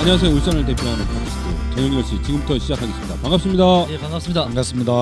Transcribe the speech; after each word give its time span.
안녕하세요. 0.00 0.32
울산을 0.34 0.64
대표하는 0.66 1.04
팟캐스트 1.04 1.74
전영열 1.76 2.02
씨 2.04 2.22
지금부터 2.22 2.58
시작하겠습니다. 2.58 3.16
반갑습니다. 3.22 3.86
네 3.86 3.98
반갑습니다. 3.98 4.44
반갑습니다. 4.46 4.92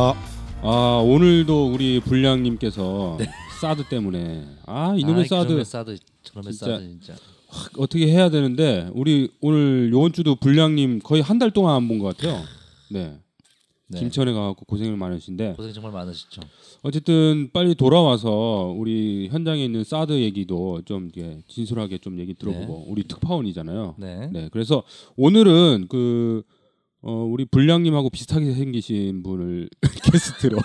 아 0.63 1.03
오늘도 1.05 1.73
우리 1.73 2.01
불량님께서 2.01 3.19
사드 3.61 3.85
때문에 3.89 4.45
아 4.67 4.95
이놈의 4.97 5.23
아이, 5.23 5.29
사드 5.29 5.47
그놈의 5.47 5.65
사드 5.65 5.97
저놈의 6.25 6.53
진짜. 6.53 6.67
사드 6.67 6.89
진짜. 6.89 7.15
어떻게 7.79 8.07
해야 8.09 8.29
되는데 8.29 8.91
우리 8.93 9.31
오늘 9.41 9.91
요번 9.93 10.13
주도 10.13 10.35
불량님 10.37 11.01
거의 11.03 11.23
한 11.23 11.39
달 11.39 11.51
동안 11.53 11.77
안 11.77 11.89
본 11.89 11.99
것 12.01 12.17
같아요. 12.17 12.43
네. 12.91 13.19
네. 13.91 14.01
김천에 14.01 14.33
가갖고 14.33 14.67
고생을 14.67 14.97
많으신데 14.97 15.55
고생 15.57 15.73
정말 15.73 15.93
많으시죠. 15.93 16.43
어쨌든 16.83 17.51
빨리 17.53 17.75
돌아와서 17.75 18.75
우리 18.77 19.29
현장에 19.31 19.65
있는 19.65 19.83
사드 19.83 20.13
얘기도 20.21 20.83
좀 20.85 21.11
이렇게 21.15 21.39
진솔하게 21.49 21.99
좀 21.99 22.19
얘기 22.19 22.35
들어보고 22.35 22.85
우리 22.89 23.05
특파원이잖아요. 23.05 23.95
네. 23.99 24.29
네, 24.33 24.49
그래서 24.53 24.83
오늘은 25.17 25.87
그 25.89 26.43
어, 27.01 27.13
우리 27.13 27.45
불량님하고 27.45 28.11
비슷하게 28.11 28.53
생기신 28.53 29.23
분을 29.23 29.71
게스트로 30.13 30.59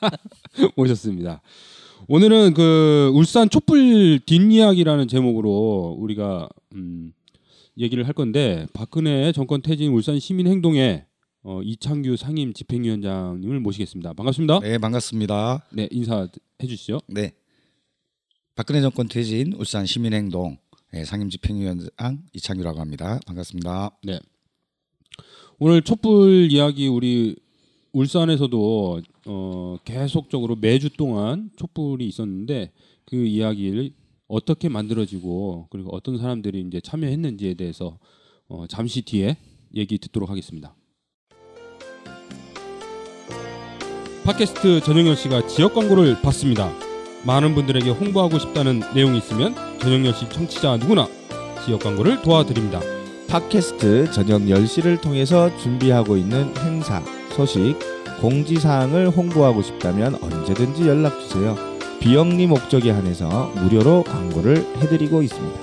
모셨습니다. 0.76 1.42
오늘은 2.06 2.54
그 2.54 3.10
울산 3.14 3.50
촛불 3.50 4.20
뒷이야기라는 4.24 5.08
제목으로 5.08 5.96
우리가 5.98 6.48
음, 6.74 7.12
얘기를 7.78 8.06
할 8.06 8.12
건데 8.12 8.66
박근혜 8.72 9.32
정권 9.32 9.62
퇴진 9.62 9.92
울산 9.92 10.18
시민 10.18 10.46
행동에 10.46 11.06
어, 11.46 11.60
이창규 11.62 12.16
상임 12.16 12.54
집행위원장님을 12.54 13.60
모시겠습니다. 13.60 14.14
반갑습니다. 14.14 14.60
네, 14.60 14.70
네, 14.70 14.78
반갑습니다. 14.78 15.66
인사해 15.90 16.28
주시죠. 16.66 17.00
네. 17.06 17.32
박근혜 18.54 18.80
정권 18.80 19.08
퇴진 19.08 19.52
울산 19.52 19.84
시민행동 19.84 20.56
네, 20.90 21.04
상임 21.04 21.28
집행위원장 21.28 22.22
이창규라고 22.32 22.80
합니다. 22.80 23.20
반갑습니다. 23.26 23.90
네. 24.04 24.18
오늘 25.58 25.82
촛불 25.82 26.48
이야기 26.50 26.88
우리 26.88 27.36
울산에서도 27.92 29.02
어, 29.26 29.76
계속적으로 29.84 30.56
매주 30.56 30.96
동안 30.96 31.50
촛불이 31.56 32.08
있었는데 32.08 32.72
그 33.04 33.16
이야기를 33.16 33.92
어떻게 34.28 34.70
만들어지고 34.70 35.66
그리고 35.68 35.94
어떤 35.94 36.16
사람들이 36.16 36.64
이제 36.66 36.80
참여했는지에 36.80 37.52
대해서 37.54 37.98
어, 38.48 38.66
잠시 38.66 39.02
뒤에 39.02 39.36
얘기 39.74 39.98
듣도록 39.98 40.30
하겠습니다. 40.30 40.74
팟캐스트 44.24 44.80
전영열 44.80 45.16
씨가 45.16 45.46
지역 45.46 45.74
광고를 45.74 46.22
받습니다. 46.22 46.72
많은 47.24 47.54
분들에게 47.54 47.90
홍보하고 47.90 48.38
싶다는 48.38 48.80
내용이 48.94 49.18
있으면 49.18 49.54
전영열 49.78 50.14
씨 50.14 50.26
청취자 50.30 50.78
누구나 50.78 51.06
지역 51.62 51.82
광고를 51.82 52.22
도와드립니다. 52.22 52.80
팟캐스트 53.28 54.12
저녁 54.12 54.40
10시를 54.40 55.02
통해서 55.02 55.54
준비하고 55.58 56.16
있는 56.16 56.56
행사, 56.56 57.02
소식, 57.36 57.76
공지사항을 58.22 59.10
홍보하고 59.10 59.60
싶다면 59.60 60.14
언제든지 60.22 60.88
연락주세요. 60.88 61.58
비영리 62.00 62.46
목적에 62.46 62.92
한해서 62.92 63.52
무료로 63.56 64.04
광고를 64.04 64.56
해드리고 64.78 65.22
있습니다. 65.22 65.60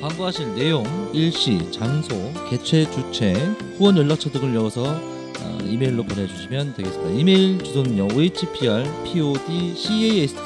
광고하실 0.00 0.56
내용, 0.56 0.84
일시, 1.12 1.70
장소, 1.70 2.16
개최, 2.50 2.90
주최, 2.90 3.34
후원 3.76 3.96
연락처 3.96 4.30
등을 4.30 4.54
넣어서 4.54 5.17
어, 5.42 5.58
이메일로 5.64 6.02
보내주시면 6.04 6.74
되겠습니다. 6.74 7.10
이메일 7.18 7.58
주소는요 7.62 8.08
ohpr 8.14 8.84
podcast 9.04 10.36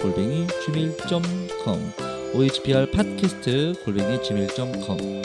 골뱅이 0.00 0.46
gmail.com 0.64 1.92
ohpr 2.34 2.90
팟캐스트 2.90 3.82
골뱅이 3.84 4.22
gmail.com 4.22 5.22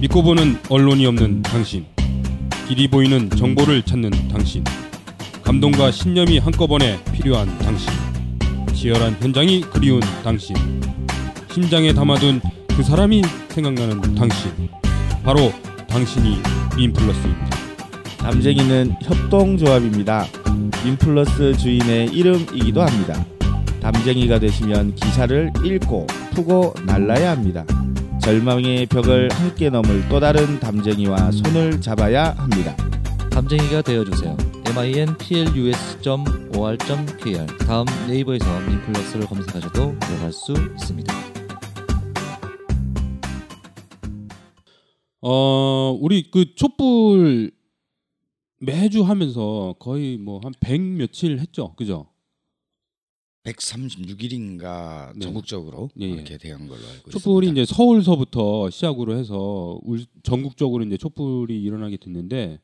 믿고 0.00 0.22
보는 0.22 0.58
언론이 0.68 1.04
없는 1.06 1.42
당신. 1.42 1.84
길이 2.68 2.86
보이는 2.86 3.30
정보를 3.30 3.82
찾는 3.82 4.10
당신 4.28 4.62
감동과 5.48 5.90
신념이 5.90 6.40
한꺼번에 6.40 7.02
필요한 7.10 7.48
당신 7.60 7.88
치열한 8.74 9.16
현장이 9.18 9.62
그리운 9.62 9.98
당신 10.22 10.54
심장에 11.50 11.94
담아둔 11.94 12.42
그 12.76 12.82
사람이 12.82 13.22
생각나는 13.48 14.14
당신 14.14 14.50
바로 15.24 15.50
당신이 15.88 16.36
민플러스입니다 16.76 17.48
담쟁이는 18.18 18.96
협동조합입니다. 19.02 20.26
민플러스 20.84 21.56
주인의 21.56 22.08
이름이기도 22.08 22.82
합니다. 22.82 23.24
담쟁이가 23.80 24.40
되시면 24.40 24.96
기사를 24.96 25.50
읽고 25.64 26.06
푸고 26.32 26.74
날라야 26.84 27.30
합니다. 27.30 27.64
절망의 28.20 28.84
벽을 28.84 29.30
함께 29.32 29.70
넘을 29.70 30.06
또 30.10 30.20
다른 30.20 30.60
담쟁이와 30.60 31.30
손을 31.30 31.80
잡아야 31.80 32.34
합니다. 32.36 32.76
담쟁이가 33.30 33.80
되어주세요. 33.80 34.57
minplus.or.kr 34.78 37.46
다음 37.66 37.84
네이버에서 38.06 38.60
민플러스를 38.60 39.26
검색하셔도 39.26 39.98
들어갈 39.98 40.32
수 40.32 40.52
있습니다. 40.52 41.12
어 45.20 45.98
우리 46.00 46.30
그 46.30 46.54
촛불 46.54 47.50
매주 48.60 49.02
하면서 49.02 49.74
거의 49.80 50.16
뭐한백 50.16 50.80
며칠 50.80 51.40
했죠 51.40 51.74
그죠 51.74 52.06
136일인가 53.44 55.12
네. 55.14 55.20
전국적으로 55.20 55.90
예, 56.00 56.04
예. 56.04 56.10
이렇게 56.10 56.38
대한 56.38 56.68
걸로 56.68 56.86
알고 56.86 57.10
촛불이 57.10 57.48
있습니다. 57.48 57.62
이제 57.62 57.74
서울서부터 57.74 58.70
시작으로 58.70 59.16
해서 59.16 59.80
울- 59.82 60.06
전국적으로 60.22 60.84
이제 60.84 60.96
촛불이 60.96 61.60
일어나게 61.62 61.96
됐는데 61.96 62.60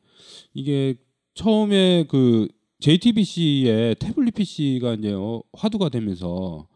이게 0.52 0.94
처음에 1.34 2.04
그 2.08 2.48
JTBC의 2.80 3.96
태블릿 3.96 4.34
PC가 4.34 4.94
이제 4.94 5.12
어, 5.12 5.42
화두가 5.52 5.88
되면서 5.88 6.68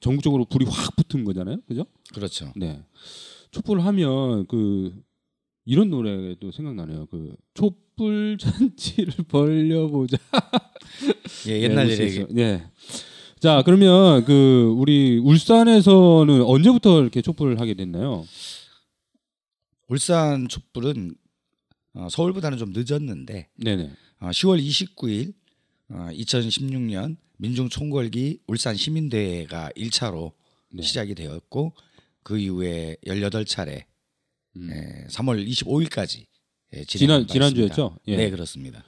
전국적으로 0.00 0.44
불이 0.44 0.66
확 0.68 0.96
붙은 0.96 1.24
거잖아요, 1.24 1.60
그죠? 1.66 1.84
그렇죠. 2.12 2.52
네. 2.56 2.82
촛불 3.50 3.80
하면 3.80 4.46
그 4.46 4.92
이런 5.64 5.90
노래도 5.90 6.50
생각나네요. 6.50 7.06
그 7.06 7.36
촛불 7.54 8.38
잔치를 8.40 9.24
벌려보자. 9.28 10.16
예, 11.48 11.62
옛날 11.62 11.88
네, 11.88 11.98
얘기. 11.98 12.24
네. 12.30 12.64
자 13.38 13.62
그러면 13.64 14.24
그 14.24 14.74
우리 14.76 15.18
울산에서는 15.18 16.42
언제부터 16.42 17.00
이렇게 17.00 17.22
촛불을 17.22 17.60
하게 17.60 17.74
됐나요? 17.74 18.24
울산 19.88 20.48
촛불은 20.48 21.14
어, 21.98 22.08
서울보다는 22.08 22.58
좀 22.58 22.72
늦었는데 22.74 23.48
네네. 23.56 23.90
어, 24.20 24.28
10월 24.30 24.62
29일 24.64 25.34
어, 25.90 26.08
2016년 26.12 27.16
민중 27.38 27.68
총궐기 27.68 28.40
울산 28.46 28.76
시민대회가 28.76 29.70
1차로 29.76 30.32
네. 30.70 30.82
시작이 30.82 31.14
되었고 31.16 31.72
그 32.22 32.38
이후에 32.38 32.96
18차례 33.04 33.82
음. 34.56 34.70
예, 34.72 35.06
3월 35.08 35.44
25일까지 35.48 36.26
예, 36.74 36.84
지난 36.84 37.26
지난주였죠. 37.26 37.98
예. 38.08 38.16
네 38.16 38.30
그렇습니다. 38.30 38.84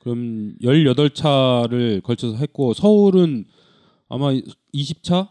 그럼 0.00 0.54
18차를 0.62 2.02
걸쳐서 2.02 2.36
했고 2.36 2.74
서울은 2.74 3.44
아마 4.08 4.32
20차 4.74 5.30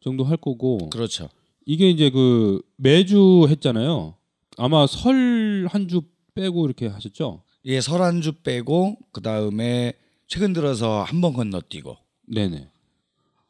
정도 0.00 0.24
할 0.24 0.36
거고 0.36 0.88
그렇죠. 0.90 1.28
이게 1.66 1.88
이제 1.88 2.10
그 2.10 2.60
매주 2.76 3.46
했잖아요. 3.48 4.16
아마 4.58 4.86
설 4.86 5.66
한 5.70 5.86
주 5.88 6.02
빼고 6.38 6.66
이렇게 6.66 6.86
하셨죠? 6.86 7.42
예, 7.64 7.80
설한주 7.80 8.32
빼고 8.42 8.96
그 9.12 9.20
다음에 9.20 9.92
최근 10.26 10.52
들어서 10.52 11.02
한 11.02 11.20
번 11.20 11.32
건너뛰고 11.32 11.96
네네. 12.28 12.68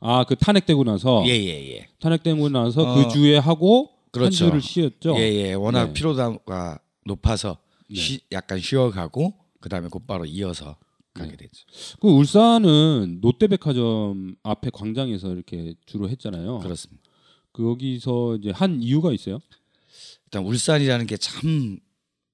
아 0.01 0.25
그 0.25 0.37
탄핵되고 0.37 0.85
나서 0.85 1.25
예예예 1.27 1.73
예, 1.77 1.89
탄핵되고 2.01 2.49
나서 2.51 2.83
어, 2.83 2.95
그 2.95 3.13
주에 3.13 3.37
하고 3.37 3.91
그렇죠. 4.13 4.27
한 4.27 4.31
주를 4.51 4.63
쉬었죠. 4.63 5.15
예, 5.19 5.23
예. 5.23 5.53
워낙 5.55 5.87
네. 5.89 5.93
피로도가 5.93 6.79
높아서 7.05 7.59
네. 7.91 7.97
쉬- 8.01 8.21
약간 8.33 8.61
쉬어가고 8.61 9.35
그 9.61 9.69
다음에 9.69 9.89
곧바로 9.89 10.25
이어서 10.25 10.77
가게 11.15 11.33
네. 11.33 11.37
됐죠. 11.39 11.65
그 12.01 12.09
울산은 12.09 13.19
롯데백화점 13.23 14.37
앞에 14.45 14.71
광장에서 14.73 15.33
이렇게 15.33 15.75
주로 15.85 16.09
했잖아요. 16.09 16.61
그렇습니다. 16.61 17.03
거기서 17.53 18.37
이제 18.37 18.51
한 18.51 18.81
이유가 18.83 19.13
있어요? 19.13 19.41
일단 20.27 20.45
울산이라는 20.45 21.07
게 21.07 21.17
참 21.17 21.79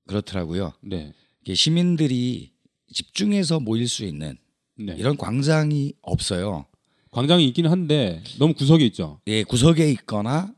그렇더라고요. 0.06 0.72
네. 0.80 1.12
이게 1.42 1.54
시민들이 1.54 2.52
집중해서 2.92 3.60
모일 3.60 3.88
수 3.88 4.04
있는 4.04 4.36
네. 4.76 4.94
이런 4.98 5.16
광장이 5.16 5.94
없어요. 6.02 6.66
광장이 7.10 7.46
있긴 7.48 7.66
한데 7.66 8.22
너무 8.38 8.54
구석에 8.54 8.84
있죠. 8.86 9.20
예, 9.26 9.44
구석에 9.44 9.90
있거나 9.92 10.52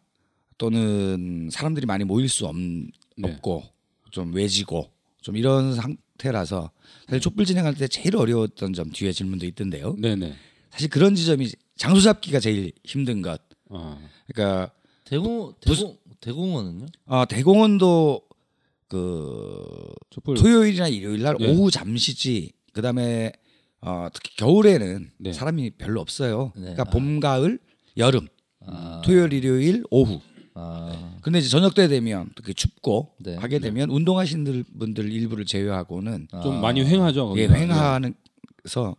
또는 0.59 1.49
사람들이 1.53 1.87
많이 1.87 2.05
모일 2.05 2.29
수 2.29 2.47
없, 2.47 2.57
네. 2.57 2.83
없고 3.23 3.63
좀 4.11 4.33
외지고 4.35 4.91
좀 5.21 5.37
이런 5.37 5.75
상, 5.75 5.97
형태라서 6.17 6.71
사실 7.07 7.21
촛불 7.21 7.45
진행할 7.45 7.75
때 7.75 7.87
제일 7.89 8.17
어려웠던 8.17 8.73
점 8.73 8.91
뒤에 8.91 9.13
질문도 9.13 9.47
있던데요. 9.47 9.95
네네. 9.99 10.35
사실 10.71 10.89
그런 10.91 11.15
지점이 11.15 11.51
장소 11.77 12.01
잡기가 12.01 12.41
제일 12.41 12.73
힘든 12.85 13.23
것. 13.23 13.41
아, 13.71 13.99
그러니까 14.27 14.73
대공 15.05 15.55
대공 15.61 15.97
대공원은요? 16.21 16.87
어, 17.07 17.25
대공원도 17.27 18.23
그 18.89 19.65
촛불 20.11 20.37
토요일이나 20.37 20.89
일요일 20.89 21.23
날 21.23 21.37
네. 21.39 21.51
오후 21.51 21.71
잠시지 21.71 22.53
그다음에 22.73 23.33
어, 23.81 24.09
특히 24.13 24.35
겨울에는 24.37 25.11
네. 25.19 25.33
사람이 25.33 25.71
별로 25.79 26.01
없어요. 26.01 26.53
네. 26.57 26.63
그러니까 26.63 26.83
아. 26.83 26.91
봄, 26.91 27.21
가을, 27.21 27.59
여름, 27.97 28.27
아, 28.67 29.01
토요일, 29.05 29.33
일요일 29.33 29.85
오후. 29.91 30.21
아, 30.55 31.15
근데 31.21 31.39
이제 31.39 31.49
저녁 31.49 31.75
때 31.75 31.87
되면 31.87 32.31
특히 32.35 32.55
춥고 32.55 33.13
네. 33.21 33.37
하게 33.37 33.59
되면 33.59 33.91
운동하시는 33.91 34.65
분들 34.79 35.13
일부를 35.13 35.45
제외하고는 35.45 36.29
아. 36.33 36.41
좀 36.43 36.61
많이 36.61 36.83
횡하죠. 36.85 37.35
예, 37.37 37.47
거기가. 37.47 37.61
횡하면서 37.61 38.97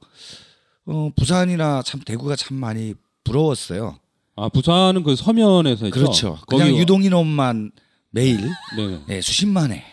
어, 0.85 1.09
부산이나 1.15 1.81
참 1.83 1.99
대구가 2.05 2.35
참 2.35 2.57
많이 2.57 2.93
부러웠어요. 3.23 3.97
아 4.35 4.49
부산은 4.49 5.01
그 5.03 5.15
서면에서. 5.15 5.89
그렇죠. 5.89 6.37
그냥 6.47 6.67
거기- 6.69 6.79
유동인원만 6.79 7.71
매일 8.17 8.49
네네. 8.75 8.99
예, 9.09 9.21
수십만에 9.21 9.83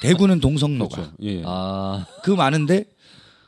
대구는 0.00 0.40
동성로가 0.40 0.96
그렇죠. 0.96 1.12
예. 1.22 1.42
아 1.44 2.06
그 2.22 2.30
많은데 2.30 2.84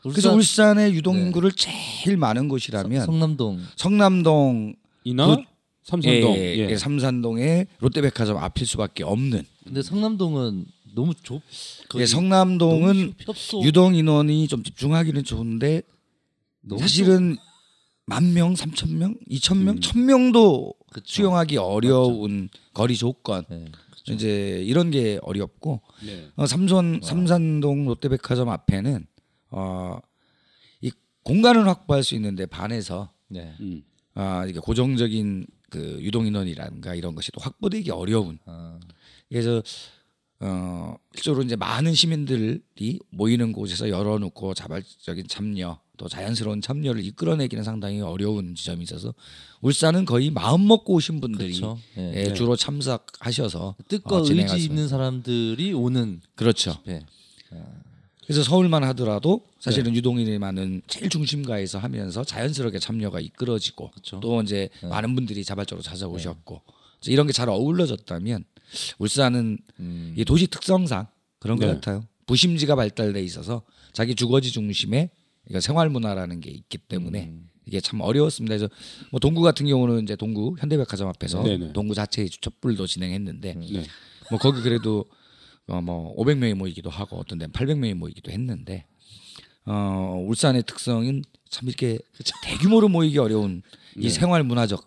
그래서 0.03 0.33
울산 0.33 0.35
울산의 0.77 0.93
유동 0.95 1.17
인구를 1.17 1.53
제일 1.53 2.17
많은 2.17 2.49
곳이라면 2.49 3.05
성남동 3.07 3.61
성남동 3.77 4.75
이나 5.05 5.27
그- 5.37 5.43
삼산동. 5.85 6.37
예, 6.37 6.57
예. 6.59 6.71
예, 6.71 6.77
삼산동의 6.77 7.67
롯데백화점 7.81 8.37
앞일 8.37 8.67
수밖에 8.67 9.05
없는 9.05 9.43
근데 9.65 9.83
성남동은 9.83 10.67
너무 10.95 11.15
좁. 11.23 11.41
예, 11.97 12.05
성남동은 12.07 13.15
협소 13.21 13.63
유동 13.63 13.95
인원이 13.95 14.49
좀 14.49 14.63
집중하기는 14.63 15.25
좋은데 15.25 15.83
너무 16.61 16.81
사실은 16.83 17.37
만 18.09 18.33
명, 18.33 18.57
삼천 18.57 18.99
명, 18.99 19.15
이천 19.29 19.65
명, 19.65 19.77
음. 19.77 19.81
천 19.81 20.07
명도 20.07 20.73
그쵸. 20.91 21.05
수용하기 21.07 21.59
어려운 21.59 22.49
거리 22.73 22.97
조건 22.97 23.45
네. 23.51 23.67
이제 24.09 24.63
이런 24.65 24.91
게 24.91 25.19
어렵고 25.23 25.83
네. 26.05 26.31
어, 26.37 26.47
삼선 26.47 27.01
삼산동 27.03 27.85
롯데백화점 27.85 28.49
앞에는 28.49 29.07
어, 29.51 30.01
이 30.81 30.91
공간을 31.23 31.67
확보할 31.69 32.03
수 32.03 32.15
있는데 32.15 32.47
반해서 32.47 33.13
네. 33.29 33.55
음. 33.61 33.83
아 34.15 34.47
이게 34.47 34.59
고정적인 34.59 35.47
그 35.69 35.99
유동 36.01 36.27
인원이라든가 36.27 36.95
이런 36.95 37.15
것이 37.15 37.31
또 37.33 37.43
확보되기 37.43 37.91
어려운 37.91 38.39
아, 38.47 38.81
그래서 39.29 39.63
어 40.41 40.97
실제로 41.15 41.43
이제 41.43 41.57
많은 41.57 41.95
시민들이 41.95 42.61
모이는 43.11 43.53
곳에서 43.53 43.89
열어놓고 43.89 44.55
자발적인 44.55 45.27
참여 45.27 45.81
또 45.97 46.09
자연스러운 46.09 46.61
참여를 46.61 47.05
이끌어내기는 47.05 47.65
상당히 47.65 48.01
어려운 48.01 48.55
지점이 48.55 48.85
있어서 48.85 49.13
울산은 49.63 50.05
거의 50.05 50.31
마음 50.31 50.69
먹고 50.69 50.95
오신 50.95 51.21
분들이 51.21 51.55
그렇죠. 51.55 51.79
예. 51.97 52.13
예, 52.29 52.33
주로 52.35 52.55
참석하셔서 52.55 53.75
뜻과 53.89 54.17
어, 54.19 54.25
의지. 54.25 54.65
있는 54.65 54.87
사람들이 54.87 55.73
오는 55.73 56.21
그렇죠. 56.37 56.73
집회. 56.85 57.05
그래서 58.25 58.43
서울만 58.45 58.85
하더라도 58.85 59.41
네. 59.45 59.53
사실은 59.59 59.97
유동인이 59.97 60.39
많은 60.39 60.83
제일 60.87 61.09
중심가에서 61.09 61.79
하면서 61.79 62.23
자연스럽게 62.23 62.79
참여가 62.79 63.19
이끌어지고 63.21 63.91
그렇죠. 63.91 64.21
또 64.21 64.41
이제 64.43 64.69
네. 64.83 64.89
많은 64.89 65.15
분들이 65.17 65.43
자발적으로 65.45 65.83
찾아오셨고 65.83 66.63
그래서 67.01 67.11
이런 67.11 67.27
게 67.27 67.33
잘 67.33 67.49
어울러졌다면 67.49 68.45
울산은 68.99 69.59
음. 69.81 70.15
이 70.17 70.25
도시 70.25 70.47
특성상 70.47 71.07
그런 71.39 71.59
것 71.59 71.67
네. 71.67 71.75
같아요. 71.75 72.05
부심지가 72.27 72.77
발달돼 72.77 73.23
있어서 73.23 73.63
자기 73.93 74.15
주거지 74.15 74.53
이거 75.51 75.61
생활 75.61 75.89
문화라는 75.89 76.41
게 76.41 76.51
있기 76.51 76.79
때문에 76.79 77.29
음. 77.29 77.49
이게 77.67 77.81
참 77.81 78.01
어려웠습니다. 78.01 78.57
그래서 78.57 78.73
뭐 79.11 79.21
동구 79.21 79.43
같은 79.43 79.67
경우는 79.67 80.03
이제 80.03 80.17
동구 80.17 80.57
현대백화점 80.59 81.09
앞에서 81.09 81.43
네네. 81.43 81.73
동구 81.73 81.95
자체의 81.95 82.31
촛불도 82.31 82.87
진행했는데 82.87 83.55
네. 83.55 83.85
뭐 84.31 84.39
거기 84.39 84.63
그래도 84.63 85.05
어뭐 85.67 86.17
500명이 86.17 86.55
모이기도 86.55 86.89
하고 86.89 87.19
어떤 87.19 87.39
데는 87.39 87.53
800명이 87.53 87.95
모이기도 87.95 88.31
했는데 88.33 88.87
어 89.67 90.23
울산의 90.27 90.63
특성은 90.63 91.23
참 91.51 91.69
이렇게 91.69 91.99
대규모로 92.43 92.89
모이기 92.89 93.19
어려운 93.19 93.63
이 93.97 94.03
네. 94.03 94.09
생활 94.09 94.43
문화적 94.45 94.87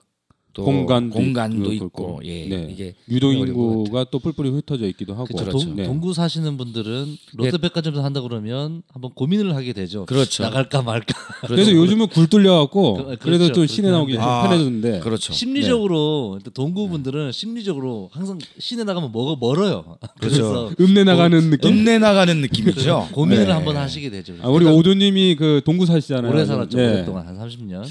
또 0.53 0.63
공간도 0.63 1.15
공간도 1.15 1.71
있고, 1.73 1.85
있고. 1.85 2.21
예 2.25 2.45
네. 2.47 2.67
이게 2.71 2.93
유동 3.09 3.29
어려운 3.31 3.45
것 3.47 3.53
인구가 3.53 4.05
또 4.11 4.19
뿔뿔이 4.19 4.49
흩어져 4.49 4.85
있기도 4.87 5.13
하고. 5.13 5.25
그쵸, 5.25 5.45
동, 5.45 5.59
그렇죠. 5.59 5.73
네. 5.75 5.83
동구 5.85 6.13
사시는 6.13 6.57
분들은 6.57 7.17
롯데백화점에서 7.35 8.03
한다 8.03 8.21
그러면 8.21 8.81
한번 8.91 9.11
고민을 9.13 9.55
하게 9.55 9.73
되죠. 9.73 10.05
그렇죠. 10.05 10.43
나갈까 10.43 10.81
말까. 10.81 11.13
그래서 11.47 11.71
요즘은 11.71 12.07
굴 12.07 12.27
뚫려 12.27 12.59
갖고 12.59 12.95
그- 12.95 13.17
그렇죠. 13.17 13.51
또 13.53 13.65
시내 13.65 13.89
나오기 13.89 14.13
좀 14.13 14.21
아, 14.21 14.43
편해졌는데. 14.43 14.99
그렇죠. 14.99 15.31
심리적으로 15.33 16.39
동구 16.53 16.89
분들은 16.89 17.31
심리적으로 17.31 18.09
항상 18.11 18.37
시내 18.59 18.83
나가면 18.83 19.11
뭐가 19.11 19.37
멀어요. 19.39 19.97
그래서 20.19 20.71
읍내 20.79 21.03
나가는 21.05 21.49
느낌. 21.49 21.69
읍내 21.71 21.97
나가는 21.99 22.41
느낌이죠. 22.41 23.09
고민을 23.13 23.45
네. 23.45 23.51
한번 23.51 23.77
하시게 23.77 24.09
되죠. 24.09 24.33
아, 24.41 24.49
우리 24.49 24.65
오두님이 24.65 25.35
그 25.35 25.61
동구 25.65 25.85
사시잖아요. 25.85 26.31
오래 26.31 26.45
살았죠. 26.45 26.77
네. 26.77 26.87
오랫동안 26.87 27.27
한 27.27 27.37
30년. 27.39 27.85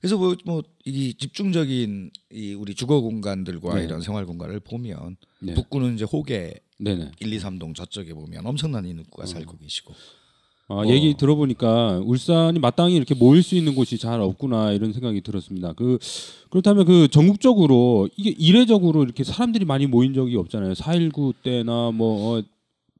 그래서 0.00 0.16
뭐 0.16 0.34
뭐 0.44 0.62
이 0.88 1.12
집중적인 1.12 2.10
이 2.32 2.54
우리 2.54 2.74
주거 2.74 3.00
공간들과 3.02 3.74
네. 3.74 3.84
이런 3.84 4.00
생활 4.00 4.24
공간을 4.24 4.60
보면 4.60 5.16
네. 5.40 5.52
북구는 5.52 5.94
이제 5.94 6.04
호계 6.04 6.54
네네. 6.78 7.12
1, 7.20 7.32
2, 7.32 7.38
3동 7.38 7.74
저쪽에 7.74 8.14
보면 8.14 8.46
엄청난 8.46 8.86
인구가 8.86 9.26
살고 9.26 9.58
계시고 9.58 9.92
아, 10.68 10.74
어. 10.76 10.86
얘기 10.86 11.14
들어보니까 11.14 12.00
울산이 12.04 12.58
마땅히 12.58 12.94
이렇게 12.94 13.14
모일 13.14 13.42
수 13.42 13.54
있는 13.54 13.74
곳이 13.74 13.98
잘 13.98 14.20
없구나 14.20 14.72
이런 14.72 14.92
생각이 14.94 15.20
들었습니다. 15.20 15.74
그 15.74 15.98
그렇다면 16.48 16.86
그 16.86 17.08
전국적으로 17.08 18.08
이게 18.16 18.30
이례적으로 18.30 19.02
이렇게 19.02 19.24
사람들이 19.24 19.66
많이 19.66 19.86
모인 19.86 20.14
적이 20.14 20.36
없잖아요. 20.36 20.72
4.19 20.72 21.34
때나 21.42 21.90
뭐 21.90 22.38
어, 22.38 22.42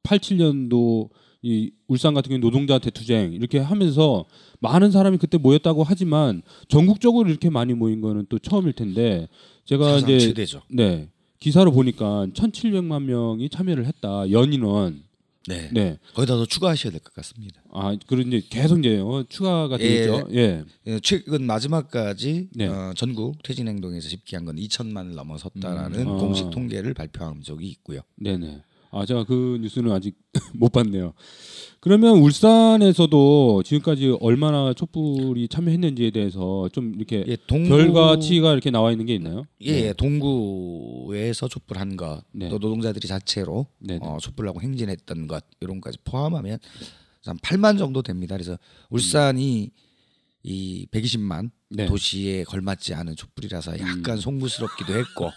87년도 0.03 1.09
이 1.41 1.71
울산 1.87 2.13
같은 2.13 2.29
경우 2.29 2.39
노동자 2.41 2.79
대투쟁 2.79 3.31
이렇게 3.33 3.59
하면서 3.59 4.25
많은 4.59 4.91
사람이 4.91 5.17
그때 5.17 5.37
모였다고 5.37 5.83
하지만 5.83 6.41
전국적으로 6.67 7.29
이렇게 7.29 7.49
많이 7.49 7.73
모인 7.73 8.01
거는 8.01 8.25
또 8.29 8.37
처음일 8.39 8.73
텐데 8.73 9.27
제가 9.65 9.97
이제 9.99 10.19
최대죠. 10.19 10.61
네 10.69 11.07
기사로 11.39 11.71
보니까 11.71 12.27
1,700만 12.33 13.03
명이 13.03 13.49
참여를 13.49 13.85
했다 13.85 14.29
연인원 14.31 15.03
네. 15.47 15.69
네. 15.71 15.97
거기다 16.13 16.35
더 16.35 16.45
추가하셔야 16.45 16.91
될 16.91 16.99
것 16.99 17.13
같습니다. 17.13 17.61
아, 17.71 17.95
그런 18.05 18.27
이제 18.27 18.41
계속 18.49 18.77
이제 18.79 18.99
어, 18.99 19.23
추가가 19.29 19.79
예. 19.79 19.83
되겠죠. 19.83 20.27
예. 20.33 20.63
예, 20.87 20.99
최근 21.01 21.43
마지막까지 21.47 22.49
네. 22.53 22.67
어, 22.67 22.93
전국 22.95 23.41
퇴진 23.41 23.67
행동에서 23.67 24.09
집계한 24.09 24.45
건 24.45 24.57
2천만을 24.57 25.15
넘어섰다라는 25.15 25.99
음. 26.01 26.07
아. 26.09 26.17
공식 26.17 26.49
통계를 26.51 26.93
발표한 26.93 27.41
적이 27.41 27.67
있고요. 27.69 28.01
네, 28.17 28.37
네. 28.37 28.61
아, 28.91 29.05
제가 29.05 29.23
그 29.23 29.59
뉴스는 29.61 29.91
아직 29.91 30.15
못 30.55 30.71
봤네요. 30.71 31.13
그러면 31.79 32.17
울산에서도 32.17 33.63
지금까지 33.63 34.17
얼마나 34.19 34.73
촛불이 34.73 35.47
참여했는지에 35.47 36.11
대해서 36.11 36.67
좀 36.73 36.93
이렇게 36.95 37.23
예, 37.27 37.37
동구 37.47 37.69
결과치가 37.69 38.51
이렇게 38.51 38.69
나와 38.71 38.91
있는 38.91 39.05
게 39.05 39.15
있나요? 39.15 39.45
예, 39.61 39.87
예, 39.87 39.93
동구에서 39.93 41.47
촛불한 41.47 41.95
것, 41.95 42.23
네. 42.31 42.49
또 42.49 42.57
노동자들이 42.57 43.07
자체로 43.07 43.67
네, 43.79 43.97
네. 43.97 43.99
어, 44.01 44.17
촛불하고 44.19 44.61
행진했던 44.61 45.27
것 45.27 45.43
이런 45.61 45.79
것까지 45.79 45.99
포함하면 46.03 46.59
한 47.25 47.37
8만 47.37 47.77
정도 47.77 48.01
됩니다. 48.01 48.35
그래서 48.35 48.57
울산이 48.89 49.71
이 50.43 50.87
120만 50.91 51.51
네. 51.69 51.85
도시에 51.85 52.43
걸맞지 52.45 52.93
않은 52.95 53.15
촛불이라서 53.15 53.79
약간 53.79 54.17
송구스럽기도 54.17 54.93
했고. 54.93 55.31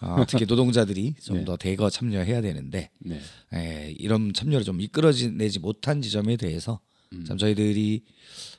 어, 0.00 0.24
특히 0.28 0.46
노동자들이 0.46 1.14
좀 1.20 1.38
네. 1.38 1.44
더 1.44 1.56
대거 1.56 1.90
참여해야 1.90 2.40
되는데 2.40 2.90
네. 3.00 3.20
에, 3.52 3.94
이런 3.98 4.32
참여를 4.32 4.64
좀 4.64 4.80
이끌어내지 4.80 5.58
못한 5.58 6.00
지점에 6.00 6.36
대해서 6.36 6.80
음. 7.12 7.24
참 7.24 7.36
저희들이 7.36 8.04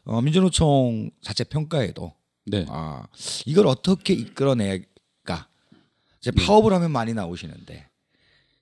어, 0.03 0.21
민주노총 0.21 1.11
자체 1.21 1.43
평가에도 1.43 2.13
네. 2.45 2.65
아, 2.67 3.07
이걸 3.45 3.67
어떻게 3.67 4.13
이끌어내가 4.13 5.49
이제 6.19 6.31
네. 6.31 6.45
파업을 6.45 6.73
하면 6.73 6.91
많이 6.91 7.13
나오시는데 7.13 7.87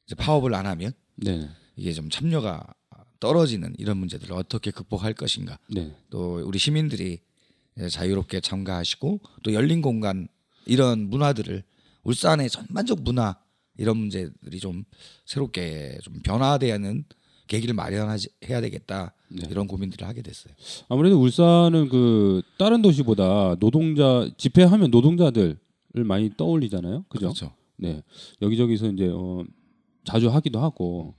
이제 0.06 0.16
파업을 0.16 0.54
안 0.54 0.66
하면 0.68 0.94
네. 1.16 1.50
이게 1.76 1.94
좀 1.94 2.10
참여가 2.10 2.66
떨어지는 3.20 3.74
이런 3.78 3.98
문제들을 3.98 4.34
어떻게 4.34 4.72
극복할 4.72 5.14
것인가 5.14 5.60
네. 5.70 5.94
또 6.10 6.42
우리 6.46 6.58
시민들이 6.60 7.20
자유롭게 7.90 8.42
참가하시고 8.42 9.22
또 9.44 9.54
열린 9.54 9.82
공간 9.82 10.28
이런 10.66 11.10
문화들을 11.10 11.64
울산의 12.04 12.50
전반적 12.50 13.02
문화 13.04 13.38
이런 13.78 13.98
문제들이 13.98 14.60
좀 14.60 14.84
새롭게 15.26 15.98
좀 16.04 16.20
변화되는 16.24 17.06
계기를 17.48 17.74
마련하지 17.74 18.30
해야 18.50 18.62
되겠다 18.62 19.14
네. 19.30 19.44
이런 19.50 19.68
고민들을 19.68 20.08
하게 20.08 20.22
됐어요. 20.22 20.54
아무래도 20.88 21.20
울산은 21.20 21.90
그 21.90 22.42
다른 22.58 22.82
도시보다 22.82 23.56
노동자 23.60 24.30
집회하면 24.38 24.92
노동자들을 24.92 25.58
많이 26.06 26.32
떠올리잖아요. 26.36 27.06
그죠? 27.10 27.28
그렇죠. 27.28 27.54
네 27.78 28.04
여기저기서 28.42 28.88
이제 28.92 29.10
어, 29.12 29.44
자주 30.04 30.30
하기도 30.30 30.60
하고 30.60 31.16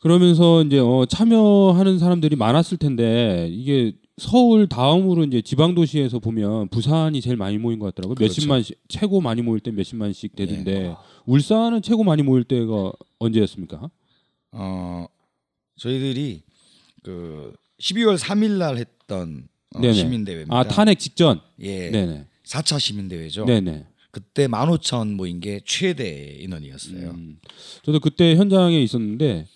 그러면서 0.00 0.62
이제 0.62 0.78
어, 0.78 1.06
참여하는 1.08 1.98
사람들이 1.98 2.36
많았을 2.36 2.78
텐데 2.78 3.48
이게 3.50 3.94
서울 4.18 4.66
다음으로 4.66 5.24
이제 5.24 5.42
지방 5.42 5.74
도시에서 5.74 6.20
보면 6.20 6.68
부산이 6.68 7.20
제일 7.20 7.36
많이 7.36 7.58
모인 7.58 7.78
것 7.78 7.86
같더라고요. 7.86 8.14
그렇죠. 8.14 8.32
몇십만씩 8.32 8.80
최고 8.88 9.20
많이 9.20 9.42
모일 9.42 9.60
때 9.60 9.70
몇십만씩 9.70 10.34
되던데 10.34 10.86
예. 10.86 10.96
울산은 11.26 11.82
최고 11.82 12.02
많이 12.02 12.22
모일 12.22 12.44
때가 12.44 12.92
언제였습니까? 13.18 13.90
어 14.52 15.06
저희들이 15.78 16.42
그 17.02 17.52
12월 17.80 18.16
3일 18.16 18.52
날 18.58 18.78
했던 18.78 19.48
어. 19.74 19.92
시민대회입니다. 19.92 20.56
아 20.56 20.64
탄핵 20.64 20.98
직전. 20.98 21.40
예. 21.60 21.90
네네. 21.90 22.26
4차 22.46 22.80
시민대회죠. 22.80 23.44
네네. 23.44 23.86
그때 24.10 24.48
15,000 24.48 25.12
모인 25.12 25.40
게 25.40 25.60
최대 25.66 26.38
인원이었어요. 26.40 27.10
음, 27.10 27.38
저도 27.82 28.00
그때 28.00 28.34
현장에 28.36 28.80
있었는데 28.80 29.46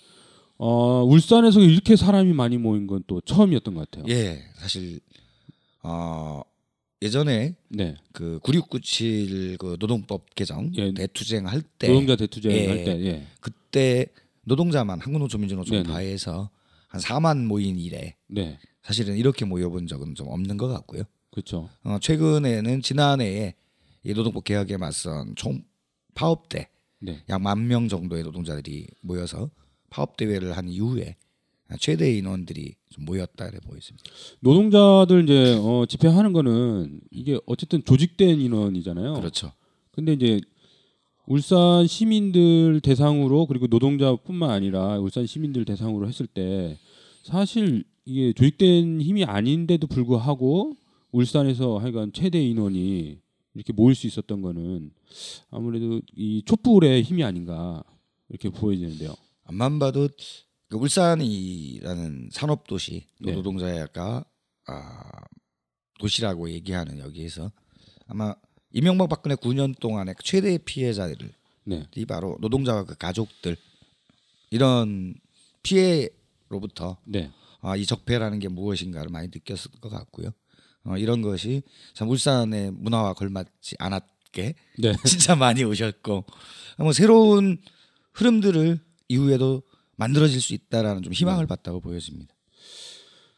어, 0.63 1.03
울산에서 1.05 1.61
이렇게 1.61 1.97
사람이 1.97 2.33
많이 2.35 2.59
모인 2.59 2.87
건 2.87 3.03
또 3.07 3.21
처음이었던 3.23 3.75
것 3.75 3.91
같아요. 3.91 4.05
예, 4.15 4.43
사실 4.57 5.01
어 5.83 6.43
예전에 7.03 7.55
네. 7.69 7.97
그 8.13 8.39
9697 8.43 9.57
그 9.59 9.77
노동법 9.81 10.35
개정 10.35 10.71
예. 10.77 10.93
대투쟁 10.93 11.47
할 11.47 11.63
때 11.79 11.89
노동자 11.89 12.15
대투쟁 12.17 12.53
예. 12.53 12.67
할 12.69 12.85
때. 12.85 13.05
예. 13.07 13.27
그때 13.41 14.07
노동자만 14.45 15.01
한국노조민주노총. 15.01 15.83
다 15.85 15.97
해서 15.99 16.51
한 16.89 17.01
4만 17.01 17.47
모인 17.47 17.79
이래 17.79 18.17
네. 18.29 18.59
사실은 18.83 19.17
이렇게 19.17 19.45
모여본 19.47 19.87
적은 19.87 20.15
좀 20.15 20.29
없는 20.29 20.57
것 20.59 20.69
같고요. 20.69 21.05
그렇죠. 21.31 21.71
어, 21.85 21.99
최근에는 22.01 22.83
지난해에 22.83 23.55
이 24.05 24.13
노동법 24.13 24.45
개혁에 24.45 24.77
맞선 24.77 25.37
총 25.37 25.63
파업 26.15 26.49
네. 26.51 26.69
때약 27.27 27.41
만명 27.41 27.89
정도의 27.89 28.25
노동자들이 28.25 28.89
모여서 29.01 29.49
파업 29.91 30.17
대회를 30.17 30.57
한 30.57 30.69
이후에 30.69 31.17
최대 31.79 32.17
인원들이 32.17 32.75
좀 32.91 33.05
모였다 33.05 33.47
이래 33.49 33.59
보였습니다. 33.61 34.05
노동자들 34.41 35.25
이제 35.25 35.57
어, 35.61 35.85
집회하는 35.87 36.33
거는 36.33 37.01
이게 37.11 37.39
어쨌든 37.47 37.85
조직된 37.85 38.41
인원이잖아요. 38.41 39.15
그렇죠. 39.15 39.53
근데 39.93 40.13
이제 40.13 40.41
울산 41.27 41.87
시민들 41.87 42.81
대상으로 42.81 43.47
그리고 43.47 43.69
노동자뿐만 43.69 44.51
아니라 44.51 44.99
울산 44.99 45.27
시민들 45.27 45.65
대상으로 45.65 46.09
했을 46.09 46.27
때 46.27 46.77
사실 47.23 47.85
이게 48.05 48.33
조직된 48.33 49.01
힘이 49.01 49.25
아닌데도 49.25 49.87
불구하고 49.87 50.73
울산에서 51.13 51.79
하여간 51.79 52.13
최대 52.13 52.43
인원이 52.43 53.19
이렇게 53.55 53.73
모일 53.73 53.95
수 53.95 54.07
있었던 54.09 54.43
거는 54.43 54.91
아무래도 55.51 56.01
이 56.17 56.43
촛불의 56.45 57.03
힘이 57.03 57.23
아닌가 57.23 57.85
이렇게 58.29 58.49
보여지는데요. 58.49 59.15
앞만 59.51 59.81
봐도 59.81 60.09
그 60.69 60.77
울산이라는 60.77 62.29
산업 62.31 62.69
도시 62.69 63.09
네. 63.19 63.33
노동자가 63.33 64.25
아, 64.69 65.11
도시라고 65.99 66.51
얘기하는 66.51 67.01
여기에서 67.01 67.51
아마 68.07 68.33
이명박 68.73 69.09
박근혜 69.09 69.35
9년 69.35 69.77
동안의 69.81 70.15
최대 70.23 70.57
피해자들이 70.57 71.31
네. 71.65 71.85
바로 72.07 72.39
노동자와 72.41 72.85
그 72.85 72.95
가족들 72.95 73.57
이런 74.51 75.15
피해로부터 75.65 76.99
네. 77.05 77.33
아, 77.61 77.75
이 77.75 77.85
적폐라는 77.85 78.39
게 78.39 78.47
무엇인가를 78.47 79.11
많이 79.11 79.27
느꼈을 79.35 79.73
것 79.81 79.89
같고요. 79.89 80.31
어, 80.85 80.97
이런 80.97 81.23
것이 81.23 81.63
참 81.93 82.09
울산의 82.09 82.71
문화와 82.71 83.15
걸맞지 83.15 83.75
않았게 83.81 84.55
네. 84.79 84.93
진짜 85.05 85.35
많이 85.35 85.65
오셨고 85.65 86.25
뭐 86.79 86.93
새로운 86.93 87.59
흐름들을 88.13 88.90
이후에도 89.15 89.63
만들어질 89.97 90.41
수 90.41 90.55
있다라는 90.55 91.03
좀 91.03 91.13
희망을 91.13 91.47
봤다고 91.47 91.81
보여집니다. 91.81 92.35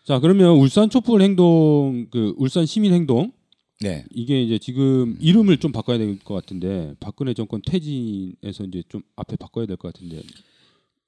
자, 0.04 0.18
그러면 0.20 0.56
울산 0.56 0.90
촛불 0.90 1.22
행동 1.22 2.06
그 2.10 2.34
울산 2.36 2.66
시민 2.66 2.92
행동 2.92 3.32
네, 3.80 4.04
이게 4.12 4.40
이제 4.42 4.58
지금 4.58 5.16
이름을 5.20 5.56
좀 5.58 5.72
바꿔야 5.72 5.98
될 5.98 6.18
것 6.20 6.34
같은데 6.34 6.94
박근혜 7.00 7.34
정권 7.34 7.62
퇴진에서 7.62 8.64
이제 8.64 8.82
좀 8.88 9.02
앞에 9.16 9.36
바꿔야 9.36 9.66
될 9.66 9.76
것 9.76 9.92
같은데 9.92 10.22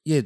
이게 0.05 0.23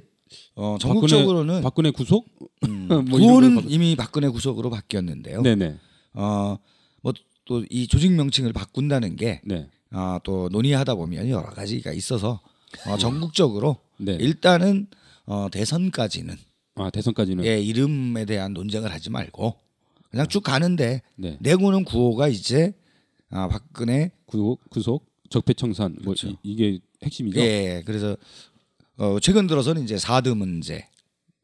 어, 0.54 0.76
전국적으로는 0.80 1.62
박근혜 1.62 1.90
구속? 1.90 2.26
음, 2.66 2.88
뭐 3.10 3.18
구호는 3.18 3.54
바꿔- 3.56 3.68
이미 3.68 3.96
박근혜 3.96 4.28
구속으로 4.28 4.70
바뀌었는데요. 4.70 5.42
네네. 5.42 5.76
어뭐 6.14 7.12
또 7.44 7.64
이 7.70 7.86
조직 7.86 8.12
명칭을 8.12 8.52
바꾼다는 8.52 9.16
게 9.16 9.40
네. 9.44 9.68
아, 9.90 10.20
또 10.24 10.48
논의하다 10.52 10.94
보면 10.96 11.28
여러 11.30 11.48
가지가 11.50 11.92
있어서 11.94 12.40
어, 12.86 12.96
전국적으로 12.98 13.76
네. 13.96 14.16
일단은 14.20 14.86
어, 15.26 15.48
대선까지는 15.50 16.36
아 16.76 16.90
대선까지는. 16.90 17.44
예, 17.44 17.60
이름에 17.60 18.24
대한 18.24 18.52
논쟁을 18.52 18.92
하지 18.92 19.10
말고 19.10 19.56
그냥 20.10 20.26
쭉 20.28 20.42
가는데 20.42 21.02
네. 21.16 21.36
내고는 21.40 21.84
구호가 21.84 22.28
이제 22.28 22.74
아, 23.30 23.48
박근혜 23.48 24.10
구속, 24.26 24.60
구속, 24.70 25.06
적폐청산 25.28 25.96
뭐 26.02 26.14
그렇죠. 26.14 26.36
이, 26.42 26.56
게 26.56 26.78
핵심이죠. 27.02 27.40
예, 27.40 27.82
그래서 27.84 28.16
어, 28.96 29.18
최근 29.20 29.46
들어서는 29.46 29.84
이제 29.84 29.98
사드 29.98 30.30
문제 30.30 30.88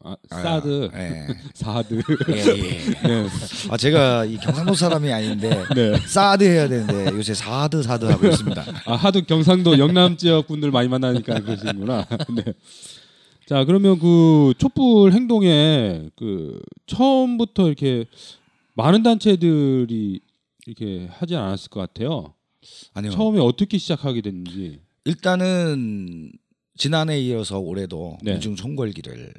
아, 0.06 0.16
아, 0.30 0.36
사드, 0.42 0.90
예. 0.94 1.26
사드. 1.54 2.02
예, 2.28 2.36
예. 2.36 3.08
네. 3.08 3.26
아 3.70 3.76
제가 3.78 4.26
이 4.26 4.36
경상도 4.36 4.74
사람이 4.74 5.10
아닌데 5.10 5.64
네. 5.74 5.96
사드 6.06 6.44
해야 6.44 6.68
되는데 6.68 7.06
요새 7.16 7.32
사드 7.32 7.82
사드 7.82 8.04
하고 8.04 8.28
있습니다. 8.28 8.64
아 8.84 8.94
하도 8.96 9.22
경상도 9.22 9.78
영남 9.78 10.18
지역 10.18 10.46
분들 10.46 10.70
많이 10.70 10.88
만나니까 10.88 11.40
그러시는구나. 11.40 12.06
네. 12.36 12.44
자 13.46 13.64
그러면 13.64 13.98
그 13.98 14.52
촛불 14.58 15.12
행동에 15.12 16.10
그 16.16 16.60
처음부터 16.86 17.66
이렇게 17.66 18.04
많은 18.74 19.02
단체들이 19.02 20.20
이렇게 20.66 21.08
하지 21.12 21.34
않았을 21.34 21.70
것 21.70 21.80
같아요. 21.80 22.34
아니요. 22.92 23.10
처음에 23.12 23.40
어떻게 23.40 23.78
시작하게 23.78 24.20
됐는지. 24.20 24.80
일단은 25.06 26.30
지난해 26.76 27.20
이어서 27.20 27.58
올해도 27.58 28.18
네. 28.22 28.32
민중 28.32 28.56
총궐기를 28.56 29.32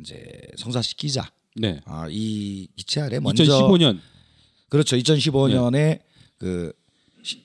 이제 0.00 0.40
성사시키자. 0.56 1.30
네. 1.56 1.80
아, 1.84 2.06
이 2.10 2.68
기체 2.76 3.00
아래 3.00 3.20
먼저 3.20 3.42
2015년. 3.44 3.98
그렇죠. 4.68 4.96
2015년에 4.96 6.00
그, 6.38 6.72
시, 7.22 7.42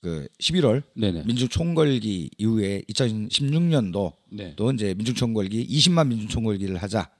그 0.00 0.28
11월 0.40 0.82
네네. 0.94 1.24
민중 1.24 1.48
총궐기 1.48 2.30
이후에 2.38 2.82
2016년도 2.90 4.12
네. 4.30 4.52
또 4.56 4.70
이제 4.72 4.94
민중 4.94 5.14
총궐기 5.14 5.66
20만 5.66 6.08
민중 6.08 6.28
총궐기를 6.28 6.76
하자. 6.76 7.10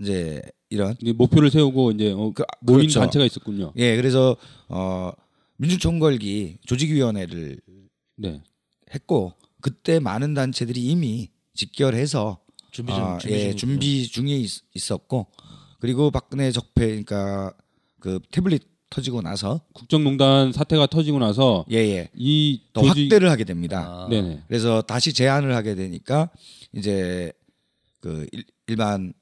이제 0.00 0.42
이런 0.68 0.94
목표를 1.14 1.50
세우고 1.50 1.92
이제 1.92 2.12
어, 2.12 2.30
그, 2.34 2.44
모인 2.60 2.80
그렇죠. 2.80 3.00
단체가 3.00 3.24
있었군요. 3.24 3.72
예, 3.76 3.96
그래서 3.96 4.36
어 4.68 5.10
민중 5.56 5.78
총궐기 5.78 6.58
조직위원회를 6.66 7.60
네. 8.16 8.42
했고 8.92 9.32
그때 9.60 9.98
많은 9.98 10.34
단체들이 10.34 10.82
이미 10.84 11.30
직결해서 11.54 12.38
준비 12.76 12.94
중 12.94 13.04
아, 13.04 13.18
준비 13.18 13.34
예, 13.34 13.38
중이군요. 13.54 13.56
준비 13.58 14.06
중에 14.08 14.36
있, 14.36 14.50
있었고 14.74 15.26
그리고 15.80 16.10
박근혜 16.10 16.50
적폐 16.52 16.86
그러니까 16.86 17.54
그 18.00 18.20
태블릿 18.30 18.62
터지고 18.90 19.20
나서 19.22 19.62
국정농단 19.72 20.52
사태가 20.52 20.86
터지고 20.86 21.18
나서 21.18 21.64
예예 21.70 22.10
이 22.14 22.60
더 22.72 22.82
조직 22.82 23.02
확대를 23.04 23.30
하게 23.30 23.44
됩니다. 23.44 24.04
아, 24.04 24.08
네네. 24.10 24.44
그래서 24.46 24.82
다시 24.82 25.12
제안을 25.12 25.54
하게 25.56 25.74
되니까 25.74 26.30
이제 26.74 27.32
그 28.00 28.26
일, 28.32 28.44
일반 28.68 29.12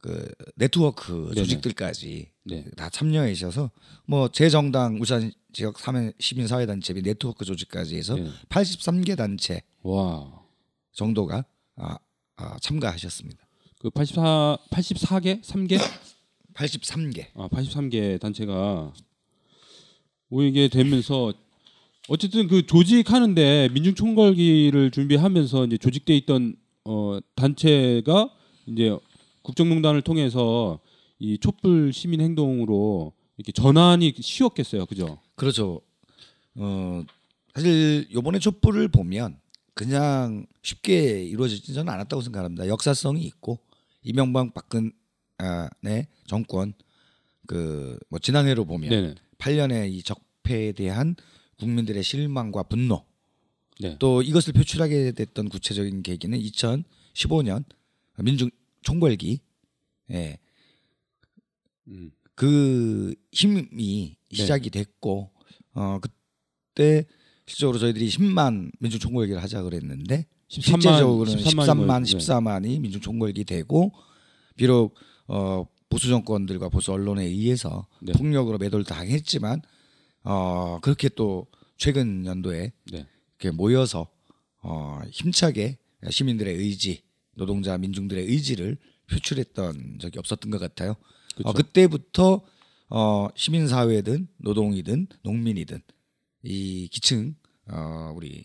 그 0.00 0.30
네트워크 0.56 1.30
네네. 1.34 1.34
조직들까지 1.34 2.30
네. 2.44 2.64
다 2.76 2.88
참여해 2.90 3.32
주셔서 3.34 3.70
뭐 4.06 4.28
제 4.28 4.48
정당 4.50 4.96
울산 5.00 5.32
지역 5.52 5.78
사회 5.80 6.12
시민 6.20 6.46
사회 6.46 6.66
단체 6.66 6.92
및 6.92 7.02
네트워크 7.02 7.44
조직까지 7.44 7.96
해서 7.96 8.14
네. 8.14 8.28
83개 8.50 9.16
단체 9.16 9.62
와. 9.82 10.42
정도가 10.92 11.44
아, 11.76 11.94
아, 11.94 11.98
참가하셨습니다. 12.60 13.46
그 13.78 13.90
84, 13.90 14.58
84개? 14.70 15.42
3개? 15.42 15.78
83개. 16.54 17.26
아, 17.34 17.48
83개 17.48 18.20
단체가 18.20 18.92
모이게 20.28 20.68
되면서 20.68 21.32
어쨌든 22.08 22.48
그 22.48 22.66
조직하는데 22.66 23.68
민중 23.72 23.94
총궐기를 23.94 24.90
준비하면서 24.90 25.66
이제 25.66 25.78
조직돼 25.78 26.16
있던 26.18 26.56
어 26.84 27.18
단체가 27.34 28.30
이제 28.66 28.96
국정농단을 29.42 30.02
통해서 30.02 30.80
이 31.18 31.38
촛불 31.38 31.92
시민 31.92 32.20
행동으로 32.20 33.12
이렇게 33.36 33.52
전환이 33.52 34.14
쉬웠겠어요. 34.18 34.86
그죠? 34.86 35.18
그렇죠. 35.34 35.80
어 36.56 37.04
사실 37.54 38.08
요번에 38.12 38.38
촛불을 38.38 38.88
보면 38.88 39.38
그냥 39.78 40.44
쉽게 40.62 41.22
이루어지지는 41.22 41.88
않았다고 41.88 42.20
생각합니다. 42.20 42.66
역사성이 42.66 43.22
있고 43.26 43.60
이명박 44.02 44.52
박근혜 44.52 46.08
정권 46.26 46.74
그 47.46 47.96
뭐 48.08 48.18
지난해로 48.18 48.64
보면 48.64 48.90
네네. 48.90 49.14
8년의 49.38 49.92
이 49.92 50.02
적폐에 50.02 50.72
대한 50.72 51.14
국민들의 51.58 52.02
실망과 52.02 52.64
분노 52.64 53.04
네. 53.78 53.96
또 54.00 54.20
이것을 54.22 54.52
표출하게 54.52 55.12
됐던 55.12 55.48
구체적인 55.48 56.02
계기는 56.02 56.36
15년 57.14 57.64
민중 58.18 58.50
총궐기 58.82 59.38
예, 60.10 60.38
음. 61.86 62.10
그 62.34 63.14
힘이 63.30 64.16
시작이 64.32 64.70
됐고 64.70 65.30
어 65.74 66.00
그때 66.00 67.06
실적으로 67.48 67.78
저희들이 67.78 68.08
10만 68.08 68.70
민중 68.78 69.00
총궐기를 69.00 69.42
하자 69.42 69.62
그랬는데 69.62 70.26
13만, 70.48 70.82
실제적으로는 70.82 71.36
13만 71.36 71.66
13만, 71.66 72.04
네. 72.04 72.18
14만이 72.18 72.80
민중 72.80 73.00
총궐기 73.00 73.44
되고 73.44 73.92
비록 74.56 74.94
어 75.26 75.66
보수 75.88 76.08
정권들과 76.08 76.68
보수 76.68 76.92
언론에 76.92 77.24
의해서 77.24 77.86
네. 78.00 78.12
폭력으로 78.12 78.58
매도를 78.58 78.84
당했지만 78.84 79.62
어 80.24 80.78
그렇게 80.82 81.08
또 81.08 81.46
최근 81.76 82.26
연도에 82.26 82.72
네. 82.92 83.06
이렇게 83.40 83.56
모여서 83.56 84.08
어 84.62 85.00
힘차게 85.10 85.78
시민들의 86.08 86.54
의지, 86.54 87.02
노동자 87.34 87.78
민중들의 87.78 88.24
의지를 88.24 88.76
표출했던 89.10 89.98
적이 90.00 90.18
없었던 90.18 90.50
것 90.50 90.58
같아요. 90.58 90.94
그쵸. 91.34 91.48
어, 91.48 91.52
그때부터 91.52 92.42
어, 92.90 93.28
시민 93.34 93.68
사회든 93.68 94.28
노동이든 94.38 95.08
농민이든 95.22 95.80
이 96.42 96.88
기층 96.88 97.34
어, 97.66 98.12
우리 98.14 98.44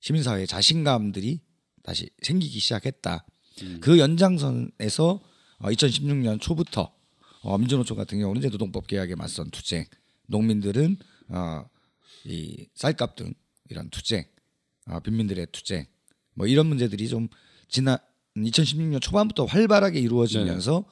시민 0.00 0.22
사회의 0.22 0.46
자신감들이 0.46 1.40
다시 1.82 2.10
생기기 2.22 2.58
시작했다. 2.58 3.26
음. 3.62 3.78
그 3.80 3.98
연장선에서 3.98 5.20
어, 5.58 5.68
2016년 5.68 6.40
초부터 6.40 6.94
어, 7.42 7.58
민주노총 7.58 7.96
같은 7.96 8.18
경우는 8.18 8.40
이제 8.40 8.48
노동법 8.48 8.86
개혁에 8.86 9.14
맞선 9.14 9.50
투쟁, 9.50 9.86
농민들은 10.26 10.96
어, 11.28 11.64
이 12.24 12.66
쌀값 12.74 13.16
등 13.16 13.32
이런 13.68 13.88
투쟁, 13.90 14.24
어, 14.86 15.00
빈민들의 15.00 15.46
투쟁, 15.52 15.86
뭐 16.34 16.46
이런 16.46 16.66
문제들이 16.66 17.08
좀 17.08 17.28
지난 17.68 17.98
2016년 18.36 19.00
초반부터 19.00 19.44
활발하게 19.46 20.00
이루어지면서 20.00 20.84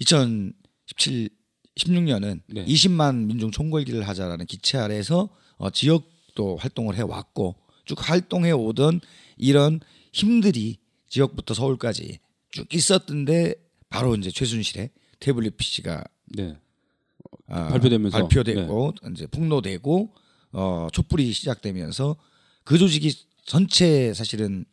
어2017 0.00 1.30
16년은 1.78 2.40
네. 2.46 2.64
20만 2.64 3.26
민중 3.26 3.50
총궐기를 3.50 4.06
하자라는 4.06 4.46
기체 4.46 4.78
아래에서 4.78 5.28
어, 5.56 5.70
지역도 5.70 6.56
활동을 6.56 6.96
해 6.96 7.02
왔고 7.02 7.56
쭉 7.84 7.96
활동해 8.00 8.50
오던 8.50 9.00
이런 9.36 9.80
힘들이 10.12 10.78
지역부터 11.08 11.54
서울까지 11.54 12.18
쭉 12.50 12.74
있었던데 12.74 13.54
바로 13.88 14.14
이제 14.16 14.30
최순실의 14.30 14.90
태블릿 15.20 15.56
PC가 15.56 16.04
네. 16.26 16.56
아, 17.46 17.68
발표되면서. 17.68 18.18
네. 18.18 18.22
발표되고 18.22 18.94
이제 19.12 19.26
폭로되고 19.26 20.14
어, 20.52 20.88
촛불이 20.92 21.32
시작되면서 21.32 22.16
그 22.64 22.78
조직이 22.78 23.14
전체 23.44 24.12
사실은 24.12 24.64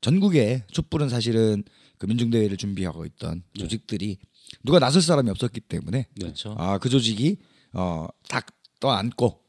전국에 0.00 0.64
촛불은 0.70 1.08
사실은 1.08 1.64
그 1.98 2.06
민중대회를 2.06 2.56
준비하고 2.56 3.06
있던 3.06 3.42
네. 3.54 3.62
조직들이 3.62 4.18
누가 4.62 4.78
나설 4.78 5.02
사람이 5.02 5.30
없었기 5.30 5.60
때문에 5.60 5.98
네. 5.98 6.06
그렇죠. 6.14 6.54
아그 6.58 6.88
조직이 6.88 7.38
어딱 7.72 8.46
떠안고 8.80 9.40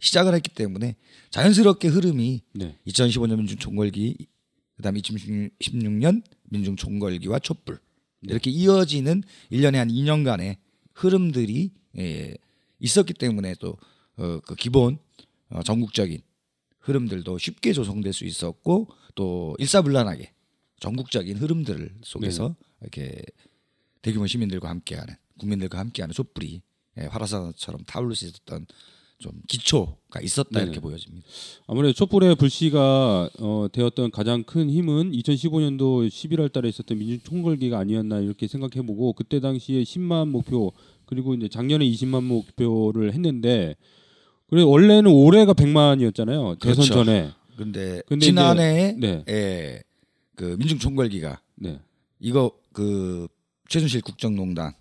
시작을 0.00 0.34
했기 0.34 0.50
때문에 0.50 0.96
자연스럽게 1.30 1.88
흐름이 1.88 2.42
네. 2.54 2.78
2015년 2.86 3.36
민중 3.38 3.58
총궐기 3.58 4.26
그다음에 4.76 5.00
2016년 5.00 6.22
민중 6.44 6.76
총궐기와 6.76 7.38
촛불 7.38 7.78
네. 8.20 8.32
이렇게 8.32 8.50
이어지는 8.50 9.22
1년에 9.50 9.76
한 9.76 9.88
2년간의 9.88 10.56
흐름들이 10.94 11.72
예, 11.98 12.34
있었기 12.78 13.14
때문에 13.14 13.54
또그 13.54 14.54
기본 14.58 14.98
어, 15.48 15.62
전국적인 15.62 16.20
흐름들도 16.80 17.38
쉽게 17.38 17.72
조성될 17.72 18.12
수 18.12 18.24
있었고 18.24 18.88
또 19.14 19.56
일사불란하게 19.58 20.32
전국적인 20.78 21.38
흐름들 21.38 21.96
속에서 22.02 22.54
이렇게 22.80 23.22
대규모 24.06 24.28
시민들과 24.28 24.68
함께하는 24.68 25.14
국민들과 25.36 25.80
함께하는 25.80 26.12
촛불이 26.12 26.62
예, 26.98 27.06
활화산처럼 27.06 27.82
타오를 27.86 28.14
수 28.14 28.26
있었던 28.26 28.66
좀 29.18 29.32
기초가 29.48 30.20
있었다 30.22 30.50
네네. 30.52 30.64
이렇게 30.66 30.80
보여집니다. 30.80 31.26
아무래도 31.66 31.92
촛불의 31.92 32.36
불씨가 32.36 33.30
어, 33.40 33.66
되었던 33.72 34.12
가장 34.12 34.44
큰 34.44 34.70
힘은 34.70 35.10
2015년도 35.10 36.08
11월 36.08 36.52
달에 36.52 36.68
있었던 36.68 36.96
민중 36.96 37.18
총궐기가 37.24 37.78
아니었나 37.78 38.20
이렇게 38.20 38.46
생각해 38.46 38.86
보고 38.86 39.12
그때 39.12 39.40
당시에 39.40 39.82
10만 39.82 40.28
목표 40.28 40.72
그리고 41.06 41.34
이제 41.34 41.48
작년에 41.48 41.84
20만 41.84 42.22
목표를 42.22 43.12
했는데 43.12 43.74
그래 44.46 44.62
원래는 44.62 45.10
올해가 45.10 45.52
100만이었잖아요. 45.52 46.60
대선 46.60 46.84
그렇죠. 46.84 47.04
전에. 47.04 47.30
근데, 47.56 48.02
근데 48.06 48.26
지난해 48.26 48.94
네. 48.96 49.24
예, 49.28 49.82
그 50.36 50.56
민중 50.58 50.78
총궐기가 50.78 51.40
네. 51.56 51.80
이거 52.20 52.52
그 52.72 53.26
최순실 53.68 54.02
국정농단 54.02 54.72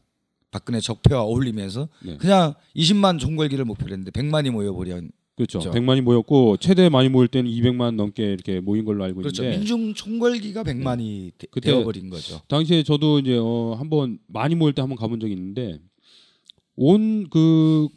박근혜 0.52 0.80
적폐와 0.80 1.22
어울리면서 1.24 1.90
네. 2.04 2.18
그냥 2.18 2.54
20만 2.76 3.20
총궐기를 3.20 3.66
목표로 3.66 3.92
했는데 3.92 4.12
100만이 4.12 4.52
모여버린 4.52 5.12
그렇죠. 5.36 5.60
그렇죠. 5.60 5.78
100만이 5.78 6.00
모였고 6.02 6.56
최대 6.58 6.88
많이 6.88 7.10
모일 7.10 7.28
때는 7.28 7.52
200만 7.52 7.96
넘게 7.96 8.24
이렇게 8.24 8.62
모인 8.62 8.86
걸로 8.86 9.04
알고 9.04 9.20
그렇죠. 9.20 9.44
있는데 9.44 9.58
민중 9.60 9.94
총궐기가 9.94 10.64
100만이 10.64 11.32
되, 11.38 11.48
그때- 11.52 11.72
되어버린 11.72 12.10
거죠. 12.10 12.40
당시에 12.48 12.84
저도 12.84 13.20
이제 13.20 13.38
어 13.38 13.76
한번 13.78 14.18
많이 14.28 14.56
모일 14.56 14.74
때 14.74 14.82
한번 14.82 14.98
가본 14.98 15.20
적이 15.20 15.34
있는데 15.34 15.80
온 16.78 17.28
그 17.30 17.88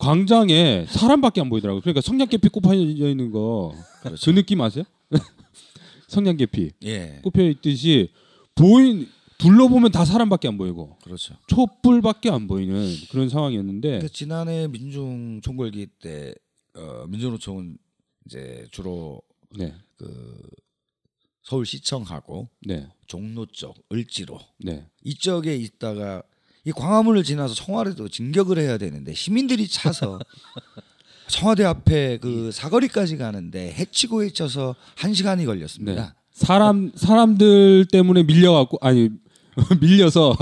광장에 0.00 0.86
사람밖에 0.88 1.40
안 1.40 1.48
보이더라고요. 1.48 1.80
그러니까 1.80 2.00
성냥개피 2.02 2.48
꼽혀 2.50 2.74
있는 2.74 3.30
거그 3.30 3.76
그렇죠. 4.02 4.32
느낌 4.32 4.60
아세요? 4.60 4.84
성냥개피 6.08 6.70
예, 6.84 7.20
꼽혀 7.22 7.42
있듯이 7.48 8.10
보인 8.54 9.08
둘러보면 9.38 9.92
다 9.92 10.04
사람밖에 10.04 10.48
안 10.48 10.56
보이고 10.56 10.96
그렇죠. 11.02 11.34
촛불밖에 11.48 12.30
안 12.30 12.46
보이는 12.46 12.94
그런 13.10 13.28
상황이었는데 13.28 13.88
그러니까 13.88 14.08
지난해 14.12 14.68
민중 14.68 15.40
총궐기 15.42 15.86
때 16.00 16.34
어, 16.76 17.06
민주노총은 17.08 17.76
이제 18.26 18.66
주로 18.70 19.22
네, 19.56 19.74
그 19.96 20.40
서울시청하고 21.42 22.48
네, 22.66 22.88
종로 23.06 23.46
쪽, 23.46 23.76
을지로 23.92 24.40
네, 24.58 24.86
이쪽에 25.02 25.56
있다가 25.56 26.22
이 26.64 26.72
광화문을 26.72 27.22
지나서 27.22 27.54
청와대도 27.54 28.08
진격을 28.08 28.58
해야 28.58 28.78
되는데 28.78 29.12
시민들이 29.14 29.68
차서 29.68 30.18
청와대 31.28 31.64
앞에 31.64 32.18
그 32.18 32.50
사거리까지 32.52 33.16
가는데 33.16 33.72
해치고 33.72 34.24
해쳐서 34.24 34.74
한 34.96 35.12
시간이 35.14 35.42
네. 35.42 35.46
걸렸습니다. 35.46 36.14
사람 36.32 36.90
사람들 36.94 37.86
때문에 37.92 38.24
밀려갖고 38.24 38.78
아니 38.80 39.10
밀려서 39.80 40.36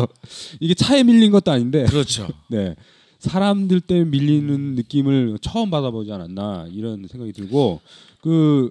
이게 0.60 0.74
차에 0.74 1.02
밀린 1.02 1.30
것도 1.30 1.50
아닌데 1.50 1.84
그렇죠. 1.84 2.28
네. 2.50 2.74
사람들 3.18 3.80
때문에 3.82 4.10
밀리는 4.10 4.74
느낌을 4.74 5.38
처음 5.40 5.70
받아보지 5.70 6.10
않았나 6.10 6.66
이런 6.72 7.06
생각이 7.06 7.32
들고 7.32 7.80
그 8.20 8.70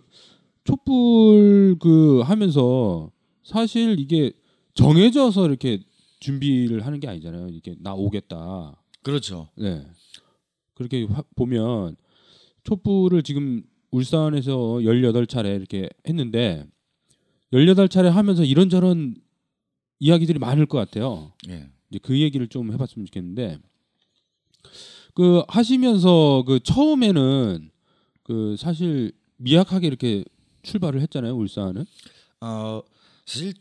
촛불 0.65 1.77
그 1.79 2.21
하면서 2.21 3.09
사실 3.43 3.99
이게 3.99 4.31
정해져서 4.73 5.47
이렇게 5.47 5.79
준비를 6.19 6.85
하는 6.85 6.99
게 6.99 7.07
아니잖아요. 7.07 7.47
이렇게 7.49 7.75
나 7.79 7.93
오겠다. 7.93 8.75
그렇죠. 9.03 9.49
네. 9.57 9.85
그렇게 10.75 11.05
화- 11.05 11.23
보면 11.35 11.95
촛불을 12.63 13.23
지금 13.23 13.63
울산에서 13.91 14.51
18차례 14.81 15.55
이렇게 15.55 15.89
했는데 16.07 16.65
18차례 17.53 18.09
하면서 18.09 18.43
이런저런 18.43 19.15
이야기들이 20.01 20.39
많을 20.39 20.65
것 20.65 20.79
같아요. 20.79 21.31
예. 21.47 21.69
이제 21.91 21.99
그 22.01 22.19
얘기를 22.19 22.47
좀 22.47 22.73
해봤으면 22.73 23.05
좋겠는데 23.05 23.59
그 25.13 25.43
하시면서 25.47 26.43
그 26.47 26.59
처음에는 26.59 27.69
그 28.23 28.55
사실 28.57 29.11
미약하게 29.37 29.87
이렇게 29.87 30.23
출발을 30.63 31.01
했잖아요 31.01 31.35
울산은 31.35 31.85
어, 32.41 32.81
사실 33.25 33.53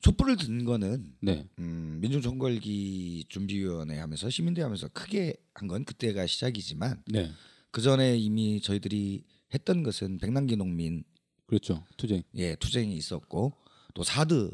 촛불을 0.00 0.36
든 0.36 0.64
거는 0.64 1.14
네 1.20 1.46
음, 1.58 1.98
민중총궐기 2.00 3.24
준비위원회 3.28 3.98
하면서 3.98 4.28
시민대 4.30 4.62
하면서 4.62 4.88
크게 4.88 5.34
한 5.54 5.68
건 5.68 5.84
그때가 5.84 6.26
시작이지만 6.26 7.02
네. 7.06 7.30
그 7.70 7.80
전에 7.80 8.16
이미 8.16 8.60
저희들이 8.60 9.22
했던 9.54 9.82
것은 9.84 10.18
백남기 10.18 10.56
농민 10.56 11.04
그렇죠 11.46 11.84
투쟁 11.96 12.22
예 12.34 12.56
투쟁이 12.56 12.96
있었고 12.96 13.52
또 13.94 14.02
사드 14.02 14.50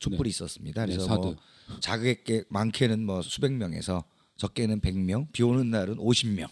촛불이 0.00 0.28
있었습니다. 0.30 0.86
네, 0.86 0.96
그래서. 0.96 1.16
뭐 1.16 1.36
작게 1.78 2.44
많게는 2.48 3.06
뭐 3.06 3.22
수백 3.22 3.52
명에서 3.52 4.02
적게는 4.36 4.80
100명, 4.80 5.30
비 5.32 5.42
오는 5.44 5.70
날은 5.70 5.98
50명. 5.98 6.48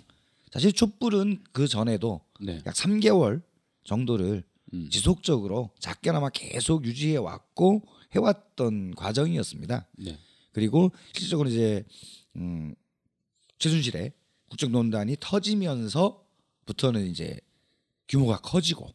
사실 0.53 0.73
촛불은 0.73 1.43
그 1.53 1.67
전에도 1.67 2.21
네약 2.41 2.65
3개월 2.65 3.43
정도를 3.85 4.45
음. 4.75 4.89
지속적으로 4.91 5.71
작게나마 5.79 6.29
계속 6.29 6.85
유지해 6.85 7.17
왔고 7.17 7.83
해왔던 8.15 8.95
과정이었습니다. 8.95 9.89
네. 9.99 10.19
그리고 10.53 10.93
실질적으로 11.13 11.49
이제 11.49 11.85
음, 12.37 12.75
최순실의 13.59 14.13
국정농단이 14.49 15.17
터지면서부터는 15.21 17.07
이제 17.11 17.41
규모가 18.09 18.39
커지고 18.39 18.95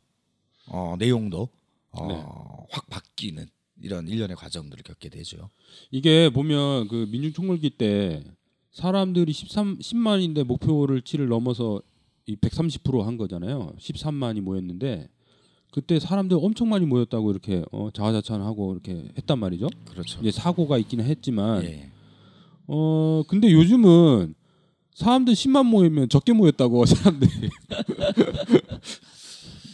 어, 0.67 0.95
내용도 0.97 1.49
어, 1.91 2.07
네. 2.07 2.23
확 2.71 2.89
바뀌는 2.89 3.47
이런 3.83 4.07
일련의 4.07 4.35
과정들을 4.37 4.81
겪게 4.83 5.09
되죠. 5.09 5.49
이게 5.91 6.29
보면 6.29 6.87
그 6.87 7.07
민중총궐기 7.11 7.71
때 7.71 8.23
사람들이 8.71 9.31
13 9.31 9.77
10만인데 9.77 10.45
목표를 10.45 11.01
치를 11.01 11.27
넘어서 11.27 11.81
이 12.25 12.35
130%한 12.37 13.17
거잖아요. 13.17 13.75
13만이 13.77 14.41
모였는데 14.41 15.09
그때 15.71 15.99
사람들 15.99 16.37
엄청 16.39 16.69
많이 16.69 16.85
모였다고 16.85 17.31
이렇게 17.31 17.63
어, 17.71 17.89
자화자찬하고 17.91 18.73
이렇게 18.73 19.09
했단 19.17 19.37
말이죠. 19.37 19.67
그렇죠. 19.85 20.19
이제 20.21 20.31
사고가 20.31 20.77
있기는 20.77 21.03
했지만 21.03 21.63
예. 21.65 21.91
어 22.67 23.23
근데 23.27 23.51
요즘은 23.51 24.33
사람들 24.93 25.33
10만 25.33 25.65
모이면 25.65 26.07
적게 26.07 26.31
모였다고 26.31 26.85
사람들이 26.87 27.49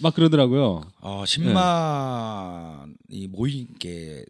막 0.01 0.13
그러더라고요. 0.15 0.81
어, 1.01 1.23
10만이 1.23 3.27
모인 3.29 3.67
게 3.77 4.25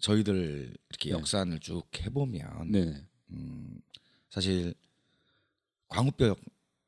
저희들 0.00 0.74
이렇게 0.90 1.10
네. 1.10 1.16
역산을 1.16 1.60
쭉 1.60 1.84
해보면 2.00 2.70
네. 2.70 2.94
음, 3.30 3.80
사실 4.30 4.74
광우병 5.88 6.34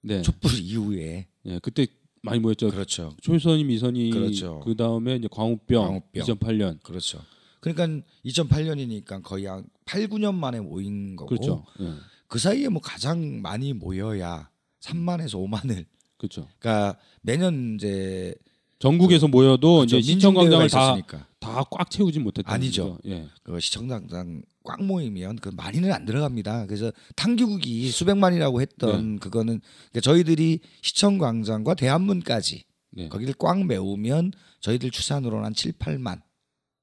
네. 0.02 0.22
촛불 0.22 0.52
이후에 0.58 1.28
예, 1.46 1.58
그때 1.60 1.86
많이 2.22 2.40
모였죠. 2.40 2.70
그렇죠, 2.70 3.14
초선이 3.22 3.64
미선이 3.64 4.10
그렇죠. 4.10 4.60
그 4.60 4.74
다음에 4.74 5.16
이제 5.16 5.28
광우병, 5.30 5.84
광우병. 5.84 6.24
2008년 6.24 6.82
그렇죠. 6.82 7.20
그러니까 7.60 8.02
2008년이니까 8.24 9.22
거의 9.22 9.46
한 9.46 9.64
8, 9.84 10.08
9년 10.08 10.34
만에 10.34 10.60
모인 10.60 11.16
거고 11.16 11.28
그렇죠. 11.28 11.64
예, 11.80 11.92
그 12.26 12.38
사이에 12.38 12.68
뭐 12.68 12.80
가장 12.82 13.40
많이 13.42 13.72
모여야 13.72 14.50
3만에서 14.80 15.34
5만을 15.34 15.86
그렇죠. 16.28 16.48
그러니까 16.58 16.98
매년 17.22 17.76
이제 17.76 18.34
전국에서 18.78 19.28
모여도 19.28 19.78
그렇죠. 19.78 19.98
이제 19.98 20.12
시청광장을 20.12 20.64
민중대회가 20.64 20.68
다 20.68 20.92
있었으니까. 20.92 21.26
다꽉 21.40 21.90
채우진 21.90 22.22
못했다. 22.22 22.50
아니죠. 22.52 22.98
예. 23.06 23.26
그 23.42 23.60
시청장당 23.60 24.42
꽉 24.62 24.82
모이면 24.82 25.36
그 25.36 25.50
많이는 25.50 25.92
안 25.92 26.04
들어갑니다. 26.04 26.66
그래서 26.66 26.90
탕기국이 27.16 27.90
수백만이라고 27.90 28.60
했던 28.60 29.18
그거는 29.18 29.60
그러니까 29.90 30.00
저희들이 30.00 30.60
시청광장과 30.82 31.74
대한문까지 31.74 32.64
네. 32.92 33.08
거기를 33.08 33.34
꽉 33.38 33.64
메우면 33.64 34.32
저희들 34.60 34.90
추산으로는 34.90 35.44
한 35.44 35.54
7, 35.54 35.72
8만. 35.72 36.22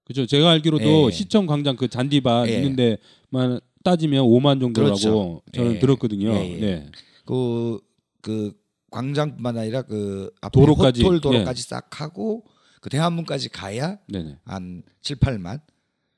그렇죠. 0.04 0.25
제가 0.25 0.51
알기로도 0.51 1.08
예. 1.08 1.12
시청 1.12 1.45
광장 1.47 1.75
그 1.75 1.88
잔디밭 1.88 2.49
예. 2.49 2.56
있는데만 2.56 3.60
따지면 3.84 4.25
5만 4.25 4.60
정도라고 4.60 4.95
그렇죠. 4.95 5.41
저는 5.54 5.75
예. 5.75 5.80
들었거든요. 5.80 6.34
예, 6.34 6.51
예. 6.51 6.60
네. 6.60 6.91
그, 7.25 7.80
그 8.21 8.54
광장뿐만 8.91 9.58
아니라 9.58 9.82
그 9.82 10.30
앞에 10.41 10.60
도로까지, 10.60 11.01
호톨 11.01 11.21
도로까지 11.21 11.63
싹 11.63 12.01
하고 12.01 12.45
그 12.82 12.89
대한문까지 12.89 13.49
가야 13.49 13.97
네네. 14.08 14.38
한 14.43 14.84
7, 15.01 15.17
8만. 15.17 15.62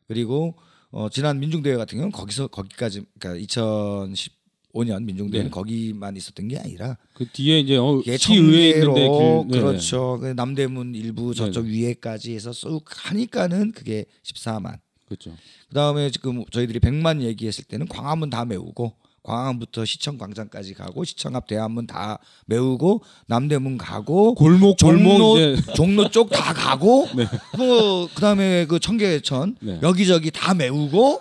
그리고 0.08 0.56
어, 0.90 1.10
지난 1.10 1.40
민중대회 1.40 1.76
같은 1.76 1.98
경우는 1.98 2.12
거기서 2.12 2.48
거기까지 2.48 3.04
그러니까 3.20 3.46
2015년 3.46 5.04
민중대회는 5.04 5.50
네. 5.50 5.50
거기만 5.50 6.16
있었던 6.18 6.48
게 6.48 6.58
아니라 6.58 6.98
그 7.14 7.26
뒤에 7.28 7.60
이제 7.60 7.78
어, 7.78 8.02
시의회 8.06 8.70
있는데 8.70 9.02
길, 9.02 9.48
네네. 9.48 9.60
그렇죠. 9.60 10.20
그 10.20 10.28
남대문 10.28 10.96
일부 10.96 11.34
저쪽 11.34 11.66
위에까지 11.66 12.34
해서 12.34 12.54
쑥 12.54 12.86
하니까는 12.88 13.72
그게 13.72 14.06
14만. 14.24 14.80
그렇죠. 15.06 15.36
그다음에 15.70 16.10
지금 16.12 16.44
저희들이 16.52 16.80
100만 16.80 17.22
얘기했을 17.22 17.66
때는 17.66 17.88
광화문 17.88 18.30
다 18.30 18.46
메우고 18.46 18.94
광화문부터 19.24 19.86
시청 19.86 20.18
광장까지 20.18 20.74
가고 20.74 21.04
시청 21.04 21.36
앞 21.36 21.48
대한문 21.48 21.88
다 21.88 22.20
메우고 22.46 23.02
남대문 23.28 23.78
가고 23.78 24.36
골목 24.36 24.78
골목 24.78 25.10
종로 25.18 25.38
이제 25.40 25.62
종로 25.76 26.10
쪽 26.10 26.30
다 26.30 26.54
가고 26.54 27.08
네. 27.16 27.26
뭐 27.58 28.08
그다음에 28.14 28.66
그 28.66 28.80
청계천 28.80 29.56
네. 29.62 29.80
여기저기 29.82 30.30
다 30.32 30.54
메우고 30.54 31.20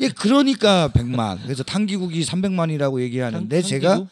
예 0.00 0.08
그러니까 0.08 0.88
100만 0.92 1.38
그래서 1.42 1.62
탕기국이 1.64 2.22
300만이라고 2.22 3.00
얘기하는데 3.02 3.60
탕- 3.60 3.68
제가 3.68 3.88
탕기국? 3.94 4.08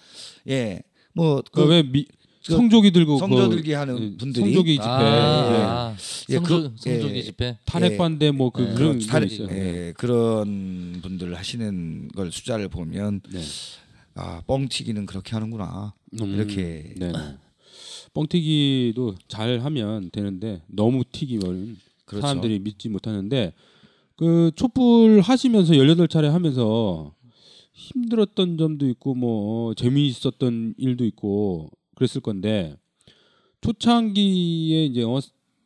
예뭐 0.49 1.43
그왜 1.53 1.83
미 1.83 2.07
그 2.47 2.53
성조기 2.53 2.91
들고 2.93 3.19
성조 3.19 3.49
들기 3.51 3.71
그, 3.71 3.77
하는 3.77 3.95
예, 4.13 4.17
분들이 4.17 4.45
성조기 4.47 4.73
집회 4.75 4.85
아, 4.87 5.95
예, 6.31 6.35
성조, 6.35 6.63
그- 6.63 6.73
성조기 6.77 7.15
예. 7.17 7.23
집회. 7.23 7.59
탄핵 7.65 7.93
예. 7.93 7.97
반대 7.97 8.31
뭐그 8.31 8.69
예. 8.71 8.75
그런 8.75 8.99
있어요. 8.99 9.49
예, 9.51 9.93
그런 9.97 11.01
분들 11.03 11.35
하시는 11.37 12.09
걸 12.09 12.33
숫자를 12.33 12.69
보면 12.69 13.21
네. 13.31 13.41
아 14.15 14.43
뻥튀기는 14.47 15.07
그렇게 15.07 15.33
하는구나 15.33 15.95
음, 16.21 16.35
이렇게 16.35 16.93
네. 16.97 17.13
뻥튀기도 18.15 19.15
잘 19.29 19.61
하면 19.61 20.11
되는데 20.11 20.63
너무 20.67 21.05
튀기면 21.11 21.77
그렇죠. 22.05 22.27
사람들이 22.27 22.59
믿지 22.61 22.89
못하는데 22.89 23.53
그 24.17 24.51
촛불 24.57 25.21
하시면서 25.21 25.75
18차례 25.75 26.31
하면서 26.31 27.13
힘들었던 27.75 28.59
점도 28.59 28.89
있고 28.89 29.15
뭐 29.15 29.75
재미있었던 29.75 30.75
일도 30.79 31.05
있고 31.05 31.71
그랬을 31.99 32.21
건데 32.21 32.77
초창기에 33.61 34.85
이제 34.85 35.03
어, 35.03 35.19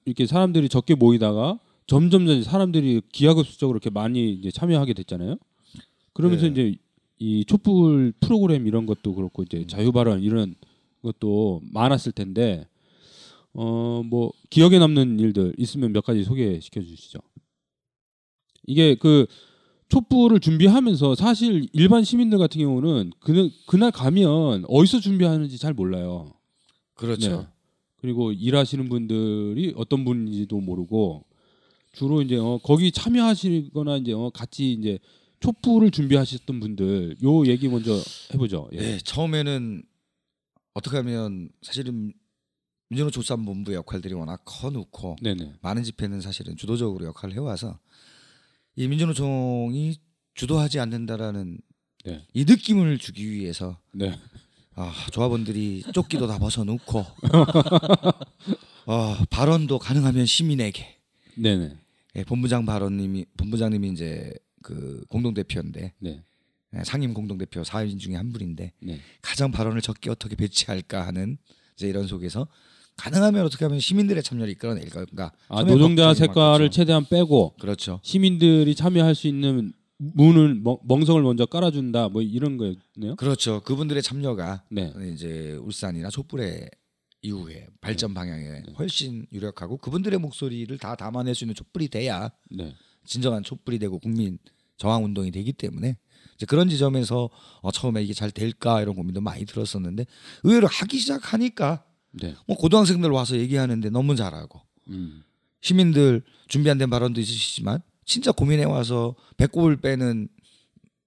이렇게 0.06 0.26
사람들이 0.26 0.70
적게 0.70 0.94
모이다가 0.94 1.60
점점 1.86 2.26
점 2.26 2.42
사람들이 2.42 3.02
기하급수적으로 3.12 3.76
이렇게 3.76 3.90
많이 3.90 4.32
이제 4.32 4.50
참여하게 4.50 4.94
됐잖아요. 4.94 5.36
그러면서 6.14 6.46
네. 6.46 6.52
이제 6.52 6.76
이 7.18 7.44
촛불 7.44 8.14
프로그램 8.18 8.66
이런 8.66 8.86
것도 8.86 9.14
그렇고 9.14 9.42
이제 9.42 9.66
자유 9.66 9.92
발언 9.92 10.22
이런 10.22 10.54
것도 11.02 11.60
많았을 11.70 12.12
텐데 12.12 12.66
어 13.52 14.02
뭐 14.02 14.32
기억에 14.48 14.78
남는 14.78 15.20
일들 15.20 15.54
있으면 15.58 15.92
몇 15.92 16.02
가지 16.02 16.24
소개시켜 16.24 16.80
주시죠. 16.80 17.18
이게 18.66 18.94
그 18.94 19.26
촛불을 19.92 20.40
준비하면서 20.40 21.16
사실 21.16 21.68
일반 21.74 22.02
시민들 22.02 22.38
같은 22.38 22.58
경우는 22.62 23.12
그날 23.20 23.50
그날 23.66 23.90
가면 23.90 24.64
어디서 24.66 25.00
준비하는지 25.00 25.58
잘 25.58 25.74
몰라요. 25.74 26.32
그렇죠. 26.94 27.42
네. 27.42 27.46
그리고 28.00 28.32
일하시는 28.32 28.88
분들이 28.88 29.74
어떤 29.76 30.06
분인지도 30.06 30.58
모르고 30.58 31.26
주로 31.92 32.22
이제 32.22 32.38
어, 32.38 32.58
거기 32.62 32.90
참여하시거나 32.90 33.98
이제 33.98 34.14
어, 34.14 34.30
같이 34.32 34.72
이제 34.72 34.98
촛불을 35.40 35.90
준비하셨던 35.90 36.58
분들 36.58 37.16
요 37.22 37.46
얘기 37.46 37.68
먼저 37.68 37.92
해보죠. 38.32 38.70
예. 38.72 38.78
네, 38.78 38.98
처음에는 38.98 39.82
어떻게 40.72 40.96
하면 40.96 41.50
사실은 41.60 42.14
민주노 42.88 43.10
조사본부 43.10 43.74
역할들이 43.74 44.14
워낙 44.14 44.40
커놓고 44.46 45.16
네네. 45.20 45.56
많은 45.60 45.82
집회는 45.82 46.22
사실은 46.22 46.56
주도적으로 46.56 47.04
역할을 47.04 47.34
해와서 47.34 47.78
이 48.76 48.88
민주노총이 48.88 49.96
주도하지 50.34 50.80
않는다라는 50.80 51.58
네. 52.04 52.26
이 52.32 52.44
느낌을 52.44 52.98
주기 52.98 53.30
위해서 53.30 53.78
네. 53.92 54.18
아, 54.74 54.92
조합원들이 55.12 55.84
조끼도 55.92 56.26
다 56.26 56.38
벗어놓고 56.38 57.04
어, 58.86 59.16
발언도 59.30 59.78
가능하면 59.78 60.26
시민에게 60.26 60.98
네네. 61.36 61.76
예, 62.16 62.24
본부장 62.24 62.66
발언님이 62.66 63.26
본부장님이 63.36 63.90
이제 63.90 64.32
그 64.62 65.04
공동 65.08 65.34
대표인데 65.34 65.92
네. 65.98 66.22
예, 66.74 66.84
상임 66.84 67.12
공동 67.14 67.38
대표 67.38 67.62
4인 67.62 67.98
중에 67.98 68.16
한 68.16 68.32
분인데 68.32 68.72
네. 68.80 69.00
가장 69.20 69.50
발언을 69.50 69.82
적게 69.82 70.10
어떻게 70.10 70.34
배치할까 70.34 71.06
하는 71.06 71.36
이제 71.74 71.88
이런 71.88 72.06
속에서 72.06 72.48
가능하면 73.02 73.44
어떻게 73.44 73.64
하면 73.64 73.80
시민들의 73.80 74.22
참여를 74.22 74.52
이끌어낼 74.52 74.88
건가? 74.90 75.32
아 75.48 75.56
처음에 75.56 75.72
노동자 75.72 76.14
색깔을. 76.14 76.70
최대한 76.70 77.04
빼고 77.08 77.54
그렇죠. 77.60 77.98
시민들이 78.02 78.74
참여할 78.74 79.14
수 79.16 79.26
있는 79.26 79.72
문을 79.98 80.54
멍- 80.54 80.78
멍성을 80.84 81.20
먼저 81.22 81.46
깔아준다 81.46 82.08
뭐 82.10 82.22
이런 82.22 82.56
거였네요. 82.56 83.16
그렇죠. 83.16 83.60
그분들의 83.62 84.02
참여가 84.02 84.62
네. 84.70 84.92
이제 85.12 85.58
울산이나 85.62 86.10
촛불의 86.10 86.70
이후에 87.22 87.66
발전 87.80 88.10
네. 88.10 88.14
방향에 88.14 88.62
훨씬 88.78 89.26
유력하고 89.32 89.78
그분들의 89.78 90.18
목소리를 90.18 90.76
다 90.78 90.94
담아낼 90.96 91.34
수 91.34 91.44
있는 91.44 91.54
촛불이 91.54 91.88
돼야 91.88 92.30
네. 92.50 92.74
진정한 93.04 93.42
촛불이 93.42 93.78
되고 93.78 93.98
국민 93.98 94.38
저항 94.76 95.04
운동이 95.04 95.30
되기 95.30 95.52
때문에 95.52 95.98
이제 96.36 96.46
그런 96.46 96.68
지점에서 96.68 97.30
어, 97.60 97.70
처음에 97.70 98.02
이게 98.02 98.12
잘 98.12 98.30
될까 98.32 98.80
이런 98.80 98.94
고민도 98.96 99.20
많이 99.20 99.44
들었었는데 99.44 100.06
의외로 100.44 100.66
하기 100.66 100.98
시작하니까 100.98 101.84
네. 102.12 102.34
뭐 102.46 102.56
고등학생들 102.56 103.10
와서 103.10 103.36
얘기하는데 103.36 103.90
너무 103.90 104.16
잘하고 104.16 104.60
음. 104.88 105.22
시민들 105.60 106.22
준비 106.48 106.68
안 106.70 106.78
된 106.78 106.90
발언도 106.90 107.20
있으시지만 107.20 107.80
진짜 108.04 108.32
고민해 108.32 108.64
와서 108.64 109.14
배꼽을 109.36 109.76
빼는 109.80 110.28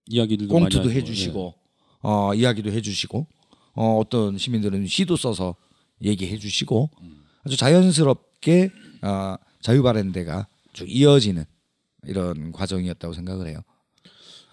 이야기들도 0.07 0.57
하시고, 0.57 0.91
해주시고 0.91 1.53
어, 2.01 2.33
이야기도 2.33 2.71
해주시고 2.71 3.27
어, 3.73 3.97
어떤 3.97 4.37
시민들은 4.37 4.87
시도 4.87 5.15
써서 5.15 5.55
얘기해 6.01 6.37
주시고 6.37 6.89
아주 7.43 7.57
자연스럽게 7.57 8.71
어, 9.01 9.35
자유발언대가 9.61 10.47
쭉 10.73 10.89
이어지는 10.89 11.43
이런 12.05 12.51
과정이었다고 12.51 13.13
생각을 13.13 13.47
해요. 13.47 13.61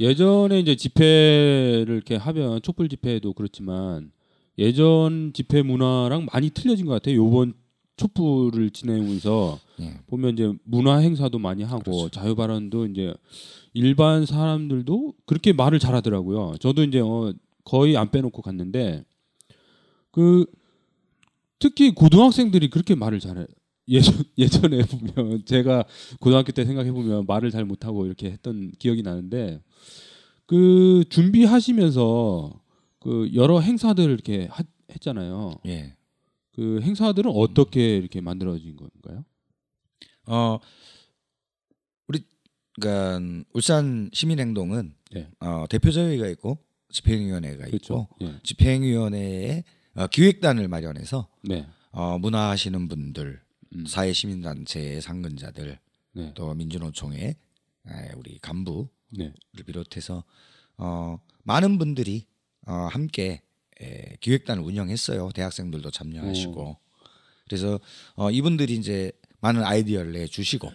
예. 0.01 0.07
예전에 0.07 0.59
이제 0.59 0.75
집회를 0.75 1.87
이렇게 1.89 2.17
하면 2.17 2.61
촛불 2.63 2.89
집회도 2.89 3.35
그렇지만 3.35 4.11
예전 4.59 5.33
집회 5.33 5.63
문화랑 5.63 6.27
많이 6.33 6.51
틀려진 6.51 6.87
것 6.87 6.93
같아요. 6.93 7.17
요번 7.17 7.55
촛불을 7.97 8.71
지내면서 8.71 9.59
예. 9.81 9.95
보면 10.07 10.35
이제 10.35 10.53
문화 10.65 10.97
행사도 10.99 11.39
많이 11.39 11.63
하고 11.63 11.83
그렇죠. 11.83 12.09
자유 12.11 12.35
발언도 12.35 12.87
이제 12.87 13.15
일반 13.75 14.27
사람들도 14.27 15.15
그렇게 15.27 15.53
말을 15.53 15.79
잘하더라고요. 15.79 16.57
저도 16.61 16.85
이제 16.85 17.01
어, 17.01 17.33
거의 17.65 17.97
안 17.97 18.11
빼놓고 18.11 18.43
갔는데 18.43 19.05
그 20.11 20.47
특히 21.59 21.95
고등학생들이 21.95 22.71
그렇게 22.71 22.95
말을 22.95 23.21
잘해. 23.21 23.47
예전 23.89 24.15
예전에 24.39 24.83
보면 24.83 25.45
제가 25.45 25.85
고등학교 26.21 26.53
때 26.53 26.65
생각해 26.65 26.93
보면 26.93 27.25
말을 27.27 27.51
잘 27.51 27.65
못하고 27.65 28.07
이렇게 28.07 28.31
했던 28.31 28.73
기억이 28.79 29.03
나는데 29.03 29.61
그 30.47 31.05
준비하시면서 31.09 32.62
그 33.03 33.31
여러 33.35 33.61
행사들을 33.61 34.13
이렇게 34.13 34.47
하- 34.47 34.63
했잖아요. 34.91 35.59
예. 35.67 35.97
그 36.53 36.81
행사들은 36.83 37.31
어떻게 37.35 37.97
이렇게 37.97 38.21
만들어진 38.21 38.77
건가요? 38.77 39.25
어 40.27 40.59
우리 42.07 42.25
그러니까 42.75 43.45
울산 43.53 44.11
시민행동은 44.13 44.95
네. 45.13 45.29
어, 45.41 45.65
대표자회가 45.69 46.27
있고 46.29 46.59
집행위원회가 46.91 47.65
그렇죠. 47.67 48.09
있고 48.13 48.27
예. 48.27 48.39
집행위원회에 48.43 49.65
어, 49.95 50.07
기획단을 50.07 50.69
마련해서 50.69 51.29
네. 51.43 51.67
어, 51.91 52.19
문화하시는 52.19 52.89
분들, 52.89 53.43
음. 53.75 53.87
사회 53.87 54.13
시민단체의 54.13 55.03
상근자들, 55.03 55.79
네. 56.15 56.33
또 56.35 56.55
민주노총의 56.55 57.21
에, 57.89 58.13
우리 58.17 58.39
간부를 58.39 58.89
네. 59.11 59.33
비롯해서 59.67 60.25
어, 60.79 61.19
많은 61.43 61.77
분들이 61.79 62.27
어, 62.67 62.89
함께 62.91 63.43
에, 63.81 64.17
기획단을 64.21 64.63
운영했어요. 64.63 65.31
대학생들도 65.33 65.91
참여하시고 65.91 66.77
그래서 67.47 67.81
어, 68.15 68.31
이분들이 68.31 68.75
이제 68.75 69.13
많은 69.41 69.65
아이디어를 69.65 70.13
내 70.13 70.27
주시고 70.27 70.71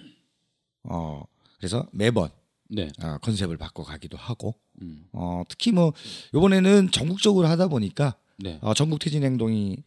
어, 0.83 1.23
그래서 1.57 1.87
매번 1.91 2.29
네. 2.69 2.89
어, 3.01 3.17
컨셉을 3.19 3.57
바꿔 3.57 3.83
가기도 3.83 4.17
하고 4.17 4.55
음. 4.81 5.07
어, 5.13 5.43
특히 5.47 5.71
뭐 5.71 5.93
이번에는 6.33 6.91
전국적으로 6.91 7.47
하다 7.47 7.67
보니까 7.69 8.17
네. 8.37 8.59
어, 8.61 8.73
전국 8.73 8.99
퇴진 8.99 9.23
행동이 9.23 9.77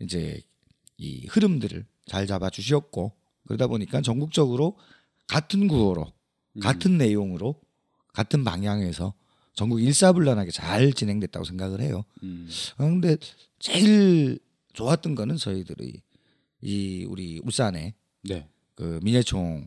이제 0.00 0.40
이 0.96 1.26
흐름들을 1.26 1.84
잘 2.06 2.26
잡아 2.26 2.48
주셨고 2.50 3.12
그러다 3.46 3.66
보니까 3.66 4.00
전국적으로 4.00 4.76
같은 5.26 5.68
구호로 5.68 6.12
음. 6.56 6.60
같은 6.60 6.98
내용으로 6.98 7.60
같은 8.12 8.44
방향에서 8.44 9.14
전국 9.54 9.80
일사불란하게 9.80 10.50
잘 10.50 10.92
진행됐다고 10.92 11.44
생각을 11.44 11.80
해요. 11.80 12.04
음. 12.22 12.48
어, 12.78 12.84
근데 12.84 13.16
제일 13.58 14.38
좋았던 14.72 15.14
거는 15.14 15.36
저희들이 15.36 16.00
이 16.62 17.04
우리 17.08 17.40
울산에 17.42 17.94
네. 18.22 18.48
그 18.74 19.00
민예총을 19.02 19.66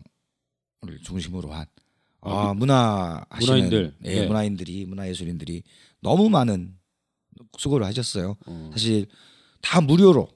중심으로 1.03 1.51
한 1.51 1.65
아, 2.21 2.49
아, 2.49 2.53
문화 2.53 3.25
하시는 3.29 3.55
문화인들. 3.55 3.95
예, 4.05 4.21
네. 4.21 4.27
문화인들이 4.27 4.85
문화예술인들이 4.85 5.63
너무 5.99 6.29
많은 6.29 6.75
수고를 7.57 7.85
하셨어요. 7.85 8.37
어. 8.45 8.69
사실 8.71 9.07
다 9.61 9.81
무료로 9.81 10.29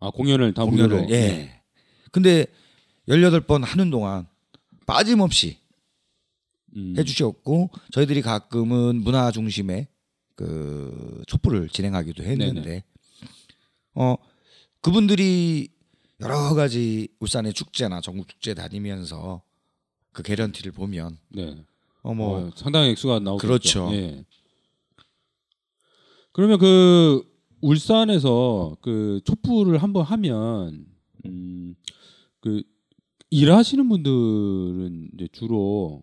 아 0.00 0.10
공연을 0.10 0.52
다 0.54 0.64
공연을 0.64 0.88
무료로. 0.88 1.10
예. 1.10 1.20
네. 1.28 1.62
근데 2.12 2.46
18번 3.08 3.64
하는 3.64 3.90
동안 3.90 4.26
빠짐없이 4.86 5.58
음. 6.76 6.94
해 6.96 7.04
주셨고 7.04 7.70
저희들이 7.92 8.22
가끔은 8.22 9.02
문화 9.02 9.30
중심의 9.30 9.88
그 10.34 11.22
촛불을 11.26 11.68
진행하기도 11.68 12.22
했는데 12.22 12.62
네네. 12.62 12.84
어 13.94 14.16
그분들이 14.80 15.68
여러 16.20 16.54
가지 16.54 17.08
울산의 17.20 17.52
축제나 17.54 18.00
전국 18.00 18.28
축제 18.28 18.54
다니면서 18.54 19.42
그 20.12 20.22
개런티를 20.22 20.72
보면 20.72 21.18
네. 21.28 21.64
어뭐 22.02 22.48
어, 22.48 22.50
상당히 22.56 22.90
액수가 22.90 23.20
나오죠. 23.20 23.46
그렇죠. 23.46 23.88
예. 23.92 24.24
그러면 26.32 26.58
그 26.58 27.24
울산에서 27.60 28.76
그 28.80 29.20
촛불을 29.24 29.82
한번 29.82 30.04
하면 30.04 30.86
음, 31.26 31.74
그 32.40 32.62
일하시는 33.30 33.88
분들은 33.88 35.10
이제 35.14 35.28
주로 35.32 36.02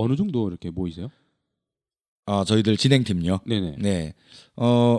어느 0.00 0.16
정도 0.16 0.48
이렇게 0.48 0.70
모이세요? 0.70 1.08
어, 2.26 2.44
저희들 2.44 2.76
진행팀요. 2.76 3.40
네네. 3.46 3.76
네. 3.78 4.14
어 4.56 4.98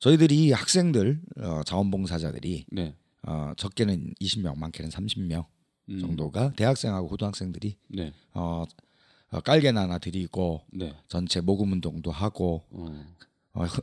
저희들이 0.00 0.52
학생들 0.52 1.20
어, 1.38 1.62
자원봉사자들이 1.64 2.66
네. 2.72 2.94
어, 3.26 3.52
적게는 3.56 4.14
20명, 4.20 4.58
많게는 4.58 4.90
30명 4.90 5.46
음, 5.90 5.98
정도가 6.00 6.52
대학생하고 6.54 7.08
고등학생들이 7.08 7.76
네. 7.88 8.12
어, 8.34 8.64
어 9.30 9.40
깔개나 9.40 9.82
하나 9.82 9.98
드리고 9.98 10.62
네. 10.72 10.94
전체 11.08 11.40
모금 11.40 11.72
운동도 11.72 12.10
하고 12.10 12.64
어. 12.70 12.86
어, 13.54 13.64
흐- 13.64 13.82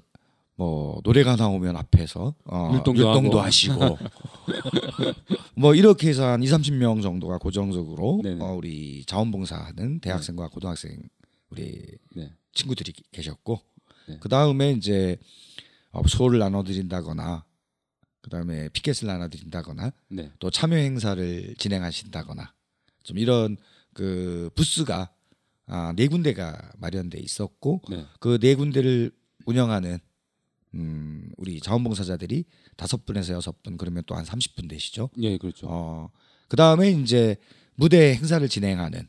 뭐 0.61 1.01
노래가 1.03 1.35
나오면 1.37 1.75
앞에서 1.75 2.35
어, 2.45 2.83
율동도 2.85 3.39
하고. 3.39 3.41
하시고 3.41 3.97
뭐 5.57 5.73
이렇게 5.73 6.07
해서 6.07 6.27
한 6.27 6.43
2, 6.43 6.45
30명 6.45 7.01
정도가 7.01 7.39
고정적으로 7.39 8.21
네네. 8.21 8.43
어, 8.43 8.53
우리 8.53 9.03
자원봉사하는 9.05 10.01
대학생과 10.01 10.49
고등학생 10.49 11.01
우리 11.49 11.97
네. 12.15 12.31
친구들이 12.53 12.93
계셨고 13.11 13.59
네. 14.07 14.17
그 14.19 14.29
다음에 14.29 14.73
이제 14.73 15.17
어, 15.89 16.03
소를 16.07 16.37
나눠드린다거나 16.37 17.43
그 18.21 18.29
다음에 18.29 18.69
피켓을 18.69 19.07
나눠드린다거나 19.07 19.91
네. 20.09 20.31
또 20.37 20.51
참여 20.51 20.75
행사를 20.75 21.55
진행하신다거나 21.57 22.53
좀 23.01 23.17
이런 23.17 23.57
그 23.95 24.51
부스가 24.53 25.09
아, 25.65 25.91
네 25.95 26.07
군데가 26.07 26.71
마련돼 26.77 27.17
있었고 27.17 27.81
네. 27.89 28.05
그네 28.19 28.53
군데를 28.53 29.11
운영하는 29.47 29.97
음, 30.75 31.29
우리 31.37 31.59
자원봉사자들이 31.59 32.45
다섯 32.77 33.05
분에서 33.05 33.33
여섯 33.33 33.61
분 33.63 33.77
그러면 33.77 34.03
또한 34.05 34.23
30분 34.23 34.69
되시죠. 34.69 35.09
예, 35.17 35.37
그렇죠. 35.37 35.67
어, 35.69 36.09
그 36.47 36.55
다음에 36.55 36.91
이제 36.91 37.35
무대 37.75 38.13
행사를 38.15 38.47
진행하는 38.47 39.07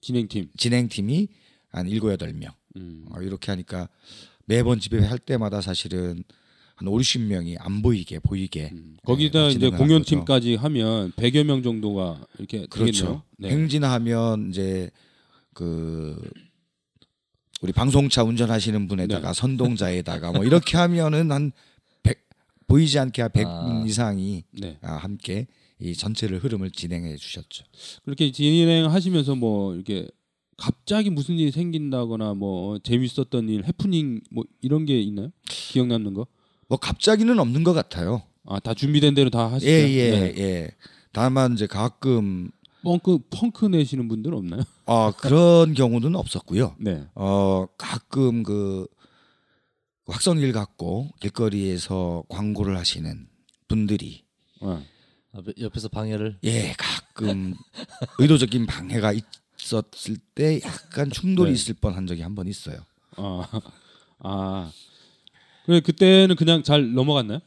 진행팀. 0.00 0.50
진행팀이 0.56 1.28
한 1.68 1.88
일곱 1.88 2.10
여덟 2.12 2.32
명 2.32 2.52
음. 2.76 3.06
어, 3.10 3.20
이렇게 3.22 3.50
하니까 3.50 3.88
매번 4.44 4.78
집회 4.78 4.98
할 5.00 5.18
때마다 5.18 5.60
사실은 5.60 6.24
한 6.74 6.88
5, 6.88 6.98
60명이 6.98 7.56
안 7.58 7.82
보이게 7.82 8.18
보이게 8.18 8.70
음. 8.72 8.96
거기다 9.04 9.48
네, 9.48 9.52
이제 9.52 9.70
공연팀까지 9.70 10.56
하면 10.56 11.12
100여 11.12 11.44
명 11.44 11.62
정도가 11.62 12.26
이렇게 12.38 12.66
그렇죠. 12.66 13.22
네. 13.38 13.50
행진하면 13.50 14.50
이제 14.50 14.90
그 15.54 16.20
우리 17.62 17.72
방송차 17.72 18.24
운전하시는 18.24 18.88
분에다가 18.88 19.32
네. 19.32 19.40
선동자에다가 19.40 20.32
뭐 20.32 20.44
이렇게 20.44 20.76
하면은 20.76 21.30
한 21.30 21.52
100, 22.02 22.18
보이지 22.66 22.98
않게 22.98 23.22
한 23.22 23.30
100분 23.30 23.46
아. 23.46 23.84
이상이 23.86 24.42
네. 24.50 24.78
아, 24.82 24.94
함께 24.94 25.46
이 25.78 25.94
전체를 25.94 26.42
흐름을 26.42 26.72
진행해 26.72 27.16
주셨죠. 27.16 27.64
그렇게 28.04 28.32
진행하시면서 28.32 29.36
뭐 29.36 29.74
이렇게 29.74 30.08
갑자기 30.56 31.10
무슨 31.10 31.38
일이 31.38 31.52
생긴다거나 31.52 32.34
뭐 32.34 32.78
재밌었던 32.80 33.48
일, 33.48 33.64
해프닝 33.64 34.20
뭐 34.32 34.44
이런 34.60 34.84
게 34.84 35.00
있나요? 35.00 35.30
기억 35.48 35.86
남는 35.86 36.14
거? 36.14 36.26
뭐 36.66 36.78
갑자기는 36.78 37.38
없는 37.38 37.62
것 37.62 37.74
같아요. 37.74 38.22
아, 38.44 38.58
다 38.58 38.74
준비된 38.74 39.14
대로 39.14 39.30
다 39.30 39.52
하시죠. 39.52 39.70
예, 39.70 39.88
예, 39.88 40.10
네. 40.10 40.34
예. 40.36 40.70
다만 41.12 41.52
이제 41.52 41.68
가끔 41.68 42.50
펑크 42.82 43.18
펑크 43.30 43.66
내시는 43.66 44.08
분들 44.08 44.34
없나요? 44.34 44.62
어, 44.86 45.12
그런 45.16 45.74
경우는 45.74 46.16
없었고요. 46.16 46.76
네. 46.78 47.06
어, 47.14 47.66
가끔 47.78 48.42
그 48.42 48.86
확성기를 50.06 50.52
갖고 50.52 51.10
길거리에서 51.20 52.24
광고를 52.28 52.76
하시는 52.76 53.28
분들이 53.68 54.24
어. 54.60 54.82
옆에서 55.60 55.88
방해를 55.88 56.38
예, 56.44 56.74
가끔 56.76 57.54
의도적인 58.18 58.66
방해가 58.66 59.12
있었을 59.58 60.16
때 60.34 60.60
약간 60.64 61.08
충돌이 61.10 61.50
네. 61.50 61.54
있을 61.54 61.74
뻔한 61.74 62.06
적이 62.06 62.22
한 62.22 62.34
번 62.34 62.48
있어요. 62.48 62.78
아. 63.16 63.48
아. 64.18 64.70
그래 65.64 65.80
그때는 65.80 66.34
그냥 66.36 66.62
잘 66.64 66.92
넘어갔나요? 66.92 67.38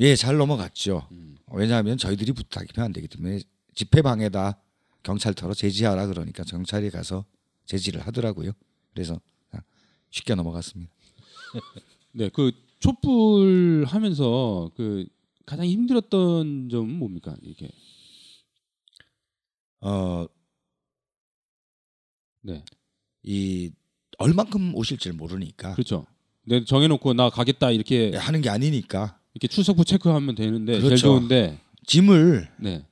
예, 0.00 0.14
잘 0.16 0.36
넘어갔죠. 0.36 1.06
음. 1.12 1.36
왜냐하면 1.52 1.98
저희들이 1.98 2.32
부탁이면 2.32 2.84
안 2.84 2.92
되기 2.92 3.08
때문에 3.08 3.40
집회 3.74 4.02
방해다 4.02 4.60
경찰터로 5.02 5.54
제지하라 5.54 6.06
그러니까 6.06 6.44
경찰이 6.44 6.90
가서 6.90 7.24
제지를 7.66 8.06
하더라고요. 8.06 8.52
그래서 8.92 9.20
그냥 9.50 9.62
쉽게 10.10 10.34
넘어갔습니다. 10.34 10.92
네. 12.12 12.28
그 12.28 12.52
촛불 12.80 13.84
하면서 13.86 14.70
그 14.76 15.06
가장 15.46 15.66
힘들었던 15.66 16.68
점은 16.70 16.98
뭡니까? 16.98 17.34
이게. 17.42 17.68
어, 19.80 20.26
네. 22.40 22.64
이 23.22 23.70
얼만큼 24.18 24.74
오실지 24.74 25.12
모르니까 25.12 25.72
그렇죠. 25.74 26.06
내 26.44 26.64
정해놓고 26.64 27.14
나 27.14 27.30
가겠다 27.30 27.70
이렇게 27.70 28.14
하는 28.16 28.40
게 28.42 28.50
아니니까 28.50 29.18
이렇게 29.34 29.48
출석부 29.48 29.84
체크하면 29.84 30.34
되는데 30.34 30.74
제일 30.74 30.84
그렇죠. 30.84 31.06
좋은데 31.08 31.60
짐을 31.86 32.50
네. 32.60 32.86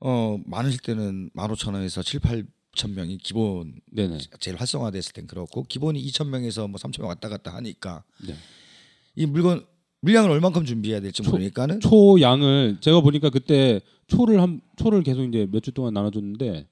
어 0.00 0.38
많으실 0.46 0.80
때는 0.80 1.30
15,000원에서 1.34 2.02
7, 2.04 2.20
8천 2.20 2.92
명이 2.94 3.18
기본 3.18 3.74
네네. 3.92 4.18
제일 4.40 4.56
활성화됐을 4.56 5.12
땐 5.12 5.26
그렇고 5.26 5.62
기본이 5.64 6.02
2,000명에서 6.06 6.68
뭐 6.68 6.78
3,000명 6.78 7.06
왔다 7.06 7.28
갔다 7.28 7.54
하니까 7.54 8.02
네. 8.26 8.34
이 9.16 9.26
물건 9.26 9.66
물량을 10.02 10.30
얼만큼 10.30 10.64
준비해야 10.64 11.00
될지 11.00 11.22
초- 11.22 11.30
모르니까는 11.30 11.80
초 11.80 12.18
양을 12.20 12.78
제가 12.80 13.00
보니까 13.02 13.28
그때 13.30 13.80
초를 14.06 14.40
한 14.40 14.60
초를 14.76 15.02
계속 15.02 15.24
이제 15.24 15.46
몇 15.50 15.60
주 15.60 15.72
동안 15.72 15.92
나눠줬는데 15.92 16.66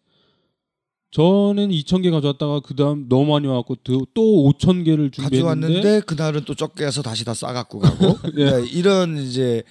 저는 1.11 1.69
2천 1.71 2.03
개 2.03 2.11
가져왔다가 2.11 2.61
그 2.61 2.75
다음 2.77 3.09
너무 3.09 3.33
많이 3.33 3.47
와갖고 3.47 3.77
또 3.85 3.93
5천 4.15 4.85
개를 4.85 5.11
준비했는데 5.11 5.67
가져왔는데 5.67 6.01
그날은 6.03 6.45
또 6.45 6.55
적게 6.55 6.85
해서 6.85 7.01
다시 7.03 7.25
다 7.25 7.33
싸갖고 7.35 7.79
가고 7.79 8.19
예. 8.37 8.45
네, 8.61 8.67
이런 8.71 9.17
이제 9.19 9.63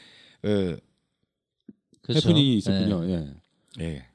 어, 0.43 0.75
그렇죠. 2.01 2.29
해프닝이 2.29 2.57
있었군요. 2.57 3.07
예. 3.09 3.33
예. 3.79 4.05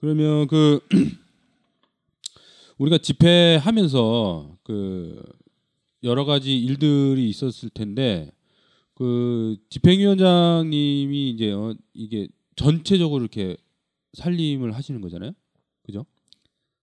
그러면 0.00 0.46
그 0.46 0.80
우리가 2.78 2.98
집회하면서 2.98 4.56
그 4.62 5.22
여러 6.02 6.24
가지 6.24 6.58
일들이 6.58 7.28
있었을 7.28 7.68
텐데 7.70 8.30
그 8.94 9.56
집행위원장님이 9.68 11.30
이제 11.30 11.52
어 11.52 11.74
이게 11.92 12.28
전체적으로 12.56 13.22
이렇게 13.22 13.56
살림을 14.14 14.74
하시는 14.74 15.00
거잖아요. 15.00 15.32
그죠? 15.82 16.06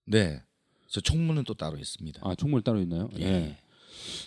네. 0.05 0.41
저 0.88 1.01
총무는 1.01 1.43
또 1.43 1.53
따로 1.53 1.77
있습니다. 1.77 2.21
아 2.23 2.36
총무를 2.36 2.63
따로 2.63 2.79
있나요? 2.79 3.10
예. 3.19 3.23
예. 3.23 3.57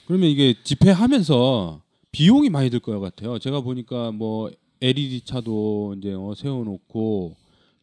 그러면 0.06 0.28
이게 0.28 0.54
집회하면서 0.64 1.82
비용이 2.12 2.50
많이 2.50 2.70
들 2.70 2.80
것 2.80 2.98
같아요. 2.98 3.38
제가 3.38 3.60
보니까 3.60 4.10
뭐 4.10 4.50
LED 4.80 5.22
차도 5.24 5.94
이제 5.98 6.12
어, 6.12 6.34
세워놓고 6.36 7.36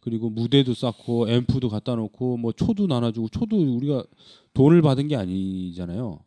그리고 0.07 0.29
무대도 0.29 0.73
쌓고 0.73 1.29
앰프도 1.29 1.67
갖다 1.67 1.95
놓고 1.95 2.37
뭐 2.37 2.53
초도 2.53 2.87
나눠주고 2.87 3.27
초도 3.27 3.57
우리가 3.75 4.05
돈을 4.53 4.81
받은 4.81 5.09
게 5.09 5.17
아니잖아요. 5.17 6.21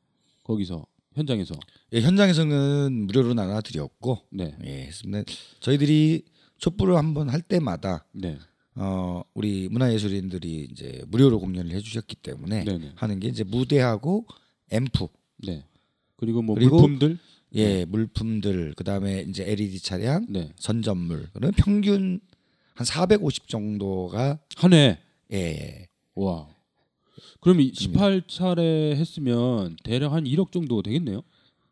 거기서 0.45 0.85
현장에서. 1.15 1.55
예, 1.95 2.03
현장에서는 2.03 3.07
무료로 3.07 3.33
나눠드렸고 3.33 4.19
네, 4.33 4.55
예, 4.67 4.83
했습니다. 4.83 5.23
저희들이 5.61 6.25
촛불을 6.59 6.99
한번 6.99 7.31
할 7.31 7.41
때마다 7.41 8.05
네, 8.13 8.37
어, 8.75 9.23
우리 9.33 9.71
문화예술인들이 9.71 10.69
이제 10.71 11.03
무료로 11.09 11.41
공연을 11.41 11.71
해주셨기 11.71 12.17
때문에 12.17 12.65
네, 12.65 12.77
네, 12.77 12.93
하는 12.97 13.19
게 13.19 13.29
이제 13.29 13.45
무대하고 13.45 14.27
앰프, 14.71 15.07
네. 15.39 15.65
그리고 16.17 16.43
뭐 16.43 16.55
그리고 16.55 16.83
물품들. 16.83 17.19
예, 17.55 17.87
물품들, 17.87 18.75
그 18.77 18.85
다음에 18.85 19.25
이제 19.27 19.43
LED 19.43 19.81
차량, 19.81 20.27
네. 20.29 20.53
선전물, 20.57 21.31
그러면 21.33 21.53
평균 21.57 22.21
한 22.81 22.87
450 22.87 23.47
정도가 23.47 24.39
한 24.57 24.73
해. 24.73 24.99
예, 25.35 25.87
와. 26.15 26.49
그럼 27.41 27.59
18차례 27.59 28.97
했으면 28.97 29.77
대략 29.85 30.15
한 30.15 30.25
1억 30.25 30.51
정도 30.51 30.81
되겠네요. 30.81 31.21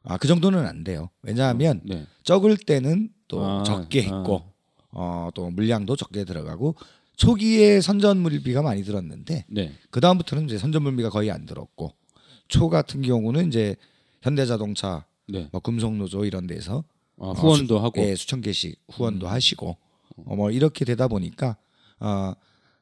아 0.05 0.19
그 0.19 0.29
정도는 0.29 0.67
안 0.67 0.85
돼요. 0.85 1.09
왜냐하면 1.23 1.81
네. 1.85 2.07
적을 2.25 2.59
때는 2.59 3.09
또 3.27 3.43
아, 3.43 3.63
적게 3.63 4.01
아. 4.01 4.03
했고, 4.19 4.43
어, 4.91 5.31
또 5.35 5.49
물량도 5.51 5.97
적게 5.97 6.25
들어가고 6.25 6.75
초기에 7.17 7.81
선전 7.81 8.19
물비가 8.19 8.61
많이 8.61 8.85
들었는데 8.85 9.47
네. 9.49 9.73
그 9.91 10.01
다음부터는 10.03 10.45
이제 10.45 10.59
선전 10.59 10.83
물비가 10.83 11.09
거의 11.09 11.31
안 11.31 11.47
들었고 11.47 11.91
초 12.49 12.69
같은 12.69 13.01
경우는 13.01 13.49
이제 13.49 13.77
현대자동차, 14.21 15.07
네. 15.27 15.49
뭐 15.53 15.63
금속노조 15.63 16.27
이런 16.27 16.47
데서 16.47 16.85
아, 17.19 17.31
후원도 17.31 17.79
하고. 17.79 17.99
예, 18.03 18.15
수천 18.15 18.43
개씩 18.43 18.79
후원도 18.93 19.27
음. 19.27 19.33
하시고 19.33 19.79
어, 20.27 20.37
뭐 20.37 20.51
이렇게 20.51 20.85
되다 20.85 21.09
보니까 21.09 21.57
어, 22.01 22.33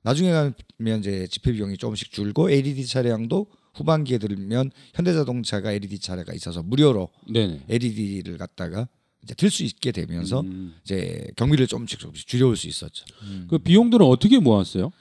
나중에 0.02 0.30
가면 0.30 1.00
이제 1.00 1.26
집회 1.28 1.52
비용이 1.52 1.76
조금씩 1.76 2.12
줄고 2.12 2.50
LED 2.50 2.86
차량도 2.86 3.46
후반기에 3.74 4.18
들면 4.18 4.70
현대자동차가 4.94 5.72
LED 5.72 5.98
차량가 5.98 6.32
있어서 6.32 6.62
무료로 6.62 7.08
네네. 7.32 7.64
LED를 7.68 8.38
갖다가 8.38 8.88
이제 9.22 9.34
들 9.34 9.50
수 9.50 9.64
있게 9.64 9.90
되면서 9.92 10.40
음. 10.40 10.74
이제 10.84 11.26
경비를 11.36 11.66
조금씩 11.66 11.98
조금씩 11.98 12.28
줄여올 12.28 12.56
수 12.56 12.68
있었죠. 12.68 13.04
그 13.48 13.58
비용들은 13.58 14.06
어떻게 14.06 14.38
모았어요? 14.38 14.92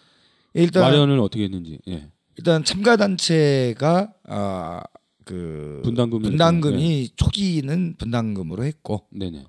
일단 0.56 0.82
마련을 0.84 1.20
어떻게 1.20 1.44
했는지. 1.44 1.80
예. 1.88 2.10
일단 2.38 2.64
참가 2.64 2.98
단체가 2.98 4.14
아, 4.24 4.82
그 5.26 5.82
분담금을 5.84 6.30
분담금이 6.30 7.10
초기는 7.16 7.96
분담금으로 7.98 8.64
했고 8.66 9.06
네네. 9.12 9.46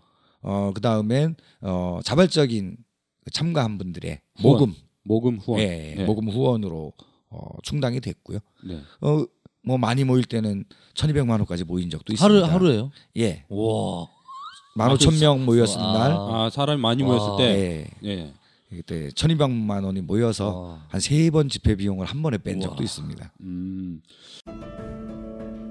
어 0.46 0.70
그 0.74 0.80
다음엔 0.80 1.34
어 1.60 2.00
자발적인 2.04 2.76
그 3.24 3.30
참가한 3.32 3.76
분들의 3.78 4.20
후원. 4.38 4.58
모금 4.58 4.74
모금 5.02 5.38
후원. 5.38 5.60
예, 5.60 5.94
네. 5.98 6.04
모금 6.04 6.28
후원으로 6.30 6.92
어 7.30 7.48
충당이 7.62 8.00
됐고요. 8.00 8.38
네. 8.64 8.80
어 9.02 9.26
뭐 9.68 9.78
많이 9.78 10.04
모일 10.04 10.24
때는 10.24 10.64
1,200만 10.94 11.28
원까지 11.30 11.64
모인 11.64 11.90
적도 11.90 12.12
있습니다. 12.12 12.46
하루 12.46 12.52
하루예요. 12.54 12.92
예. 13.16 13.44
와. 13.48 14.06
15,000명 14.76 15.40
모였을 15.44 15.80
아. 15.80 15.92
날 15.92 16.12
아 16.12 16.50
사람이 16.50 16.80
많이 16.80 17.02
와. 17.02 17.08
모였을 17.08 17.36
때. 17.36 17.90
예. 18.04 18.08
예. 18.08 18.32
그때 18.70 19.08
1,200만 19.08 19.84
원이 19.84 20.02
모여서 20.02 20.78
아. 20.78 20.86
한세 20.88 21.28
번 21.30 21.48
집회 21.48 21.74
비용을 21.74 22.06
한 22.06 22.22
번에 22.22 22.38
뺀 22.38 22.60
적도. 22.60 22.84
있습니다. 22.84 23.32
음. 23.40 24.00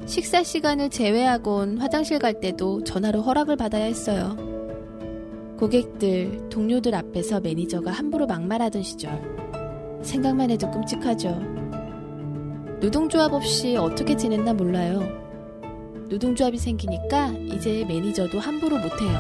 식사 0.06 0.44
시간을 0.44 0.90
제외하곤 0.90 1.78
화장실 1.78 2.20
갈 2.20 2.42
때도 2.42 2.84
전화로 2.84 3.22
허락을 3.22 3.56
받아야 3.56 3.86
했어요. 3.86 4.36
고객들, 5.58 6.50
동료들 6.50 6.94
앞에서 6.94 7.40
매니저가 7.40 7.90
함부로 7.90 8.28
막말하던 8.28 8.84
시절. 8.84 9.22
생각만 10.04 10.52
해도 10.52 10.70
끔찍하죠. 10.70 11.30
노동조합 12.82 13.32
없이 13.32 13.78
어떻게 13.78 14.18
지냈나 14.18 14.54
몰라요. 14.54 15.02
노동조합이 16.10 16.58
생기니까 16.58 17.30
이제 17.30 17.86
매니저도 17.88 18.38
함부로 18.38 18.78
못해요. 18.78 19.18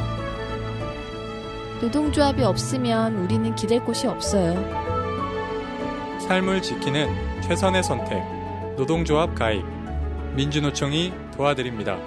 노동조합이 1.81 2.43
없으면 2.43 3.15
우리는 3.15 3.55
기댈 3.55 3.83
곳이 3.83 4.05
없어요. 4.07 4.55
삶을 6.19 6.61
지키는 6.61 7.41
최선의 7.43 7.81
선택. 7.81 8.21
노동조합 8.75 9.35
가입. 9.35 9.63
민주노총이 10.35 11.13
도와드립니다. 11.37 11.97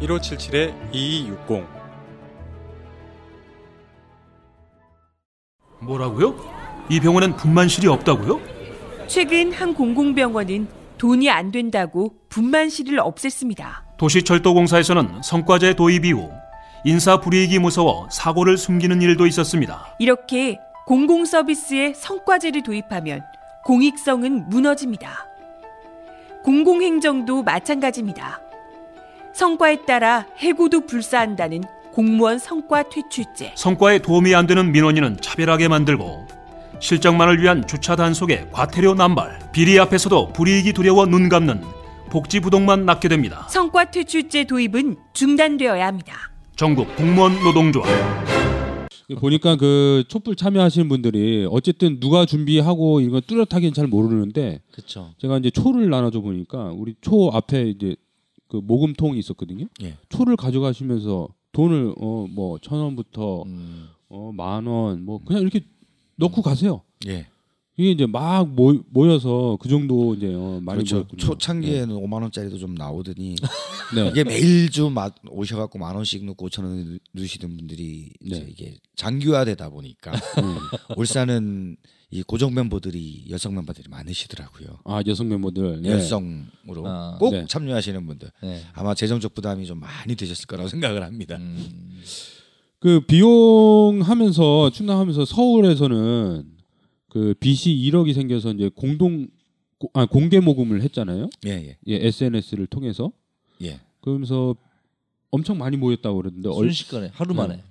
1577-2260. 0.00 1.75
뭐라고요? 5.86 6.34
이 6.88 7.00
병원엔 7.00 7.36
분만실이 7.36 7.86
없다고요? 7.88 8.40
최근 9.06 9.52
한 9.52 9.72
공공병원은 9.72 10.68
돈이 10.98 11.30
안 11.30 11.50
된다고 11.50 12.14
분만실을 12.28 12.98
없앴습니다. 12.98 13.86
도시철도공사에서는 13.98 15.22
성과제 15.22 15.74
도입 15.74 16.04
이후 16.04 16.30
인사 16.84 17.20
불이익이 17.20 17.58
무서워 17.58 18.08
사고를 18.10 18.56
숨기는 18.56 19.00
일도 19.00 19.26
있었습니다. 19.26 19.96
이렇게 19.98 20.58
공공서비스에 20.86 21.94
성과제를 21.94 22.62
도입하면 22.62 23.22
공익성은 23.64 24.48
무너집니다. 24.48 25.26
공공행정도 26.44 27.42
마찬가지입니다. 27.42 28.40
성과에 29.34 29.84
따라 29.84 30.26
해고도 30.38 30.86
불사한다는 30.86 31.62
공무원 31.96 32.38
성과 32.38 32.82
퇴출제. 32.82 33.54
성과에 33.56 34.00
도움이 34.00 34.34
안 34.34 34.46
되는 34.46 34.70
민원인은 34.70 35.16
차별하게 35.22 35.68
만들고 35.68 36.26
실적만을 36.78 37.40
위한 37.40 37.66
주차 37.66 37.96
단속에 37.96 38.50
과태료 38.52 38.92
남발, 38.92 39.50
비리 39.50 39.80
앞에서도 39.80 40.34
불이익이 40.34 40.74
두려워 40.74 41.06
눈 41.06 41.30
감는 41.30 41.62
복지 42.10 42.40
부동만 42.40 42.84
낳게 42.84 43.08
됩니다. 43.08 43.48
성과 43.48 43.90
퇴출제 43.90 44.44
도입은 44.44 44.96
중단되어야 45.14 45.86
합니다. 45.86 46.30
전국 46.54 46.94
공무원 46.96 47.32
노동조합 47.42 47.88
보니까 49.18 49.56
그 49.56 50.04
촛불 50.08 50.36
참여하시는 50.36 50.90
분들이 50.90 51.48
어쨌든 51.50 51.98
누가 51.98 52.26
준비하고 52.26 53.00
이거 53.00 53.22
뚜렷하게는 53.22 53.72
잘 53.72 53.86
모르는데 53.86 54.60
그렇죠. 54.70 55.14
제가 55.16 55.38
이제 55.38 55.48
초를 55.48 55.88
나눠줘 55.88 56.20
보니까 56.20 56.72
우리 56.76 56.94
초 57.00 57.30
앞에 57.32 57.70
이제 57.70 57.96
그 58.48 58.58
모금통이 58.58 59.18
있었거든요. 59.18 59.64
예. 59.82 59.94
초를 60.10 60.36
가져가시면서 60.36 61.28
돈을 61.52 61.94
어 61.98 62.26
뭐 62.28 62.58
천 62.60 62.78
원부터 62.78 63.42
음, 63.44 63.88
어만 64.08 64.66
원 64.66 65.04
뭐 65.04 65.20
그냥 65.24 65.42
이렇게 65.42 65.60
넣고 66.16 66.42
가세요. 66.42 66.82
예. 67.06 67.26
이게 67.78 67.90
이제 67.90 68.06
막 68.06 68.48
모, 68.48 68.72
모여서 68.88 69.58
그 69.60 69.68
정도 69.68 70.14
이제 70.14 70.32
어, 70.34 70.60
많이 70.62 70.78
그렇죠. 70.78 70.96
모였군요. 70.96 71.18
초창기에는 71.20 71.94
5만 71.94 72.22
원짜리도 72.22 72.56
좀 72.56 72.74
나오더니 72.74 73.36
네. 73.94 74.08
이게 74.08 74.24
매일주 74.24 74.88
마- 74.88 75.10
오셔갖고 75.28 75.78
만 75.78 75.94
원씩 75.94 76.24
넣고 76.24 76.48
5천 76.48 76.64
원 76.64 76.98
넣으시던 77.12 77.54
분들이 77.54 78.10
이제 78.20 78.40
네. 78.40 78.46
이게 78.50 78.74
장기화되다 78.96 79.68
보니까 79.68 80.12
음. 80.12 80.56
울산은 80.96 81.76
이 82.10 82.22
고정 82.22 82.54
멤버들이 82.54 83.24
여성 83.30 83.54
멤버들이 83.54 83.88
많으시더라고요. 83.88 84.78
아 84.84 85.02
여성 85.06 85.28
멤버들 85.28 85.82
네. 85.82 85.90
열성으로 85.90 86.86
아, 86.86 87.16
꼭 87.18 87.32
네. 87.32 87.44
참여하시는 87.48 88.06
분들 88.06 88.30
네. 88.42 88.62
아마 88.74 88.94
재정적 88.94 89.34
부담이 89.34 89.66
좀 89.66 89.80
많이 89.80 90.14
되셨을 90.14 90.46
거라고 90.46 90.68
생각을 90.68 91.02
합니다. 91.02 91.36
음. 91.36 92.00
그 92.78 93.00
비용 93.00 94.00
하면서 94.02 94.70
충당하면서 94.70 95.24
서울에서는 95.24 96.44
그 97.08 97.34
빚이 97.40 97.74
1억이 97.74 98.14
생겨서 98.14 98.52
이제 98.52 98.70
공동 98.74 99.26
고- 99.78 99.90
아 99.92 100.06
공개 100.06 100.38
모금을 100.38 100.82
했잖아요. 100.82 101.28
예, 101.46 101.50
예. 101.50 101.78
예, 101.88 102.06
SNS를 102.06 102.66
통해서. 102.68 103.10
예. 103.62 103.80
그러면서 104.00 104.54
엄청 105.30 105.58
많이 105.58 105.76
모였다고 105.76 106.16
그러는데 106.18 106.48
얼, 106.50 106.66
순식간에 106.72 107.10
하루 107.12 107.32
네. 107.32 107.36
만에. 107.36 107.64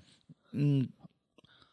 음, 0.55 0.87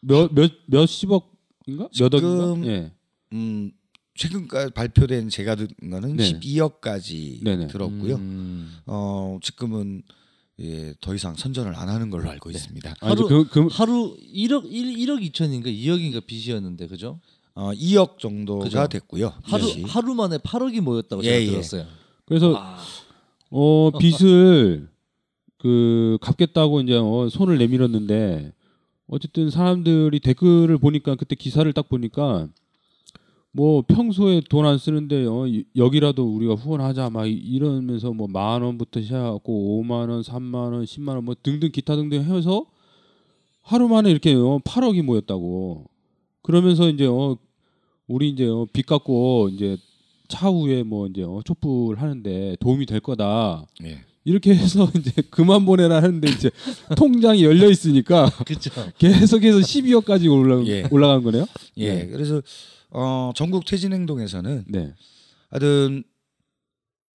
몇몇 0.00 0.52
몇십억 0.66 1.31
인가? 1.66 1.88
몇 1.98 2.14
억인가? 2.14 2.66
예. 2.68 2.92
음, 3.32 3.72
최근까지 4.14 4.72
발표된 4.74 5.28
제가 5.28 5.54
든 5.54 5.68
거는 5.90 6.16
네네. 6.16 6.40
12억까지 6.40 7.42
네네. 7.42 7.66
들었고요. 7.68 8.16
음. 8.16 8.76
어, 8.86 9.38
지금은 9.42 10.02
예, 10.60 10.94
더 11.00 11.14
이상 11.14 11.34
선전을 11.34 11.74
안 11.74 11.88
하는 11.88 12.10
걸로 12.10 12.28
알고 12.30 12.50
있습니다. 12.50 12.90
아, 13.00 13.12
이제 13.12 13.22
하루- 13.22 13.26
그, 13.28 13.48
그 13.48 13.68
하루 13.70 14.16
1억 14.34 14.66
1, 14.70 14.96
1억 15.06 15.30
2천인가 15.32 15.66
2억인가 15.66 16.24
빚이었는데 16.26 16.88
그죠? 16.88 17.20
어, 17.54 17.72
2억 17.72 18.18
정도가 18.18 18.64
그죠? 18.64 18.86
됐고요. 18.88 19.32
하루 19.42 19.66
빚이. 19.66 19.82
하루 19.82 20.14
만에 20.14 20.38
8억이 20.38 20.80
모였다고 20.80 21.24
예, 21.24 21.28
제가 21.28 21.42
예. 21.42 21.46
들었어요. 21.46 21.86
그래서 22.26 22.54
아, 22.56 22.78
어 23.50 23.90
빚을 23.98 24.88
그 25.58 26.18
갚겠다고 26.20 26.80
이제 26.82 26.94
어, 26.96 27.28
손을 27.30 27.58
내밀었는데 27.58 28.52
어쨌든 29.06 29.50
사람들이 29.50 30.20
댓글을 30.20 30.78
보니까 30.78 31.14
그때 31.16 31.34
기사를 31.34 31.70
딱 31.72 31.88
보니까 31.88 32.48
뭐 33.54 33.82
평소에 33.82 34.40
돈 34.48 34.64
안 34.64 34.78
쓰는데 34.78 35.26
어, 35.26 35.46
이- 35.46 35.64
여기라도 35.76 36.24
우리가 36.24 36.54
후원하자 36.54 37.10
막 37.10 37.26
이- 37.26 37.32
이러면서 37.32 38.12
뭐 38.12 38.26
만 38.28 38.62
원부터 38.62 39.02
시작하고 39.02 39.82
5만 39.82 40.08
원, 40.08 40.22
3만 40.22 40.72
원, 40.72 40.84
10만 40.84 41.16
원 41.16 41.24
뭐 41.24 41.34
등등 41.42 41.70
기타 41.70 41.96
등등 41.96 42.22
해서 42.24 42.64
하루 43.62 43.88
만에 43.88 44.10
이렇게 44.10 44.34
어, 44.34 44.58
8억이 44.64 45.02
모였다고 45.02 45.84
그러면서 46.42 46.88
이제 46.88 47.06
어 47.06 47.36
우리 48.08 48.30
이제 48.30 48.46
어, 48.48 48.66
빚 48.72 48.86
갚고 48.86 49.50
이제 49.52 49.76
차후에 50.28 50.82
뭐 50.82 51.06
이제 51.08 51.22
어, 51.22 51.40
촛불 51.44 51.98
하는데 51.98 52.56
도움이 52.58 52.86
될 52.86 53.00
거다. 53.00 53.66
예. 53.84 53.98
이렇게 54.24 54.54
해서 54.54 54.90
이제 54.96 55.10
그만 55.30 55.64
보내라 55.64 55.96
하는데 55.96 56.28
이제 56.28 56.50
통장이 56.96 57.44
열려 57.44 57.68
있으니까 57.70 58.30
그렇죠. 58.46 58.70
계속해서 58.98 59.58
12억까지 59.58 60.30
올라 60.32 60.64
예. 60.66 60.86
올라간 60.90 61.22
거네요. 61.22 61.46
예. 61.78 61.94
네. 61.94 62.06
그래서 62.08 62.42
어, 62.90 63.32
전국 63.34 63.64
퇴진 63.64 63.92
행동에서는 63.92 64.64
네. 64.68 64.94
하여튼 65.48 66.04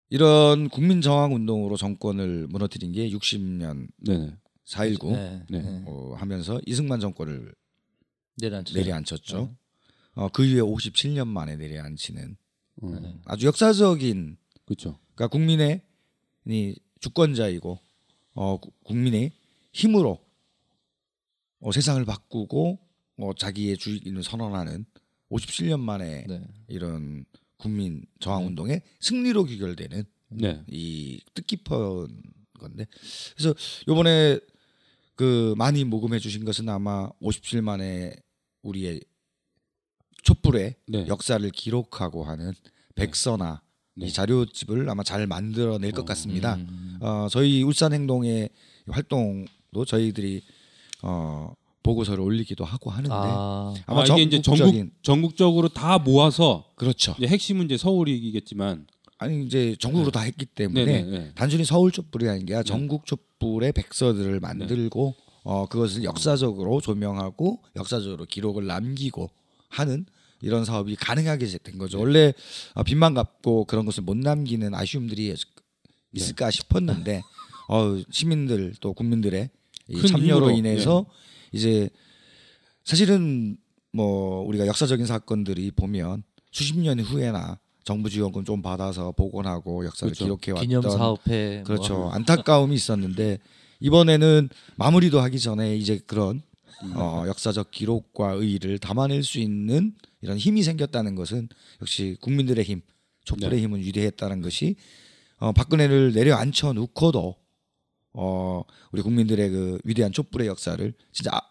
이런 0.10 0.70
국민 0.70 1.02
저항 1.02 1.34
운동으로 1.34 1.78
정권을 1.78 2.48
무너뜨린 2.50 2.92
게 2.92 3.10
60년 3.10 3.88
네. 3.98 4.34
4.19 4.66 5.46
네. 5.50 5.84
어, 5.86 6.14
하면서 6.18 6.60
이승만 6.66 7.00
정권을 7.00 7.54
내려앉죠. 8.38 8.78
내려앉혔죠. 8.78 9.38
네. 9.38 9.50
어, 10.16 10.30
그 10.30 10.44
이후에 10.46 10.62
57년 10.62 11.28
만에 11.28 11.56
내려앉히는 11.56 12.38
어, 12.82 13.00
네. 13.02 13.16
아주 13.26 13.48
역사적인 13.48 14.38
그렇죠. 14.66 15.00
그러니까 15.16 15.28
국민의 15.28 15.82
이 16.46 16.76
주권자이고 17.00 17.80
어, 18.36 18.58
구- 18.60 18.72
국민의 18.84 19.32
힘으로 19.74 20.20
어, 21.60 21.72
세상을 21.72 22.04
바꾸고 22.06 22.80
어, 23.18 23.34
자기의 23.34 23.78
주인을 23.78 24.24
선언하는 24.24 24.86
57년 25.32 25.80
만에 25.80 26.26
네. 26.28 26.42
이런 26.68 27.26
국민 27.58 28.06
저항 28.20 28.42
네. 28.42 28.48
운동의 28.48 28.82
승리로 29.00 29.46
귀결되는 29.46 30.04
네. 30.30 30.64
이 30.68 31.20
뜻깊은 31.34 32.22
건데 32.60 32.86
그래서 33.36 33.54
요번에 33.88 34.40
그 35.16 35.56
많이 35.58 35.84
모금해 35.84 36.20
주신 36.20 36.46
것은 36.46 36.70
아마 36.70 37.10
57 37.20 37.62
만에 37.62 38.16
우리의 38.62 39.02
촛불의 40.24 40.76
네. 40.88 41.08
역사를 41.08 41.50
기록하고 41.50 42.24
하는 42.24 42.54
백서나 42.96 43.62
네. 43.64 43.67
이 44.02 44.12
자료집을 44.12 44.90
아마 44.90 45.04
잘 45.04 45.26
만들어낼 45.28 45.92
것 45.92 46.02
어, 46.02 46.06
같습니다. 46.06 46.56
음. 46.56 46.98
어, 47.02 47.28
저희 47.30 47.64
울산 47.64 47.94
행동의 47.94 48.50
활동도 48.90 49.86
저희들이 49.86 50.44
어, 51.04 51.54
보고서를 51.84 52.22
올리기도 52.24 52.66
하고 52.66 52.90
하는데 52.90 53.14
아, 53.14 53.74
아마 53.86 54.02
아, 54.02 54.04
이게 54.04 54.24
이제 54.24 54.42
전국 54.42 54.90
전국적으로 55.02 55.70
다 55.70 55.98
모아서 55.98 56.66
그렇죠. 56.76 57.16
이제 57.18 57.28
핵심은 57.28 57.66
이제 57.66 57.78
서울이겠지만 57.78 58.88
아니 59.20 59.46
이제 59.46 59.76
전국으로 59.80 60.12
다 60.12 60.20
했기 60.22 60.46
때문에 60.46 60.86
네, 60.86 61.02
네, 61.04 61.10
네. 61.10 61.32
단순히 61.34 61.66
서울 61.66 61.92
촛불이 61.92 62.30
아니라 62.30 62.62
전국 62.64 63.06
촛불의 63.06 63.72
백서들을 63.72 64.40
만들고 64.40 65.16
어 65.44 65.66
그것을 65.68 66.04
역사적으로 66.04 66.82
조명하고 66.82 67.64
역사적으로 67.76 68.26
기록을 68.26 68.68
남기고 68.68 69.30
하는 69.70 70.06
이런 70.42 70.66
사업이 70.66 70.96
가능하게 70.96 71.46
된 71.46 71.60
네. 71.64 71.78
거죠. 71.78 72.00
원래 72.00 72.34
어, 72.74 72.84
빚만 72.84 73.14
갚고 73.14 73.66
그런 73.66 73.86
것을 73.86 74.04
못 74.04 74.18
남기는 74.18 74.74
아쉬움들이 74.74 75.34
네. 75.34 75.36
있을까 76.14 76.52
싶었는데 76.52 77.22
어 77.70 78.02
시민들 78.12 78.74
또 78.80 78.94
국민들의 78.94 79.50
참여로 80.08 80.18
힘으로, 80.20 80.48
네. 80.48 80.58
인해서 80.58 81.06
이제 81.52 81.90
사실은 82.84 83.58
뭐 83.92 84.42
우리가 84.46 84.68
역사적인 84.68 85.06
사건들이 85.06 85.72
보면 85.72 86.24
수십 86.52 86.78
년 86.80 87.00
후에나 87.00 87.60
정부 87.84 88.10
지원금 88.10 88.44
좀 88.44 88.62
받아서 88.62 89.12
복원하고 89.12 89.86
역사를 89.86 90.12
그렇죠. 90.12 90.26
기록해 90.26 90.52
왔던 90.52 90.68
기념 90.68 90.82
사업회 90.82 91.64
그렇죠. 91.66 91.94
뭐. 91.96 92.12
안타까움이 92.14 92.76
있었는데 92.76 93.40
이번에는 93.80 94.50
마무리도 94.76 95.20
하기 95.22 95.40
전에 95.40 95.76
이제 95.76 96.00
그런 96.06 96.42
어, 96.96 97.24
역사적 97.28 97.72
기록과 97.72 98.34
의의를 98.34 98.80
담아낼 98.80 99.24
수 99.24 99.40
있는 99.40 99.94
이런 100.22 100.38
힘이 100.38 100.64
생겼다는 100.64 101.16
것은 101.16 101.50
역시 101.82 102.18
국민들의 102.22 102.64
힘, 102.64 102.82
촛불의 103.26 103.52
네. 103.58 103.62
힘은 103.64 103.80
위대했다는 103.80 104.42
것이 104.42 104.76
어, 105.38 105.52
박근혜를 105.52 106.14
내려앉혀 106.14 106.74
놓고도 106.74 107.36
어, 108.14 108.64
우리 108.92 109.02
국민들의 109.02 109.50
그 109.50 109.80
위대한 109.84 110.12
촛불의 110.12 110.48
역사를 110.48 110.94
진짜 111.12 111.32
아, 111.36 111.42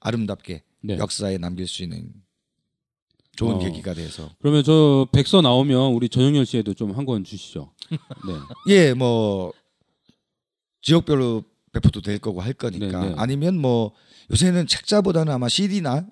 아름답게 0.00 0.62
네. 0.82 0.98
역사에 0.98 1.38
남길 1.38 1.68
수 1.68 1.82
있는 1.82 2.12
좋은 3.36 3.54
어. 3.54 3.58
계기가 3.60 3.94
돼서 3.94 4.34
그러면 4.40 4.64
저 4.64 5.06
백서 5.12 5.40
나오면 5.42 5.92
우리 5.92 6.08
전영열 6.08 6.44
씨에도 6.44 6.74
좀 6.74 6.92
한 6.96 7.06
권 7.06 7.22
주시죠. 7.22 7.72
네. 7.90 7.96
예, 8.74 8.94
뭐 8.94 9.52
지역별로 10.82 11.44
배포도 11.72 12.00
될 12.00 12.18
거고 12.18 12.40
할 12.40 12.52
거니까 12.52 13.00
네, 13.00 13.08
네. 13.10 13.14
아니면 13.16 13.58
뭐 13.60 13.92
요새는 14.32 14.66
책자보다는 14.66 15.32
아마 15.32 15.48
CD나 15.48 16.06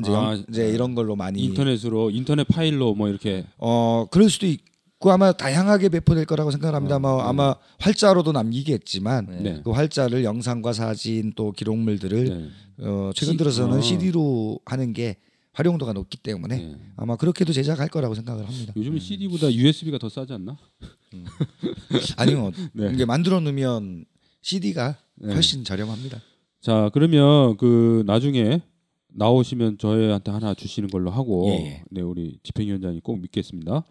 이제, 0.00 0.12
영- 0.12 0.26
아, 0.28 0.34
이제 0.48 0.68
이런 0.70 0.94
걸로 0.94 1.14
많이 1.16 1.40
인터넷으로 1.42 2.10
인터넷 2.10 2.44
파일로 2.48 2.94
뭐 2.94 3.08
이렇게 3.08 3.44
어 3.58 4.06
그럴 4.10 4.28
수도 4.28 4.46
있고 4.46 5.12
아마 5.12 5.32
다양하게 5.32 5.88
배포될 5.90 6.24
거라고 6.26 6.50
생각합니다. 6.50 6.96
어, 6.96 6.98
뭐 6.98 7.16
네. 7.22 7.28
아마 7.28 7.54
활자로도 7.78 8.32
남기겠지만 8.32 9.26
네. 9.30 9.40
네. 9.42 9.60
그 9.64 9.70
활자를 9.70 10.24
영상과 10.24 10.72
사진 10.72 11.32
또 11.36 11.52
기록물들을 11.52 12.24
네. 12.24 12.84
어, 12.86 13.10
최근 13.14 13.34
시- 13.34 13.36
들어서는 13.38 13.78
아. 13.78 13.80
CD로 13.80 14.58
하는 14.64 14.92
게 14.92 15.16
활용도가 15.52 15.92
높기 15.92 16.18
때문에 16.18 16.56
네. 16.56 16.76
아마 16.96 17.14
그렇게도 17.14 17.52
제작할 17.52 17.86
거라고 17.88 18.16
생각을 18.16 18.44
합니다. 18.48 18.72
요즘은 18.76 18.98
CD보다 18.98 19.52
USB가 19.52 19.98
더 19.98 20.08
싸지 20.08 20.32
않나? 20.32 20.56
아니면 22.16 22.52
네. 22.72 22.90
이게 22.92 23.04
만들어 23.04 23.38
놓으면 23.38 24.04
CD가 24.42 24.96
네. 25.16 25.32
훨씬 25.34 25.62
저렴합니다. 25.62 26.20
자 26.60 26.90
그러면 26.92 27.56
그 27.56 28.02
나중에 28.06 28.62
나오시면 29.14 29.78
저희한테 29.78 30.30
하나 30.30 30.54
주시는 30.54 30.90
걸로 30.90 31.10
하고 31.10 31.46
예, 31.48 31.66
예. 31.66 31.84
네 31.90 32.00
우리 32.00 32.38
집행위원장이 32.42 33.00
꼭 33.00 33.20
믿겠습니다. 33.20 33.84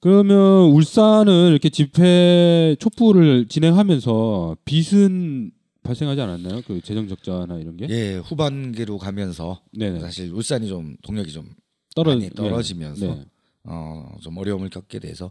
그러면 0.00 0.70
울산은 0.70 1.50
이렇게 1.50 1.68
집회 1.68 2.76
촛불을 2.78 3.48
진행하면서 3.48 4.56
빚은 4.64 5.52
발생하지 5.82 6.20
않았나요? 6.20 6.62
그 6.66 6.80
재정 6.80 7.08
적자나 7.08 7.58
이런 7.58 7.76
게? 7.76 7.88
예, 7.90 8.16
후반기로 8.16 8.98
가면서 8.98 9.62
네네. 9.72 10.00
사실 10.00 10.32
울산이 10.32 10.68
좀 10.68 10.96
동력이 11.02 11.32
좀 11.32 11.48
떨어 11.94 12.14
많이 12.14 12.30
떨어지면서 12.30 13.06
네. 13.06 13.24
어, 13.64 14.16
좀 14.20 14.36
어려움을 14.38 14.70
겪게 14.70 15.00
돼서 15.00 15.30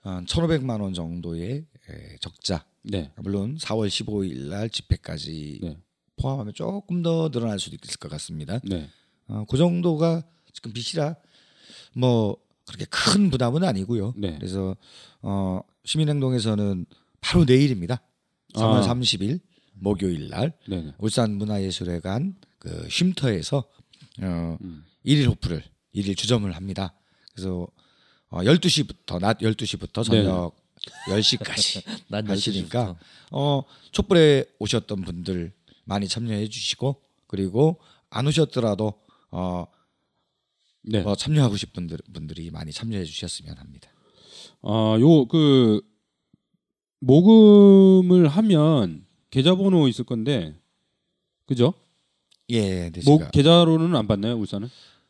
한 0.00 0.24
1,500만 0.24 0.80
원 0.80 0.94
정도의 0.94 1.64
예, 1.90 2.16
적자. 2.20 2.64
네. 2.82 3.10
물론 3.16 3.56
4월 3.56 3.88
15일 3.88 4.48
날 4.48 4.70
집회까지 4.70 5.60
네. 5.62 5.76
포함하면 6.22 6.54
조금 6.54 7.02
더 7.02 7.30
늘어날 7.30 7.58
수도 7.58 7.76
있을 7.82 7.98
것 7.98 8.10
같습니다. 8.12 8.60
네. 8.64 8.88
어, 9.26 9.44
그 9.48 9.56
정도가 9.56 10.22
지금 10.52 10.72
빚이라 10.72 11.16
뭐 11.94 12.36
그렇게 12.64 12.84
큰 12.86 13.28
부담은 13.30 13.64
아니고요. 13.64 14.14
네. 14.16 14.36
그래서 14.36 14.76
어, 15.20 15.60
시민행동에서는 15.84 16.86
바로 17.20 17.44
내일입니다. 17.44 18.00
3월 18.54 18.82
아. 18.82 18.94
30일 18.94 19.40
목요일 19.74 20.28
날 20.28 20.52
네. 20.68 20.80
네. 20.80 20.94
울산 20.98 21.32
문화예술회관 21.32 22.36
그 22.58 22.86
쉼터에서 22.88 23.64
어, 24.20 24.58
음. 24.62 24.84
일일 25.02 25.28
호프를 25.28 25.64
일일 25.92 26.14
주점을 26.14 26.50
합니다. 26.54 26.94
그래서 27.34 27.66
어, 28.28 28.42
12시부터 28.42 29.18
낮 29.18 29.38
12시부터 29.38 30.04
저녁 30.04 30.54
10시까지 31.08 31.82
난 32.08 32.26
하시니까 32.30 32.96
어, 33.30 33.62
촛불에 33.90 34.44
오셨던 34.58 35.02
분들 35.02 35.52
많이 35.84 36.08
참여해 36.08 36.48
주시고 36.48 37.02
그리고 37.26 37.80
안 38.10 38.26
오셨더라도 38.26 39.00
어, 39.30 39.66
네. 40.82 41.00
어, 41.00 41.14
참여하고 41.14 41.56
싶은 41.56 41.86
분들, 41.86 41.98
분들이 42.12 42.50
많이 42.50 42.72
참여해 42.72 43.04
주셨으면 43.04 43.56
합니다. 43.56 43.90
아, 44.62 44.96
요그 45.00 45.80
모금을 47.00 48.28
하면 48.28 49.06
계좌번호 49.30 49.88
있을 49.88 50.04
건데, 50.04 50.54
그죠? 51.46 51.74
예, 52.50 52.90
네, 52.90 53.00
모 53.06 53.18
계좌로는 53.30 53.96
안 53.96 54.06
받나요, 54.06 54.36
울산은? 54.36 54.68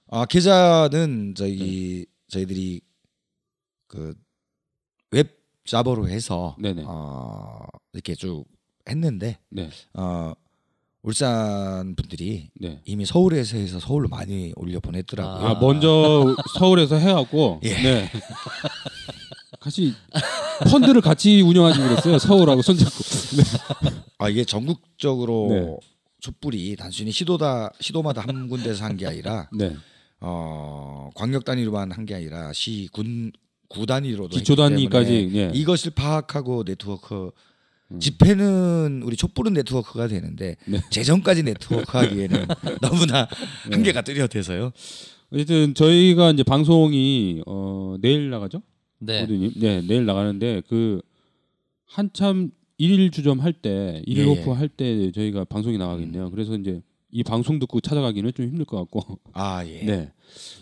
아 0.08 0.24
계좌는 0.26 1.34
저희 1.34 2.06
네. 2.06 2.06
저희들이 2.28 2.80
그 3.88 4.14
웹 5.12 5.44
자보로 5.64 6.08
해서. 6.08 6.56
어, 6.86 7.60
이렇게 7.92 8.14
쭉 8.16 8.44
했는데 8.88 9.38
네, 9.50 9.70
어, 9.94 10.32
울산 11.02 11.96
분들이 11.96 12.48
네. 12.60 12.80
이미 12.84 13.04
서울에서 13.04 13.56
해서 13.56 13.80
서울로 13.80 14.08
많이 14.08 14.52
올려 14.54 14.78
보냈더라고요. 14.78 15.46
아, 15.48 15.54
먼저 15.58 16.36
서울에서 16.58 16.96
해갖고, 16.96 17.60
예. 17.64 17.74
네. 17.74 18.10
같이 19.58 19.94
펀드를 20.70 21.00
같이 21.00 21.40
운영하지 21.40 21.80
그랬어요. 21.80 22.18
서울하고 22.18 22.62
손잡고. 22.62 22.92
네. 23.36 23.42
아 24.18 24.28
이게 24.28 24.44
전국적으로 24.44 25.48
네. 25.50 25.76
촛불이 26.20 26.76
단순히 26.76 27.10
시도다 27.10 27.72
시도마다 27.80 28.22
한 28.26 28.48
군데서 28.48 28.84
한 28.84 28.96
게 28.96 29.06
아니라 29.06 29.48
네. 29.52 29.74
어, 30.20 31.10
광역 31.16 31.44
단위로만 31.44 31.90
한 31.90 32.06
게 32.06 32.14
아니라 32.14 32.52
시군 32.52 33.32
구 33.68 33.86
단위로도 33.86 34.36
기초 34.36 34.54
단위까지. 34.54 35.30
예. 35.34 35.50
이것을 35.52 35.92
파악하고 35.92 36.62
네트워크 36.64 37.24
음. 37.26 37.30
집회는 38.00 39.02
우리 39.04 39.16
촛불은 39.16 39.52
네트워크가 39.54 40.08
되는데 40.08 40.56
네. 40.66 40.80
재정까지 40.90 41.42
네트워크하기에는 41.42 42.46
너무나 42.80 43.26
네. 43.68 43.74
한계가 43.76 44.02
뚜렷해서요. 44.02 44.72
어쨌든 45.32 45.74
저희가 45.74 46.30
이제 46.30 46.42
방송이 46.42 47.42
어, 47.46 47.96
내일 48.00 48.30
나가죠? 48.30 48.62
네. 48.98 49.22
모두님. 49.22 49.52
네, 49.56 49.82
내일 49.86 50.04
나가는데 50.06 50.62
그 50.68 51.00
한참 51.86 52.50
일일 52.78 53.10
주점 53.10 53.40
할 53.40 53.52
때, 53.52 54.02
일일 54.06 54.26
예, 54.26 54.30
오프 54.30 54.50
예. 54.50 54.54
할때 54.54 55.12
저희가 55.12 55.44
방송이 55.44 55.78
나가겠네요. 55.78 56.30
그래서 56.30 56.56
이제 56.56 56.82
이 57.10 57.22
방송 57.22 57.58
듣고 57.58 57.80
찾아가기는 57.80 58.32
좀 58.34 58.46
힘들 58.46 58.64
것 58.64 58.78
같고. 58.78 59.18
아 59.32 59.64
예. 59.68 59.84
네. 59.84 60.12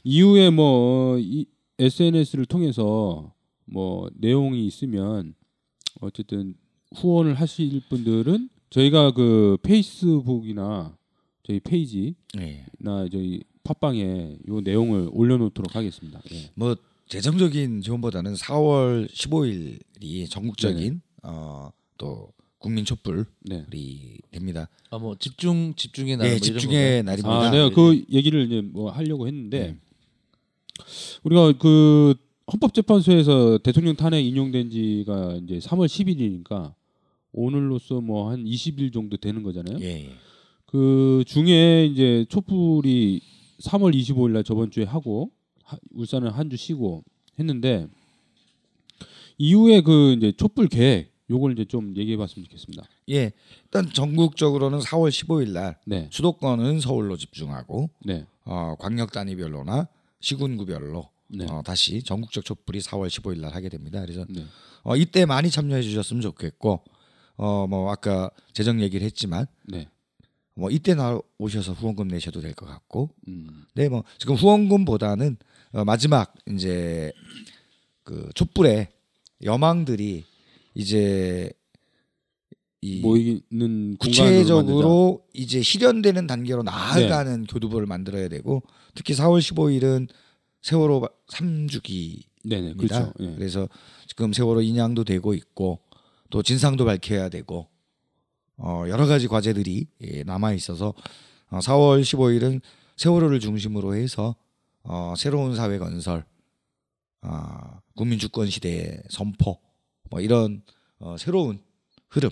이후에 0.04 0.50
뭐 0.50 1.18
이 1.18 1.46
SNS를 1.78 2.44
통해서 2.44 3.32
뭐 3.64 4.10
내용이 4.18 4.66
있으면 4.66 5.34
어쨌든 6.00 6.54
후원을 6.96 7.34
하실 7.34 7.80
분들은 7.88 8.48
저희가 8.70 9.12
그 9.12 9.56
페이스북이나 9.62 10.96
저희 11.42 11.60
페이지나 11.60 12.14
예. 12.38 12.64
저희 13.10 13.42
팟빵에 13.64 14.38
요 14.48 14.60
내용을 14.60 15.08
올려놓도록 15.12 15.74
하겠습니다. 15.74 16.20
예. 16.32 16.50
뭐 16.54 16.76
재정적인 17.08 17.82
지원보다는 17.82 18.34
4월 18.34 19.10
15일이 19.10 20.30
전국적인 20.30 20.78
네네. 20.78 21.00
어, 21.22 21.70
또 21.98 22.32
국민 22.58 22.84
촛불이 22.84 23.24
네. 23.40 23.66
됩니다. 24.30 24.68
아, 24.90 24.98
뭐 24.98 25.16
집중 25.18 25.74
집중의 25.74 26.16
날 26.18 26.26
예, 26.26 26.30
뭐 26.32 26.38
집중의? 26.38 27.02
날입니다. 27.02 27.30
아, 27.30 27.50
내가 27.50 27.70
그 27.70 28.04
얘기를 28.10 28.46
이제 28.46 28.60
뭐 28.60 28.90
하려고 28.90 29.26
했는데 29.26 29.58
네. 29.58 29.76
우리가 31.24 31.52
그 31.58 32.14
헌법재판소에서 32.52 33.58
대통령 33.58 33.96
탄핵 33.96 34.24
인용된 34.24 34.70
지가 34.70 35.40
이제 35.42 35.58
3월 35.58 35.86
10일이니까 35.86 36.74
오늘로써 37.32 38.00
뭐 38.00 38.30
한 38.30 38.44
20일 38.44 38.92
정도 38.92 39.16
되는 39.16 39.42
거잖아요. 39.42 39.78
예, 39.80 40.04
예. 40.06 40.10
그 40.66 41.24
중에 41.26 41.86
이제 41.86 42.24
촛불이 42.28 43.20
3월 43.62 43.94
25일 43.94 44.30
날 44.32 44.44
저번 44.44 44.70
주에 44.70 44.84
하고 44.84 45.30
하- 45.64 45.78
울산은 45.92 46.30
한 46.30 46.48
주 46.50 46.56
쉬고 46.56 47.04
했는데 47.38 47.86
이후에 49.38 49.80
그 49.80 50.12
이제 50.16 50.32
촛불 50.32 50.68
계획 50.68 51.10
요걸 51.30 51.52
이제 51.52 51.64
좀 51.64 51.96
얘기해 51.96 52.16
봤으면 52.16 52.44
좋겠습니다. 52.46 52.82
예. 53.10 53.30
일단 53.64 53.88
전국적으로는 53.92 54.80
4월 54.80 55.10
15일 55.10 55.50
날 55.52 55.78
네. 55.86 56.08
수도권은 56.10 56.80
서울로 56.80 57.16
집중하고 57.16 57.88
네. 58.04 58.26
어, 58.44 58.74
광역 58.78 59.12
단위별로나 59.12 59.86
시군구별로 60.20 61.08
네. 61.28 61.46
어, 61.48 61.62
다시 61.64 62.02
전국적 62.02 62.44
촛불이 62.44 62.80
4월 62.80 63.06
15일 63.08 63.38
날 63.40 63.54
하게 63.54 63.68
됩니다. 63.68 64.00
그래서 64.00 64.26
네. 64.28 64.44
어, 64.82 64.96
이때 64.96 65.24
많이 65.24 65.50
참여해 65.50 65.82
주셨으면 65.82 66.20
좋겠고 66.20 66.82
어, 67.42 67.66
뭐 67.66 67.90
아까 67.90 68.30
재정 68.52 68.80
얘기를 68.82 69.04
했지만 69.06 69.46
네. 69.66 69.88
뭐 70.54 70.70
이때 70.70 70.94
나 70.94 71.18
오셔서 71.38 71.72
후원금 71.72 72.08
내셔도 72.08 72.42
될 72.42 72.52
것 72.54 72.66
같고 72.66 73.08
음. 73.28 73.64
네, 73.74 73.88
뭐 73.88 74.04
지금 74.18 74.34
후원금보다는 74.34 75.38
어, 75.72 75.84
마지막 75.86 76.34
이제 76.52 77.12
그 78.04 78.28
촛불의 78.34 78.88
여망들이 79.42 80.24
이제 80.74 81.50
이 82.82 83.00
모이는. 83.00 83.96
구체적으로 83.98 85.24
이제 85.32 85.62
실현되는 85.62 86.26
단계로 86.26 86.62
나아가는 86.62 87.44
교두보를 87.46 87.86
만들어야 87.86 88.28
되고 88.28 88.62
특히 88.94 89.14
4월 89.14 89.38
15일은 89.40 90.08
세월호 90.60 91.08
3주기입니다. 91.32 92.24
네네 92.44 92.74
그렇죠. 92.74 93.12
예. 93.20 93.34
그래서 93.34 93.66
지금 94.06 94.32
세월호 94.34 94.60
인양도 94.60 95.04
되고 95.04 95.32
있고 95.32 95.80
또 96.30 96.42
진상도 96.42 96.84
밝혀야 96.84 97.28
되고 97.28 97.68
어, 98.56 98.84
여러 98.88 99.06
가지 99.06 99.26
과제들이 99.28 99.86
예, 100.02 100.22
남아 100.24 100.52
있어서 100.54 100.94
어, 101.48 101.58
4월 101.58 102.02
15일은 102.02 102.60
세월호를 102.96 103.40
중심으로 103.40 103.94
해서 103.96 104.36
어, 104.82 105.14
새로운 105.16 105.56
사회 105.56 105.78
건설, 105.78 106.24
아, 107.22 107.80
국민 107.96 108.18
주권 108.18 108.48
시대의 108.48 109.02
선포, 109.10 109.58
뭐 110.10 110.20
이런 110.20 110.62
어, 110.98 111.16
새로운 111.18 111.60
흐름 112.08 112.30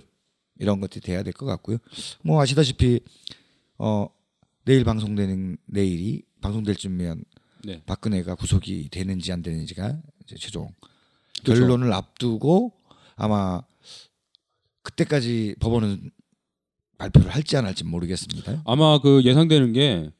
이런 0.59 0.81
것들이 0.81 1.01
돼야 1.01 1.23
될 1.23 1.33
것 1.33 1.47
같고요. 1.47 1.79
뭐 2.23 2.41
아시다시피 2.41 3.01
어, 3.79 4.09
내일 4.65 4.85
방송되는 4.85 5.57
내일이 5.67 6.23
방송될 6.41 6.77
쯤이면 6.77 7.25
네. 7.65 7.83
박근혜가 7.87 8.35
구속이 8.37 8.89
되는지 8.91 9.33
안 9.33 9.43
되는지가 9.43 10.01
이제 10.23 10.37
최종 10.37 10.73
그렇죠. 11.43 11.61
결론을 11.63 11.93
앞두고 11.93 12.73
아마 13.17 13.63
그때까지 14.89 15.57
법원은 15.61 16.11
발표를 16.97 17.31
할지 17.31 17.57
안 17.57 17.67
할지 17.67 17.85
모르겠습니다. 17.85 18.63
아마 18.65 18.99
그 19.01 19.23
예상되는 19.25 19.73
게 19.73 20.11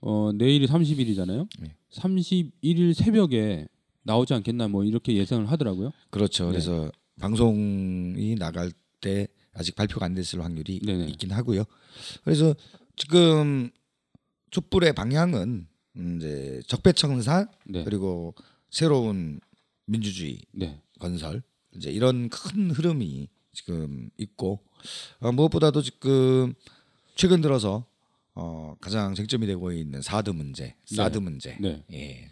어, 0.00 0.30
내일이 0.34 0.66
30일이잖아요. 0.66 1.48
네. 1.58 1.76
31일 1.92 2.94
새벽에 2.94 3.66
나오지 4.02 4.34
않겠나 4.34 4.68
뭐 4.68 4.84
이렇게 4.84 5.14
예상을 5.14 5.50
하더라고요. 5.50 5.92
그렇죠. 6.10 6.46
네. 6.46 6.52
그래서 6.52 6.90
방송이 7.20 8.36
나갈 8.36 8.72
때 9.00 9.26
아직 9.52 9.74
발표가 9.74 10.06
안 10.06 10.14
됐을 10.14 10.42
확률이 10.42 10.80
네네. 10.84 11.06
있긴 11.08 11.32
하고요. 11.32 11.64
그래서 12.22 12.54
지금 12.96 13.70
촛불의 14.50 14.94
방향은 14.94 15.66
음, 15.96 16.16
이제 16.16 16.60
적폐청산 16.66 17.48
네. 17.66 17.84
그리고 17.84 18.34
새로운 18.70 19.40
민주주의 19.86 20.40
네. 20.52 20.80
건설 20.98 21.42
이제 21.74 21.90
이런 21.90 22.28
큰 22.28 22.70
흐름이 22.70 23.28
지금 23.52 24.10
있고 24.18 24.60
어, 25.20 25.32
무엇보다도 25.32 25.82
지금 25.82 26.54
최근 27.14 27.40
들어서 27.40 27.84
어, 28.34 28.76
가장 28.80 29.14
쟁점이 29.14 29.46
되고 29.46 29.72
있는 29.72 30.00
사드 30.02 30.30
문제, 30.30 30.74
사드 30.86 31.18
문제. 31.18 31.56
네. 31.60 31.84
예. 31.92 32.30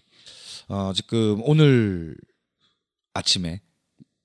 어, 0.69 0.93
지금 0.95 1.41
오늘 1.45 2.17
아침에 3.15 3.61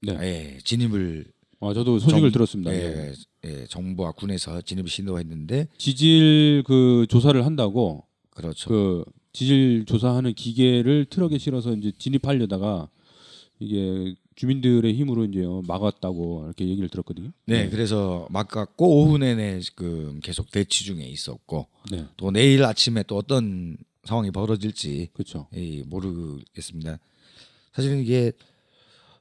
네. 0.02 0.18
예, 0.22 0.58
진입을 0.64 1.26
아, 1.62 1.74
저도 1.74 1.98
소식을 2.00 2.22
정- 2.24 2.32
들었습니다. 2.32 2.74
예. 2.74 2.78
예, 2.78 3.14
예, 3.46 3.66
정부와 3.68 4.12
군에서 4.12 4.62
진입을 4.62 4.90
시도했는데 4.90 5.68
지질 5.78 6.64
그 6.66 7.06
조사를 7.10 7.44
한다고 7.46 8.06
그렇죠. 8.32 8.70
그 8.70 9.06
지질 9.32 9.86
조사하는 9.86 10.34
기계를 10.34 11.06
트럭에 11.10 11.38
실어서 11.38 11.74
이제 11.74 11.92
진입하려다가 11.98 12.90
이게 13.60 14.16
주민들의 14.36 14.94
힘으로 14.94 15.26
이제 15.26 15.44
어, 15.44 15.62
막았다고 15.68 16.46
이렇게 16.46 16.68
얘기를 16.68 16.90
들었거든요. 16.90 17.32
네, 17.46 17.70
그래서 17.70 18.28
막았고 18.30 19.04
오후 19.04 19.18
내내 19.18 19.60
지금 19.60 20.20
계속 20.22 20.52
대치 20.52 20.86
중에 20.86 21.06
있었고 21.06 21.68
네. 21.92 22.06
또 22.18 22.32
내일 22.32 22.64
아침에 22.64 23.04
또 23.04 23.18
어떤 23.18 23.78
상황이 24.04 24.32
벌어질지 24.32 25.10
그렇죠. 25.14 25.48
예, 25.54 25.84
모르겠습니다. 25.84 27.00
사실은 27.74 28.02
이게 28.02 28.32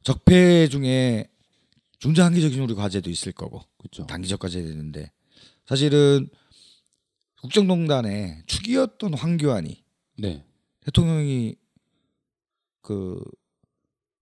적폐 0.02 0.68
중에 0.68 1.28
중장기적인 1.98 2.60
우리 2.60 2.74
과제도 2.74 3.08
있을 3.10 3.32
거고 3.32 3.62
그렇죠. 3.78 4.06
단기적 4.06 4.40
과제도 4.40 4.68
있는데 4.68 5.10
사실은 5.66 6.28
국정농단의 7.42 8.42
축이었던 8.46 9.14
황교안이 9.14 9.82
네. 10.18 10.44
대통령이 10.80 11.56
그, 12.82 13.22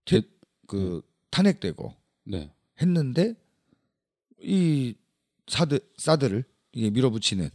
퇴, 0.04 0.22
그 0.70 1.02
탄핵되고 1.30 1.96
네. 2.26 2.48
했는데 2.80 3.34
이 4.40 4.94
사드 5.48 5.80
사드를 5.96 6.44
이게 6.72 6.90
밀어붙이는 6.90 7.50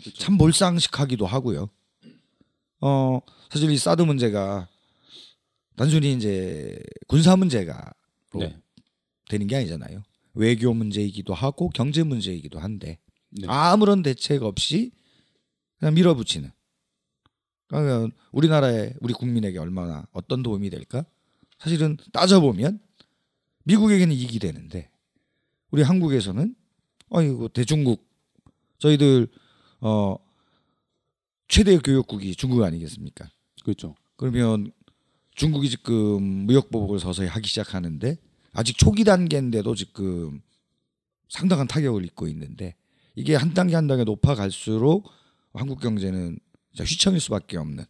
그렇죠. 0.00 0.18
참 0.18 0.34
몰상식하기도 0.36 1.26
하고요. 1.26 1.68
어 2.80 3.20
사실 3.50 3.68
이 3.72 3.76
사드 3.76 4.02
문제가 4.02 4.68
단순히 5.74 6.12
이제 6.12 6.80
군사 7.08 7.34
문제가 7.34 7.92
네. 8.38 8.56
되는 9.28 9.48
게 9.48 9.56
아니잖아요. 9.56 10.04
외교 10.34 10.72
문제이기도 10.72 11.34
하고 11.34 11.68
경제 11.70 12.04
문제이기도 12.04 12.60
한데 12.60 13.00
네. 13.30 13.48
아무런 13.48 14.04
대책 14.04 14.44
없이 14.44 14.92
그냥 15.80 15.94
밀어붙이는. 15.94 16.48
그러면 17.66 18.12
우리나라에 18.30 18.94
우리 19.00 19.14
국민에게 19.14 19.58
얼마나 19.58 20.06
어떤 20.12 20.44
도움이 20.44 20.70
될까? 20.70 21.04
사실은 21.58 21.96
따져보면 22.12 22.80
미국에게는 23.64 24.14
이익이 24.14 24.38
되는데 24.38 24.90
우리 25.70 25.82
한국에서는 25.82 26.54
아이고 27.10 27.48
대중국 27.48 28.06
저희들 28.78 29.28
어 29.80 30.16
최대 31.48 31.76
교역국이 31.78 32.34
중국 32.34 32.62
아니겠습니까? 32.62 33.28
그렇죠. 33.64 33.94
그러면 34.16 34.72
중국이 35.34 35.70
지금 35.70 36.22
무역 36.22 36.70
보복을 36.70 37.00
서서히 37.00 37.28
하기 37.28 37.48
시작하는데 37.48 38.16
아직 38.52 38.76
초기 38.76 39.04
단계인데도 39.04 39.74
지금 39.74 40.40
상당한 41.28 41.66
타격을 41.66 42.04
입고 42.04 42.28
있는데 42.28 42.74
이게 43.14 43.34
한 43.34 43.54
단계 43.54 43.74
한 43.74 43.86
단계 43.86 44.04
높아갈수록 44.04 45.10
한국 45.52 45.80
경제는 45.80 46.38
휘청일 46.78 47.20
수밖에 47.20 47.56
없는 47.56 47.84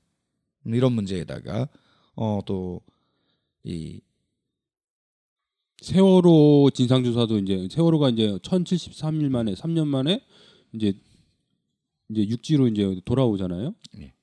이런 0.66 0.92
문제에다가 0.92 1.68
어또 2.14 2.80
이 3.64 4.00
세월호 5.80 6.70
진상조사도 6.74 7.38
이제 7.38 7.68
세월호가 7.70 8.10
이제 8.10 8.36
1,073일 8.38 9.28
만에 9.28 9.54
3년 9.54 9.86
만에 9.86 10.20
이제 10.72 10.94
이제 12.10 12.28
육지로 12.28 12.68
이제 12.68 13.00
돌아오잖아요. 13.04 13.74
네. 13.94 14.14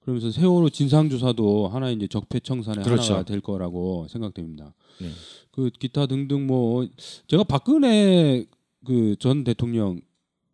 그러면서 0.00 0.30
세월호 0.30 0.70
진상조사도 0.70 1.68
하나 1.68 1.90
이제 1.90 2.06
적폐청산의 2.06 2.84
그렇죠. 2.84 3.14
하나가 3.14 3.24
될 3.24 3.40
거라고 3.40 4.06
생각됩니다. 4.08 4.74
네. 5.00 5.10
그 5.50 5.70
기타 5.70 6.06
등등 6.06 6.46
뭐 6.46 6.86
제가 7.26 7.44
박근혜 7.44 8.46
그 8.84 9.16
전 9.18 9.42
대통령 9.42 10.00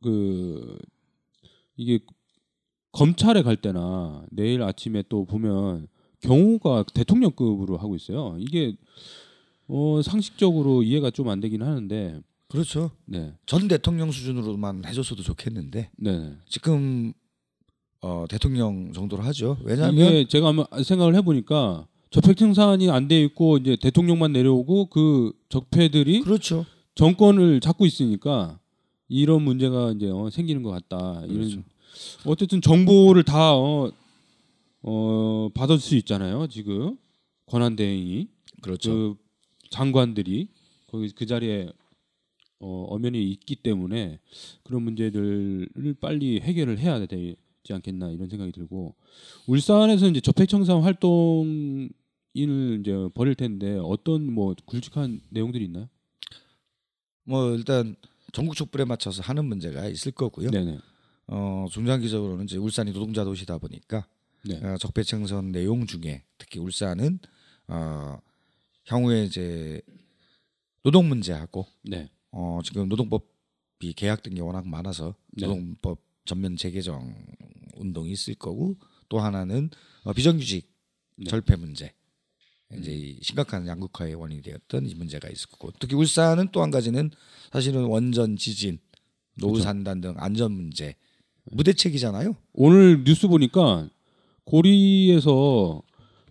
그 0.02 0.78
이게 1.76 2.00
검찰에 2.92 3.42
갈 3.42 3.56
때나 3.56 4.24
내일 4.30 4.62
아침에 4.62 5.04
또 5.08 5.24
보면 5.24 5.88
경호가 6.22 6.84
대통령급으로 6.94 7.76
하고 7.76 7.94
있어요. 7.96 8.36
이게 8.38 8.74
어 9.68 10.00
상식적으로 10.02 10.82
이해가 10.82 11.10
좀 11.10 11.28
안 11.28 11.40
되긴 11.40 11.62
하는데 11.62 12.20
그렇죠. 12.48 12.90
네. 13.06 13.32
전 13.46 13.66
대통령 13.68 14.10
수준으로만 14.10 14.84
해줬어도 14.86 15.22
좋겠는데 15.22 15.90
네. 15.96 16.32
지금 16.48 17.12
어 18.00 18.26
대통령 18.28 18.92
정도로 18.92 19.22
하죠. 19.24 19.56
왜냐하면 19.64 20.26
제가 20.28 20.48
한번 20.48 20.66
생각을 20.82 21.14
해보니까 21.16 21.86
적폐청산이 22.10 22.90
안 22.90 23.08
돼 23.08 23.22
있고 23.24 23.56
이제 23.56 23.76
대통령만 23.80 24.32
내려오고 24.32 24.86
그 24.86 25.32
적폐들이 25.48 26.20
그렇죠. 26.20 26.66
정권을 26.94 27.60
잡고 27.60 27.86
있으니까 27.86 28.58
이런 29.08 29.42
문제가 29.42 29.92
이제 29.92 30.10
어, 30.10 30.28
생기는 30.30 30.62
것 30.62 30.70
같다. 30.70 31.22
이런 31.24 31.38
그렇죠. 31.48 31.62
어쨌든 32.26 32.60
정보를 32.60 33.22
다 33.22 33.54
어, 33.54 33.90
어, 34.82 35.48
받을 35.54 35.78
수 35.78 35.96
있잖아요. 35.96 36.46
지금 36.48 36.96
권한 37.46 37.76
대행이 37.76 38.28
그렇죠. 38.60 38.90
그 38.90 39.16
장관들이 39.70 40.48
거기 40.88 41.10
그 41.10 41.26
자리에 41.26 41.70
어, 42.60 42.86
엄연히 42.88 43.28
있기 43.30 43.56
때문에 43.56 44.20
그런 44.62 44.82
문제들을 44.82 45.96
빨리 46.00 46.40
해결을 46.40 46.78
해야 46.78 47.04
되지 47.06 47.36
않겠나 47.70 48.10
이런 48.10 48.28
생각이 48.28 48.52
들고 48.52 48.94
울산에서 49.46 50.08
이제 50.08 50.20
적폐청산 50.20 50.80
활동을 50.82 51.90
이제 52.34 53.08
벌일 53.14 53.34
텐데 53.34 53.78
어떤 53.82 54.32
뭐 54.32 54.54
굵직한 54.64 55.20
내용들이 55.30 55.64
있나요? 55.64 55.88
뭐 57.24 57.54
일단 57.54 57.96
전국 58.32 58.54
촛불에 58.54 58.84
맞춰서 58.84 59.22
하는 59.22 59.44
문제가 59.44 59.86
있을 59.88 60.12
거고요. 60.12 60.50
네네. 60.50 60.78
어 61.28 61.66
중장기적으로는 61.70 62.44
이제 62.44 62.56
울산이 62.58 62.92
노동자 62.92 63.24
도시다 63.24 63.58
보니까 63.58 64.06
네. 64.44 64.56
어, 64.64 64.76
적폐청산 64.78 65.52
내용 65.52 65.86
중에 65.86 66.24
특히 66.38 66.58
울산은 66.58 67.18
어 67.68 68.18
향후에 68.86 69.24
이제 69.24 69.80
노동 70.82 71.08
문제하고 71.08 71.66
네. 71.82 72.10
어 72.32 72.60
지금 72.64 72.88
노동법이 72.88 73.92
개혁된 73.94 74.34
게 74.34 74.40
워낙 74.40 74.66
많아서 74.66 75.14
네. 75.32 75.46
노동법 75.46 76.00
전면 76.24 76.56
재개정 76.56 77.14
운동이 77.76 78.10
있을 78.12 78.34
거고 78.34 78.76
또 79.08 79.20
하나는 79.20 79.70
어, 80.04 80.12
비정규직 80.12 80.68
네. 81.16 81.30
절폐 81.30 81.56
문제 81.56 81.92
이제 82.78 82.90
이 82.90 83.18
심각한 83.22 83.66
양극화의 83.66 84.14
원인이 84.14 84.40
되었던 84.42 84.86
이 84.86 84.94
문제가 84.94 85.28
있을 85.28 85.50
거고 85.50 85.72
특히 85.78 85.94
울산은 85.94 86.48
또 86.52 86.62
한 86.62 86.70
가지는 86.70 87.10
사실은 87.52 87.84
원전 87.84 88.36
지진 88.36 88.78
노후 89.36 89.52
그렇죠. 89.54 89.64
산단 89.64 90.00
등 90.00 90.14
안전 90.16 90.52
문제 90.52 90.96
무대책이잖아요. 91.44 92.34
오늘 92.54 93.04
뉴스 93.04 93.28
보니까 93.28 93.88
고리에서 94.44 95.82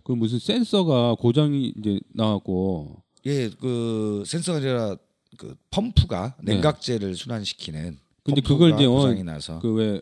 그 0.04 0.12
무슨 0.12 0.38
센서가 0.38 1.16
고장이 1.16 1.74
이제 1.78 2.00
나왔고 2.14 3.02
예, 3.26 3.48
그 3.48 4.22
센서가 4.26 4.58
아니라 4.58 4.96
그 5.36 5.54
펌프가 5.70 6.36
냉각제를 6.42 7.14
순환시키는 7.14 7.92
네. 7.92 7.98
근데 8.24 8.40
그걸 8.40 8.74
이제 8.74 8.84
어, 8.84 8.90
고장이 8.90 9.24
나서 9.24 9.58
그왜 9.60 10.00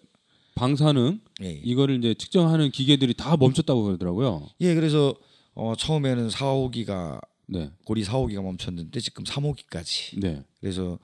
방사능 0.54 1.20
예, 1.42 1.46
예. 1.46 1.61
이거를 1.64 1.98
이제 1.98 2.14
측정하는 2.14 2.70
기계들이 2.70 3.14
다 3.14 3.36
멈췄다고 3.36 3.84
그러더라고요. 3.84 4.48
예, 4.61 4.74
그래서 4.74 5.14
어, 5.54 5.74
처음에는 5.76 6.28
4호기가 6.28 7.20
네. 7.46 7.70
고리 7.84 8.04
4호기가 8.04 8.42
멈췄는데 8.42 9.00
지금 9.00 9.24
3호기까지. 9.24 10.20
네. 10.20 10.42
그래서 10.61 10.98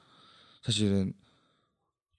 사실은 0.62 1.12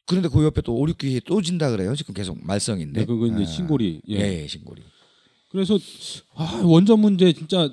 그런데 0.08 0.30
그 0.30 0.44
옆에 0.44 0.62
또 0.62 0.74
5, 0.76 0.86
6기 0.86 1.22
또 1.26 1.42
진다 1.42 1.70
그래요. 1.70 1.96
지금 1.96 2.14
계속 2.14 2.38
말썽인데. 2.44 3.02
네, 3.02 3.06
그거 3.06 3.28
이제 3.28 3.44
아, 3.44 3.46
신고리. 3.46 4.02
예. 4.10 4.16
예, 4.16 4.42
예, 4.44 4.48
신고리. 4.48 4.82
그래서 5.50 5.78
아, 6.34 6.62
원전 6.64 7.00
문제 7.00 7.32
진짜 7.34 7.72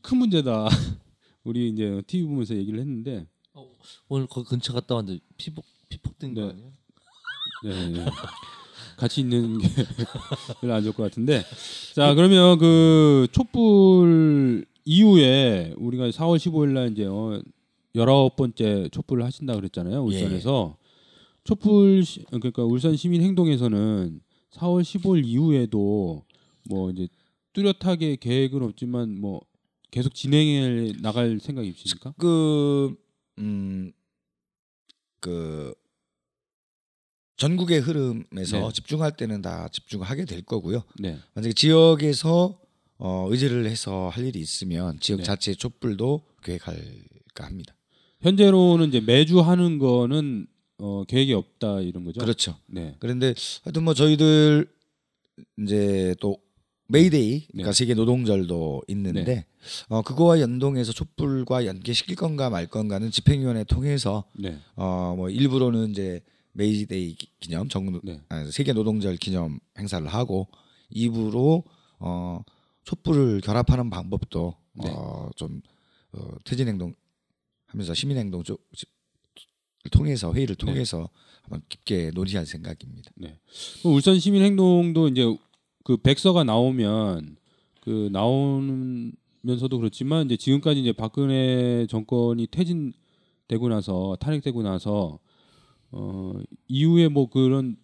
큰 0.00 0.18
문제다. 0.18 0.68
우리 1.44 1.68
이제 1.68 2.00
TV 2.06 2.26
보면서 2.26 2.54
얘기를 2.56 2.80
했는데 2.80 3.26
오늘 4.08 4.26
거기 4.26 4.48
근처 4.48 4.72
갔다 4.72 4.94
왔는데 4.94 5.20
피폭 5.36 5.64
피폭된 5.88 6.34
거 6.34 6.40
네. 6.40 6.48
아니야? 6.50 6.66
네, 7.64 7.88
네. 7.88 8.04
같이 8.96 9.20
있는 9.20 9.58
게 9.58 9.68
별로 10.60 10.74
안 10.74 10.82
좋을 10.82 10.94
것 10.94 11.02
같은데 11.02 11.44
자 11.94 12.14
그러면 12.14 12.58
그 12.58 13.26
촛불 13.32 14.64
이후에 14.84 15.74
우리가 15.76 16.08
4월 16.10 16.36
15일 16.38 16.68
날 16.68 16.92
이제 16.92 17.04
어, 17.06 17.42
19번째 17.94 18.90
촛불을 18.92 19.24
하신다 19.24 19.54
그랬잖아요 19.54 20.02
울산에서 20.02 20.76
촛불 21.44 22.04
시, 22.04 22.24
그러니까 22.24 22.64
울산 22.64 22.96
시민 22.96 23.22
행동에서는 23.22 24.20
4월 24.52 24.82
15일 24.82 25.26
이후에도 25.26 26.24
뭐 26.68 26.90
이제 26.90 27.08
뚜렷하게 27.52 28.16
계획은 28.16 28.62
없지만 28.62 29.20
뭐 29.20 29.40
계속 29.90 30.14
진행해 30.14 30.92
나갈 31.00 31.38
생각이 31.38 31.68
있으십니까? 31.68 32.14
그 32.18 32.96
음, 33.38 33.92
그 35.20 35.74
전국의 37.36 37.80
흐름에서 37.80 38.58
네. 38.58 38.72
집중할 38.72 39.16
때는 39.16 39.42
다 39.42 39.68
집중하게 39.68 40.24
될 40.24 40.42
거고요. 40.42 40.82
네. 40.98 41.18
만약에 41.34 41.52
지역에서 41.52 42.60
어, 42.98 43.26
의지를 43.28 43.66
해서 43.66 44.08
할 44.08 44.24
일이 44.24 44.40
있으면 44.40 44.98
지역 45.00 45.18
네. 45.18 45.22
자체의 45.24 45.56
촛불도 45.56 46.24
계획할까 46.42 47.44
합니다. 47.44 47.74
현재로는 48.20 48.88
이제 48.88 49.00
매주 49.00 49.40
하는 49.40 49.78
거는 49.78 50.46
어, 50.78 51.04
계획이 51.04 51.32
없다 51.32 51.80
이런 51.80 52.04
거죠. 52.04 52.20
그렇죠. 52.20 52.56
네. 52.66 52.96
그런데 52.98 53.34
하여튼 53.62 53.84
뭐 53.84 53.94
저희들 53.94 54.68
이제 55.60 56.14
또 56.20 56.38
메이데이 56.88 57.46
그러니까 57.48 57.70
네. 57.70 57.72
세계 57.78 57.94
노동절도 57.94 58.82
있는데 58.88 59.24
네. 59.24 59.46
어 59.88 60.02
그거와 60.02 60.40
연동해서 60.40 60.92
촛불과 60.92 61.64
연계시킬 61.66 62.14
건가 62.16 62.50
말 62.50 62.66
건가는 62.66 63.10
집행위원회 63.10 63.64
통해서 63.64 64.24
네. 64.38 64.58
어뭐 64.74 65.30
일부러는 65.30 65.90
이제 65.90 66.20
메이데이 66.52 67.14
기- 67.14 67.30
기념 67.40 67.68
정 67.68 68.00
네. 68.04 68.20
아, 68.28 68.44
세계 68.50 68.72
노동절 68.72 69.16
기념 69.16 69.58
행사를 69.78 70.06
하고 70.06 70.48
일부로 70.90 71.64
어 71.98 72.42
촛불을 72.84 73.40
결합하는 73.40 73.88
방법도 73.90 74.54
네. 74.74 74.90
어좀 74.90 75.62
어, 76.12 76.28
퇴진 76.44 76.68
행동 76.68 76.94
하면서 77.66 77.94
시민 77.94 78.18
행동 78.18 78.42
쪽 78.44 78.60
통해서 79.90 80.32
회의를 80.32 80.56
네. 80.56 80.66
통해서 80.66 81.08
한번 81.42 81.62
깊게 81.68 82.12
논의할 82.14 82.46
생각입니다. 82.46 83.10
네. 83.16 83.38
그 83.82 83.88
울산 83.88 84.18
시민 84.18 84.42
행동도 84.42 85.08
이제 85.08 85.24
그 85.84 85.96
백서가 85.96 86.44
나오면 86.44 87.36
그 87.82 88.08
나오면서도 88.12 89.78
그렇지만 89.78 90.26
이제 90.26 90.36
지금까지 90.36 90.80
이제 90.80 90.92
박근혜 90.92 91.86
정권이 91.88 92.46
퇴진되고 92.46 93.68
나서 93.68 94.16
탄핵되고 94.20 94.62
나서 94.62 95.18
어 95.90 96.32
이후에 96.66 97.08
뭐 97.08 97.28
그런 97.28 97.76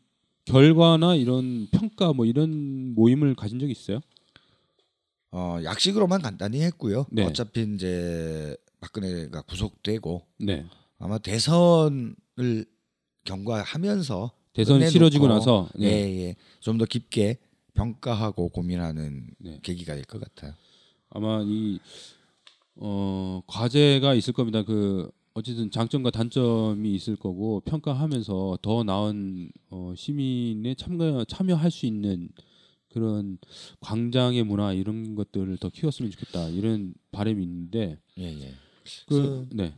결과나 0.47 1.15
이런 1.15 1.69
평가 1.71 2.13
뭐 2.13 2.25
이런 2.25 2.95
모임을 2.95 3.35
가진 3.35 3.59
적이 3.59 3.73
있어요? 3.73 4.01
어, 5.33 5.59
약식으로만 5.63 6.23
간단히 6.23 6.61
했고요. 6.63 7.07
네. 7.11 7.25
어차피 7.25 7.63
이제 7.75 8.57
박근혜가 8.81 9.43
구속되고 9.43 10.27
네. 10.41 10.67
아마 11.01 11.19
대선을 11.19 12.67
경과하면서 13.25 14.31
대선 14.53 14.87
치러지고 14.87 15.27
나서 15.29 15.69
예, 15.79 15.89
네. 15.91 16.21
예. 16.29 16.37
좀 16.61 16.79
더 16.79 16.85
깊게 16.85 17.39
평가하고 17.75 18.49
고민하는 18.51 19.29
네. 19.39 19.59
계기가 19.63 19.95
될 19.95 20.05
것 20.05 20.21
같아요. 20.21 20.55
아마 21.09 21.43
이 21.45 21.79
어, 22.77 23.43
과제가 23.47 24.15
있을 24.15 24.33
겁니다. 24.33 24.63
그 24.63 25.11
어쨌든 25.35 25.71
장점과 25.71 26.11
단점이 26.11 26.95
있을 26.95 27.17
거고 27.17 27.61
평가하면서 27.61 28.59
더 28.63 28.85
나은 28.85 29.51
어, 29.71 29.95
시민의 29.97 30.77
참가 30.77 31.25
참여할 31.27 31.71
수 31.71 31.87
있는 31.87 32.29
그런 32.89 33.39
광장의 33.81 34.43
문화 34.45 34.73
이런 34.73 35.15
것들을 35.15 35.57
더 35.59 35.69
키웠으면 35.69 36.11
좋겠다 36.11 36.49
이런 36.49 36.93
바람이 37.13 37.43
있는데 37.43 37.99
예, 38.19 38.25
예. 38.25 38.55
그 39.07 39.47
네. 39.53 39.73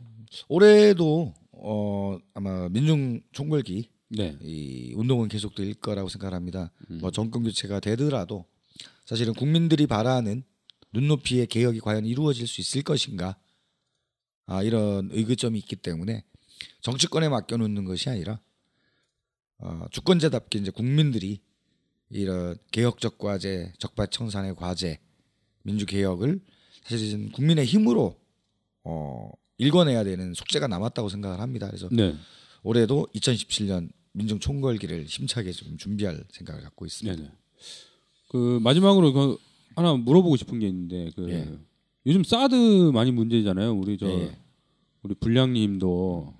올해도 0.47 1.33
어, 1.51 2.17
아마 2.33 2.69
민중 2.69 3.21
총궐기 3.31 3.89
네. 4.09 4.37
이 4.41 4.93
운동은 4.95 5.27
계속될 5.27 5.75
거라고 5.75 6.09
생각합니다. 6.09 6.71
음. 6.89 6.99
뭐 6.99 7.11
정권 7.11 7.43
교체가 7.43 7.79
되더라도 7.79 8.45
사실은 9.05 9.33
국민들이 9.33 9.87
바라는 9.87 10.43
눈높이의 10.91 11.47
개혁이 11.47 11.79
과연 11.79 12.05
이루어질 12.05 12.47
수 12.47 12.61
있을 12.61 12.83
것인가 12.83 13.37
아, 14.45 14.61
이런 14.61 15.09
의구점이 15.11 15.57
있기 15.59 15.77
때문에 15.77 16.23
정치권에 16.81 17.29
맡겨놓는 17.29 17.85
것이 17.85 18.09
아니라 18.09 18.39
어, 19.57 19.85
주권자답게 19.91 20.59
이제 20.59 20.71
국민들이 20.71 21.41
이런 22.09 22.57
개혁적 22.71 23.17
과제, 23.17 23.73
적발청산의 23.79 24.55
과제, 24.55 24.99
민주 25.63 25.85
개혁을 25.85 26.41
사실은 26.83 27.31
국민의 27.31 27.65
힘으로 27.65 28.19
어, 28.83 29.31
일궈내야 29.57 30.03
되는 30.03 30.33
숙제가 30.33 30.67
남았다고 30.67 31.09
생각을 31.09 31.39
합니다. 31.39 31.67
그래서 31.67 31.89
네. 31.91 32.15
올해도 32.63 33.07
2017년 33.15 33.89
민중 34.13 34.39
총궐기를 34.39 35.05
힘차게 35.05 35.51
좀 35.51 35.77
준비할 35.77 36.23
생각을 36.31 36.61
갖고 36.61 36.85
있습니다. 36.85 37.15
네네. 37.15 37.31
그 38.29 38.59
마지막으로 38.61 39.13
그 39.13 39.37
하나 39.75 39.93
물어보고 39.93 40.35
싶은 40.37 40.59
게 40.59 40.67
있는데 40.67 41.09
그 41.15 41.29
예. 41.29 41.57
요즘 42.05 42.23
사드 42.23 42.91
많이 42.93 43.11
문제잖아요. 43.11 43.73
우리 43.73 43.97
저 43.97 44.07
예. 44.07 44.37
우리 45.01 45.15
불량님도 45.15 46.33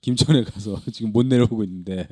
김천에 0.00 0.44
가서 0.44 0.80
지금 0.92 1.12
못 1.12 1.26
내려오고 1.26 1.64
있는데 1.64 2.08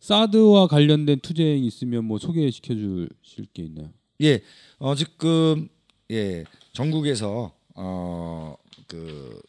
사드와 0.00 0.66
관련된 0.66 1.20
투쟁이 1.20 1.66
있으면 1.66 2.04
뭐 2.04 2.18
소개시켜 2.18 2.74
주실 2.74 3.46
게 3.52 3.64
있나요? 3.64 3.90
예, 4.22 4.42
어 4.78 4.94
지금 4.94 5.68
예 6.10 6.44
전국에서 6.72 7.54
어 7.74 8.54
그 8.90 9.40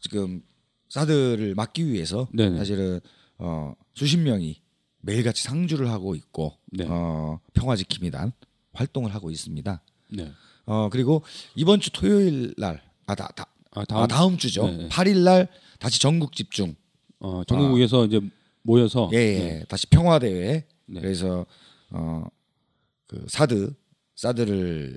지금 0.00 0.42
사드를 0.88 1.54
막기 1.54 1.86
위해서 1.86 2.26
네네. 2.32 2.56
사실은 2.56 3.00
어 3.38 3.74
수십 3.94 4.18
명이 4.18 4.60
매일같이 5.02 5.42
상주를 5.42 5.90
하고 5.90 6.14
있고 6.14 6.54
네. 6.72 6.86
어 6.88 7.38
평화 7.52 7.76
지킴이단 7.76 8.32
활동을 8.72 9.14
하고 9.14 9.30
있습니다. 9.30 9.82
네. 10.12 10.32
어 10.64 10.88
그리고 10.90 11.22
이번 11.54 11.80
주 11.80 11.90
토요일 11.92 12.54
날아다 12.56 13.28
다, 13.28 13.46
아 13.72 13.84
다음, 13.84 13.98
다음 13.98 14.08
다음 14.08 14.38
주죠. 14.38 14.66
네, 14.66 14.76
네. 14.78 14.88
8일 14.88 15.22
날 15.22 15.48
다시 15.78 16.00
전국 16.00 16.34
집중 16.34 16.74
어, 17.18 17.44
전국에서 17.44 18.06
이제 18.06 18.20
모여서 18.62 19.10
예, 19.12 19.18
예. 19.18 19.38
네. 19.38 19.64
다시 19.68 19.86
평화 19.86 20.18
대회. 20.18 20.66
네. 20.86 21.00
그래서 21.00 21.44
어그 21.90 23.26
사드 23.28 23.74
사드를 24.16 24.96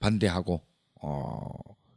반대하고 0.00 0.62
어 1.02 1.50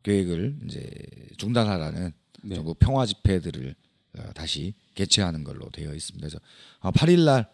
계획을 0.03 0.59
이제 0.65 0.91
중단하라는 1.37 2.11
네. 2.43 2.55
전국 2.55 2.79
평화 2.79 3.05
집회들을 3.05 3.75
어, 4.17 4.23
다시 4.33 4.73
개최하는 4.95 5.43
걸로 5.43 5.69
되어 5.69 5.93
있습니다. 5.93 6.27
그래서 6.27 6.39
어, 6.79 6.91
8일 6.91 7.25
날 7.25 7.49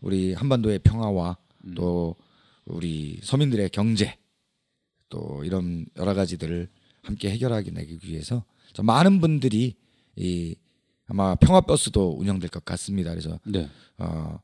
우리 0.00 0.32
한반도의 0.32 0.80
평화와 0.80 1.36
음. 1.64 1.74
또 1.74 2.16
우리 2.64 3.20
서민들의 3.22 3.68
경제 3.70 4.18
또 5.08 5.42
이런 5.44 5.86
여러 5.96 6.14
가지들을 6.14 6.68
함께 7.02 7.30
해결하기 7.30 7.72
내기 7.72 7.98
위해서 8.04 8.44
좀 8.72 8.86
많은 8.86 9.20
분들이 9.20 9.76
이 10.16 10.54
아마 11.06 11.34
평화 11.34 11.60
버스도 11.60 12.16
운영될 12.18 12.50
것 12.50 12.64
같습니다. 12.64 13.10
그래서 13.10 13.40
네. 13.44 13.68
어, 13.98 14.38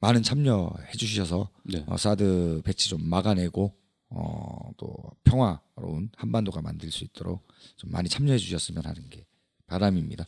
많은 0.00 0.22
참여해 0.22 0.92
주셔서 0.98 1.48
네. 1.62 1.82
어, 1.86 1.96
사드 1.96 2.62
배치 2.64 2.90
좀 2.90 3.08
막아내고 3.08 3.74
어, 4.10 4.70
또 4.76 4.94
평화로운 5.24 6.10
한반도가 6.16 6.60
만들 6.62 6.90
수 6.90 7.04
있도록 7.04 7.42
좀 7.76 7.90
많이 7.90 8.08
참여해 8.08 8.38
주셨으면 8.38 8.84
하는 8.84 9.08
게 9.10 9.24
바람입니다. 9.66 10.24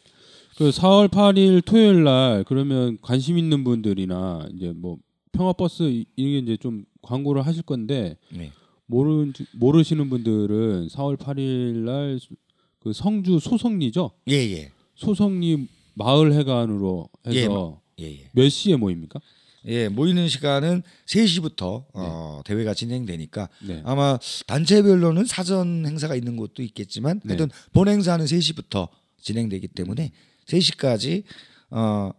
그 0.57 0.71
4월 0.71 1.09
8일 1.09 1.65
토요일 1.65 2.05
날 2.05 2.45
그러면 2.45 2.99
관심 3.03 3.37
있는 3.39 3.63
분들이나 3.65 4.49
이제 4.55 4.73
뭐 4.73 4.99
평화 5.33 5.53
버스 5.53 5.83
이- 5.85 6.07
이게 6.17 6.39
이제 6.39 6.57
좀 6.57 6.85
광고를 7.03 7.45
하실 7.47 7.63
건데 7.63 8.17
네. 8.33 8.51
모르 8.87 9.31
모르시는 9.55 10.09
분들은 10.09 10.89
4월 10.89 11.17
8일 11.17 11.85
날 11.85 12.19
그 12.81 12.93
성주 12.93 13.41
소성리죠? 13.41 14.13
예, 14.29 14.35
예. 14.35 14.71
소성리 14.95 15.67
마을 15.95 16.33
회관으로 16.33 17.09
해서 17.27 17.81
예, 17.99 18.05
예. 18.13 18.31
몇 18.33 18.49
시에 18.49 18.77
모입니까? 18.77 19.19
예, 19.67 19.89
모이는 19.89 20.29
시간은 20.29 20.83
3시부터 21.07 21.87
어, 21.93 22.41
대회가 22.45 22.73
진행되니까 22.73 23.49
네. 23.67 23.83
아마 23.85 24.19
단체별로는 24.47 25.25
사전 25.25 25.85
행사가 25.87 26.15
있는 26.15 26.37
곳도 26.37 26.63
있겠지만 26.63 27.21
네. 27.25 27.35
하여튼 27.35 27.51
본 27.73 27.89
행사는 27.89 28.25
3시부터 28.25 28.89
진행되기 29.21 29.69
때문에 29.69 30.13
3시까지 30.47 31.25
어, 31.71 32.11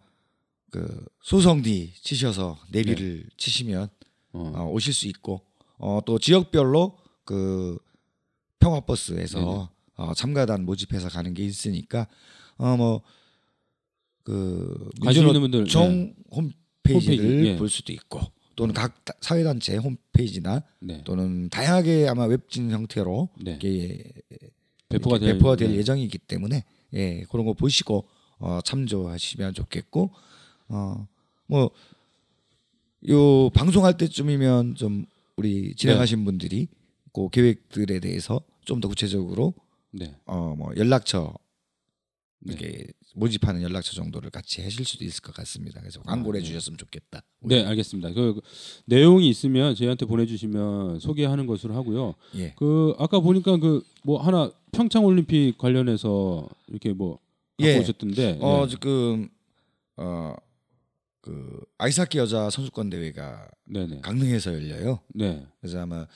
그 0.70 1.04
소성리 1.22 1.92
치셔서 2.02 2.58
내비를 2.70 3.24
치시면 3.38 3.88
어. 4.32 4.52
어, 4.54 4.70
오실 4.70 4.92
수 4.92 5.06
있고 5.08 5.42
어, 5.78 6.00
또 6.04 6.18
지역별로 6.18 6.98
그 7.24 7.78
평화버스에서 8.60 9.70
어, 9.94 10.14
참가단 10.14 10.64
모집해서 10.64 11.08
가는 11.08 11.32
게 11.32 11.44
있으니까 11.44 12.06
어뭐 12.58 13.02
그 14.24 14.90
관심 15.00 15.26
있는 15.26 15.40
분들 15.40 15.64
총 15.66 16.14
홈페이지를 16.94 17.24
홈페이지, 17.24 17.48
예. 17.50 17.56
볼 17.56 17.68
수도 17.68 17.92
있고 17.92 18.20
또는 18.56 18.74
각 18.74 19.04
다- 19.04 19.14
사회 19.20 19.42
단체 19.44 19.76
홈페이지나 19.76 20.62
네. 20.80 21.02
또는 21.04 21.48
다양하게 21.48 22.08
아마 22.08 22.24
웹진 22.24 22.70
형태로 22.70 23.28
네. 23.42 23.54
이게 23.56 24.12
배포가 24.88 25.16
이렇게 25.16 25.26
될 25.26 25.34
배포가 25.38 25.56
될 25.56 25.68
네. 25.70 25.76
예정이기 25.76 26.18
때문에 26.18 26.64
예 26.94 27.22
그런 27.30 27.46
거 27.46 27.52
보시고 27.52 28.08
어, 28.38 28.60
참조하시면 28.64 29.54
좋겠고 29.54 30.10
어뭐 30.68 31.70
요 33.10 33.50
방송할 33.50 33.96
때쯤이면 33.96 34.74
좀 34.74 35.06
우리 35.36 35.74
진행하신 35.76 36.24
분들이 36.24 36.68
그 37.12 37.28
계획들에 37.30 38.00
대해서 38.00 38.40
좀 38.64 38.80
더 38.80 38.88
구체적으로 38.88 39.54
네. 39.92 40.14
어뭐 40.26 40.72
연락처 40.76 41.32
네. 41.32 41.47
이렇게 42.44 42.86
모집하는 43.14 43.62
연락처 43.62 43.92
정도를 43.94 44.30
같이 44.30 44.62
하실 44.62 44.84
수도 44.84 45.04
있을 45.04 45.22
것 45.22 45.34
같습니다. 45.34 45.80
그래서 45.80 46.00
광고를 46.02 46.38
아, 46.38 46.40
네. 46.40 46.46
해주셨으면 46.48 46.78
좋겠다. 46.78 47.22
네, 47.40 47.64
알겠습니다. 47.64 48.12
그, 48.12 48.34
그 48.34 48.40
내용이 48.86 49.28
있으면 49.28 49.74
저희한테 49.74 50.06
보내주시면 50.06 51.00
소개하는 51.00 51.46
것으로 51.46 51.74
하고요. 51.74 52.14
예. 52.36 52.54
그 52.56 52.94
아까 52.98 53.20
보니까 53.20 53.56
그 53.56 53.82
뭐 54.08 54.22
하나 54.22 54.50
평창 54.72 55.04
올림픽 55.04 55.58
관련해서 55.58 56.48
이렇게 56.68 56.94
뭐 56.94 57.18
갖고 57.58 57.64
예. 57.66 57.78
오셨던데. 57.78 58.38
어 58.40 58.64
네. 58.64 58.70
지금 58.70 59.28
어그 59.96 61.60
아이스하키 61.76 62.16
여자 62.16 62.48
선수권 62.48 62.88
대회가 62.88 63.48
네네. 63.66 64.00
강릉에서 64.00 64.54
열려요. 64.54 65.00
네. 65.14 65.46
그래서 65.60 65.80
아마 65.80 66.06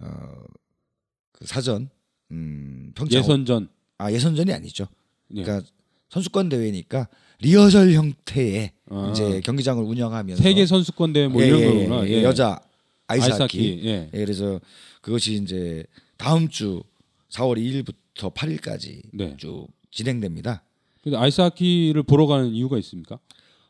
어그 0.00 1.46
사전 1.46 1.90
음 2.30 2.92
평창 2.94 3.18
예선전. 3.18 3.68
아 3.98 4.12
예선전이 4.12 4.52
아니죠. 4.52 4.86
예. 5.34 5.42
그러니까 5.42 5.68
선수권 6.08 6.48
대회니까 6.48 7.08
리허설 7.40 7.92
형태의 7.92 8.72
아. 8.90 9.10
이제 9.12 9.40
경기장을 9.40 9.82
운영하면서 9.82 10.42
세계 10.42 10.66
선수권 10.66 11.12
대회 11.12 11.28
뭐 11.28 11.42
예, 11.42 11.46
이런 11.46 11.60
예, 11.60 11.66
거구나. 11.66 12.06
예, 12.06 12.10
예. 12.10 12.22
여자 12.22 12.60
아이스하키. 13.06 13.80
예. 13.84 14.10
예, 14.12 14.18
그래서 14.18 14.60
그것이 15.00 15.34
이제 15.34 15.84
다음 16.16 16.48
주 16.48 16.82
4월 17.30 17.58
2일부터 17.58 18.34
8일까지 18.34 19.02
네. 19.12 19.36
쭉 19.36 19.68
진행됩니다. 19.90 20.62
근데 21.02 21.16
아이스하키를 21.16 22.02
보러 22.02 22.26
가는 22.26 22.52
이유가 22.52 22.76
있습니까? 22.78 23.18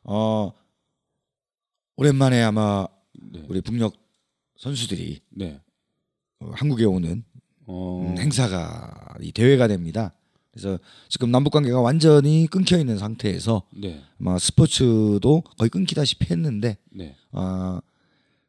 어 0.02 0.52
오랜만에 1.96 2.42
아마 2.42 2.86
네. 3.12 3.44
우리 3.48 3.60
북녘 3.60 3.92
선수들이 4.56 5.20
네. 5.30 5.60
어, 6.40 6.50
한국에 6.54 6.84
오는 6.84 7.22
어. 7.66 8.04
음, 8.04 8.18
행사가 8.18 9.14
이 9.20 9.32
대회가 9.32 9.68
됩니다. 9.68 10.12
그래서 10.52 10.78
지금 11.08 11.30
남북 11.30 11.52
관계가 11.52 11.80
완전히 11.80 12.46
끊겨 12.48 12.76
있는 12.78 12.98
상태에서 12.98 13.62
네. 13.70 14.02
아마 14.20 14.38
스포츠도 14.38 15.42
거의 15.58 15.70
끊기다시피 15.70 16.26
했는데 16.30 16.76
네. 16.90 17.14
아 17.32 17.80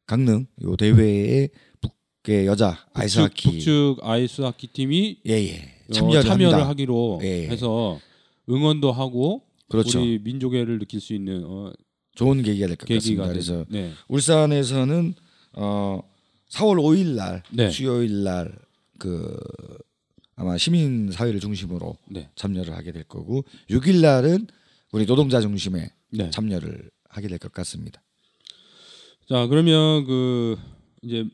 강릉 0.08 0.48
요 0.64 0.76
대회에 0.76 1.50
북계 1.80 2.48
여자 2.48 2.78
아이스하키 2.94 3.50
북측 3.52 3.98
아이스하키 4.02 4.68
팀이 4.68 5.20
예예 5.26 5.62
어, 5.90 5.94
참여를, 5.94 6.24
참여를. 6.24 6.68
하기로 6.68 7.20
예. 7.24 7.48
해서 7.50 8.00
응원도 8.50 8.92
하고 8.92 9.44
그렇죠. 9.70 10.02
우리 10.02 10.20
민족애를 10.20 10.80
느낄 10.80 11.00
수 11.02 11.14
있는 11.14 11.44
어, 11.46 11.72
좋은 12.16 12.42
계기가 12.42 12.68
될 12.68 12.76
것 12.78 12.88
같습니다. 12.88 13.24
된- 13.24 13.32
그래서 13.32 13.66
네. 13.70 13.92
울산에서는 14.10 15.14
어 15.54 16.02
4월 16.50 16.78
5일 16.82 17.16
날 17.16 17.44
네. 17.52 17.70
수요일 17.70 18.24
날그 18.24 19.38
아마 20.42 20.58
시민 20.58 21.12
사회를 21.12 21.40
중심으로 21.40 21.96
네. 22.10 22.28
참여를 22.36 22.76
하게 22.76 22.92
될 22.92 23.04
거고 23.04 23.44
6일 23.70 24.02
날은 24.02 24.48
우리 24.92 25.06
노동자 25.06 25.40
중심에 25.40 25.92
네. 26.10 26.32
참여를 26.32 26.90
하게 27.10 27.28
될 27.28 27.38
것 27.38 27.54
같습니다. 27.54 28.02
자 29.30 29.46
그러면 29.46 30.04
그 30.06 30.58
이제 31.04 31.26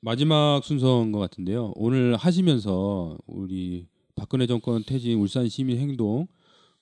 마지막 0.00 0.62
순서인 0.64 1.12
것 1.12 1.18
같은데요. 1.18 1.72
오늘 1.76 2.16
하시면서 2.16 3.18
우리 3.26 3.86
박근혜 4.14 4.46
정권 4.46 4.82
퇴진 4.82 5.18
울산 5.18 5.46
시민 5.50 5.78
행동 5.78 6.26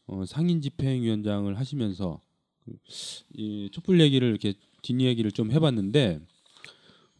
어, 0.06 0.24
상인 0.24 0.60
집행위원장을 0.60 1.58
하시면서 1.58 2.20
그, 2.64 2.76
이 3.34 3.68
촛불 3.72 4.00
얘기를 4.00 4.28
이렇게 4.28 4.54
뒷 4.82 5.00
얘기를 5.00 5.32
좀 5.32 5.50
해봤는데 5.50 6.20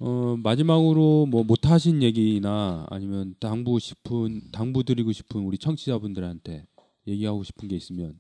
어, 0.05 0.37
마지막으로 0.37 1.27
뭐 1.27 1.45
못하신 1.45 2.03
얘기나 2.03 2.87
아니면 2.91 3.37
당부 3.39 3.79
싶은 3.79 4.51
당부 4.51 4.83
드리고 4.83 5.13
싶은 5.13 5.43
우리 5.43 5.59
청취자분들한테 5.59 6.67
얘기하고 7.07 7.45
싶은 7.45 7.69
게 7.69 7.77
있으면 7.77 8.19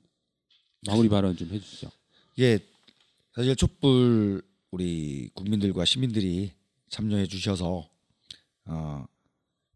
마무리 0.86 1.08
발언 1.08 1.36
좀 1.36 1.48
해주시죠. 1.50 1.90
예, 2.38 2.60
사실 3.34 3.56
촛불 3.56 4.42
우리 4.70 5.28
국민들과 5.34 5.84
시민들이 5.84 6.52
참여해 6.88 7.26
주셔서 7.26 7.90
어, 8.66 9.04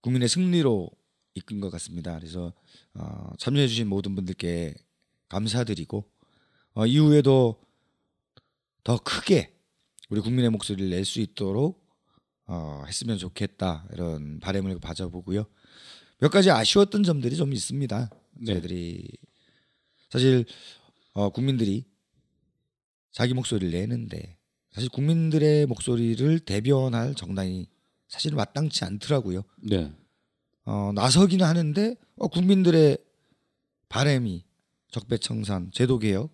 국민의 0.00 0.28
승리로 0.28 0.88
이끈 1.34 1.58
것 1.58 1.70
같습니다. 1.70 2.16
그래서 2.20 2.52
어, 2.94 3.32
참여해 3.36 3.66
주신 3.66 3.88
모든 3.88 4.14
분들께 4.14 4.76
감사드리고 5.28 6.04
어, 6.74 6.86
이후에도 6.86 7.60
더 8.84 8.96
크게 8.96 9.56
우리 10.08 10.20
국민의 10.20 10.50
목소리를 10.50 10.88
낼 10.88 11.04
수 11.04 11.20
있도록 11.20 11.84
어, 12.46 12.84
했으면 12.86 13.18
좋겠다 13.18 13.86
이런 13.92 14.38
바람을 14.40 14.78
가져보고요. 14.80 15.46
몇 16.18 16.30
가지 16.30 16.50
아쉬웠던 16.50 17.02
점들이 17.02 17.36
좀 17.36 17.52
있습니다. 17.52 18.10
네. 18.34 18.44
저희들이 18.46 19.08
사실 20.10 20.44
어, 21.12 21.30
국민들이 21.30 21.84
자기 23.12 23.34
목소리를 23.34 23.70
내는데 23.78 24.36
사실 24.72 24.88
국민들의 24.90 25.66
목소리를 25.66 26.40
대변할 26.40 27.14
정당이 27.14 27.68
사실 28.08 28.34
마땅치 28.34 28.84
않더라고요. 28.84 29.42
네. 29.62 29.92
어, 30.64 30.92
나서기는 30.94 31.44
하는데 31.44 31.96
어, 32.16 32.28
국민들의 32.28 32.98
바램이 33.88 34.44
적폐청산, 34.90 35.70
제도개혁, 35.72 36.30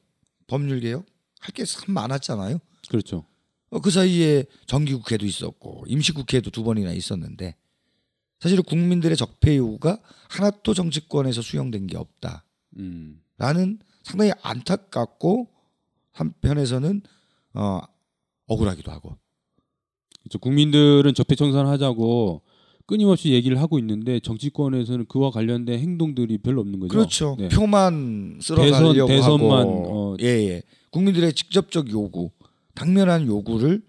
법률개혁 0.46 1.06
할 1.40 1.54
게 1.54 1.64
참 1.64 1.92
많았잖아요. 1.94 2.58
그렇죠. 2.88 3.26
어, 3.72 3.80
그 3.80 3.90
사이에 3.90 4.44
정기국회도 4.66 5.24
있었고 5.24 5.84
임시국회도 5.88 6.50
두 6.50 6.62
번이나 6.62 6.92
있었는데 6.92 7.56
사실 8.38 8.60
국민들의 8.60 9.16
적폐 9.16 9.56
요구가 9.56 9.98
하나도 10.28 10.74
정치권에서 10.74 11.40
수용된 11.42 11.86
게 11.86 11.96
없다. 11.96 12.44
음. 12.76 13.20
라는 13.38 13.78
상당히 14.02 14.32
안타깝고 14.42 15.48
한편에서는 16.12 17.00
어, 17.54 17.80
억울하기도 18.46 18.92
하고 18.92 19.16
그렇죠. 20.22 20.38
국민들은 20.38 21.14
적폐 21.14 21.34
청산하자고 21.34 22.42
끊임없이 22.84 23.30
얘기를 23.32 23.58
하고 23.58 23.78
있는데 23.78 24.20
정치권에서는 24.20 25.06
그와 25.06 25.30
관련된 25.30 25.78
행동들이 25.78 26.36
별로 26.38 26.60
없는 26.60 26.78
거죠. 26.80 26.88
그렇죠. 26.92 27.36
네. 27.38 27.48
표만 27.48 28.38
대선- 28.40 28.56
쓸어가려고 28.68 29.08
대선만, 29.08 29.50
하고 29.60 30.12
어. 30.12 30.16
예, 30.20 30.26
예. 30.26 30.62
국민들의 30.90 31.32
직접적 31.32 31.90
요구, 31.90 32.30
당면한 32.74 33.26
요구를 33.26 33.82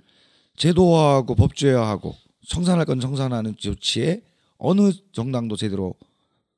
제도화하고 0.57 1.35
법제화하고 1.35 2.15
청산할 2.47 2.85
건 2.85 2.99
청산하는 2.99 3.55
조치에 3.57 4.21
어느 4.57 4.91
정당도 5.11 5.55
제대로 5.55 5.95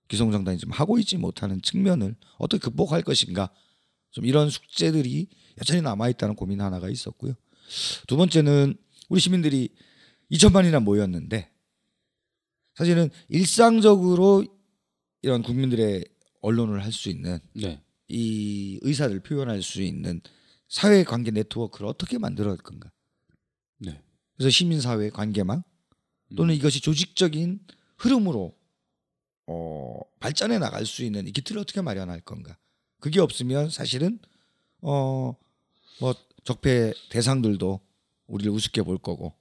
기성정당이 0.08 0.58
좀 0.58 0.72
하고 0.72 1.00
있지 1.00 1.18
못하는 1.18 1.62
측면을 1.62 2.16
어떻게 2.38 2.60
극복할 2.62 3.02
것인가 3.02 3.50
좀 4.12 4.26
이런 4.26 4.50
숙제들이 4.50 5.28
여전히 5.60 5.82
남아 5.82 6.10
있다는 6.10 6.36
고민 6.36 6.62
하나가 6.62 6.90
있었고요. 6.90 7.34
두 8.08 8.18
번째는 8.18 8.76
우리 9.10 9.20
시민들이 9.20 9.70
2천만이나 10.32 10.82
모였는데 10.82 11.50
사실은 12.76 13.10
일상적으로 13.30 14.46
이런 15.22 15.42
국민들의 15.42 16.06
언론을 16.42 16.84
할 16.84 16.92
수 16.92 17.10
있는 17.10 17.40
네. 17.54 17.82
이 18.08 18.78
의사를 18.82 19.18
표현할 19.22 19.64
수 19.64 19.82
있는 19.82 20.22
사회 20.68 21.04
관계 21.04 21.32
네트워크를 21.32 21.88
어떻게 21.88 22.18
만들어갈 22.18 22.58
건가? 22.58 22.92
네. 23.78 24.02
그래서 24.36 24.50
시민 24.50 24.82
사회 24.82 25.10
관계망 25.10 25.64
또는 26.36 26.54
음. 26.54 26.58
이것이 26.58 26.82
조직적인 26.82 27.60
흐름으로 27.98 28.56
어, 29.48 30.00
발전해 30.20 30.58
나갈 30.58 30.86
수 30.86 31.04
있는 31.04 31.28
이 31.28 31.32
기틀을 31.32 31.62
어떻게 31.62 31.82
마련할 31.82 32.22
건가? 32.22 32.58
그게 33.00 33.20
없으면 33.20 33.70
사실은 33.70 34.20
어, 34.82 35.36
뭐 36.00 36.16
적폐 36.44 36.94
대상들도 37.10 37.80
우리를 38.28 38.52
우습게 38.52 38.82
볼 38.82 38.98
거고 38.98 39.34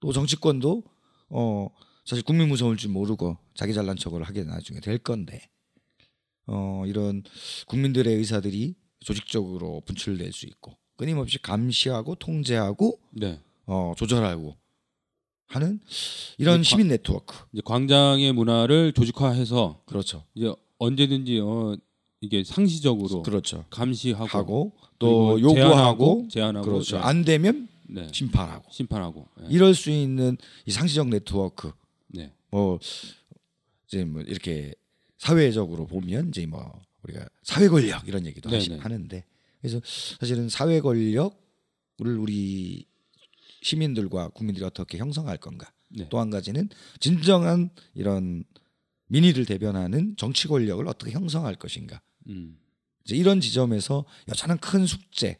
또 0.00 0.12
정치권도 0.12 0.84
어, 1.30 1.68
사실 2.04 2.24
국민 2.24 2.48
무서울 2.48 2.76
줄 2.76 2.90
모르고 2.90 3.36
자기 3.54 3.74
잘난 3.74 3.96
척을 3.96 4.22
하게 4.22 4.44
나중에 4.44 4.80
될 4.80 4.98
건데 4.98 5.50
어, 6.46 6.84
이런 6.86 7.22
국민들의 7.66 8.14
의사들이 8.14 8.74
조직적으로 9.00 9.82
분출될 9.86 10.32
수 10.32 10.46
있고 10.46 10.76
끊임없이 10.96 11.38
감시하고 11.40 12.16
통제하고 12.16 12.98
네. 13.10 13.40
어, 13.66 13.94
조절하고 13.96 14.56
하는 15.46 15.80
이런 16.36 16.62
시민 16.62 16.88
네트워크 16.88 17.34
이제 17.52 17.62
광장의 17.64 18.32
문화를 18.32 18.92
조직화해서 18.92 19.82
그렇죠 19.86 20.24
이제 20.34 20.52
언제든지 20.78 21.40
어 21.40 21.76
이게 22.20 22.44
상시적으로 22.44 23.22
그렇죠 23.22 23.64
감시하고 23.70 24.26
하고 24.26 24.72
또 24.98 25.40
요구하고 25.40 26.28
제한하고 26.30 26.66
그렇죠 26.66 26.98
네. 26.98 27.02
안 27.02 27.24
되면 27.24 27.68
네. 27.88 28.08
심판하고 28.12 28.64
심판하고 28.70 29.26
네. 29.40 29.46
이럴 29.50 29.74
수 29.74 29.90
있는 29.90 30.36
이 30.66 30.70
상시적 30.70 31.08
네트워크 31.08 31.72
네. 32.08 32.32
뭐 32.50 32.78
이제 33.86 34.04
뭐 34.04 34.20
이렇게 34.22 34.74
사회적으로 35.16 35.86
보면 35.86 36.28
이제 36.28 36.44
뭐 36.44 36.78
우리가 37.02 37.28
사회 37.42 37.68
권력 37.68 38.06
이런 38.06 38.26
얘기도 38.26 38.50
네네. 38.50 38.78
하는데 38.78 39.24
그래서 39.60 39.80
사실은 40.20 40.48
사회 40.48 40.80
권력을 40.80 41.30
우리 42.00 42.86
시민들과 43.62 44.28
국민들이 44.28 44.64
어떻게 44.64 44.98
형성할 44.98 45.38
건가 45.38 45.72
네. 45.88 46.06
또한 46.10 46.30
가지는 46.30 46.68
진정한 47.00 47.70
이런 47.94 48.44
민의를 49.06 49.46
대변하는 49.46 50.14
정치 50.16 50.48
권력을 50.48 50.86
어떻게 50.86 51.12
형성할 51.12 51.54
것인가 51.56 52.00
음. 52.28 52.58
이제 53.04 53.16
이런 53.16 53.40
지점에서 53.40 54.04
여전한 54.28 54.58
큰 54.58 54.86
숙제 54.86 55.38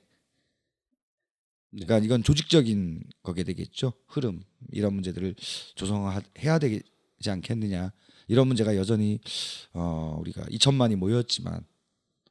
네. 1.71 1.85
그러니까 1.85 1.99
이건 2.05 2.23
조직적인 2.23 3.05
거게 3.23 3.45
되겠죠 3.45 3.93
흐름 4.07 4.43
이런 4.73 4.95
문제들을 4.95 5.35
조성해야 5.75 6.59
되지 6.59 6.83
않겠느냐 7.27 7.93
이런 8.29 8.47
문제가 8.47 8.77
여전히 8.77 9.21
어 9.73 10.17
우리가 10.21 10.45
2천만이 10.45 10.97
모였지만 10.97 11.65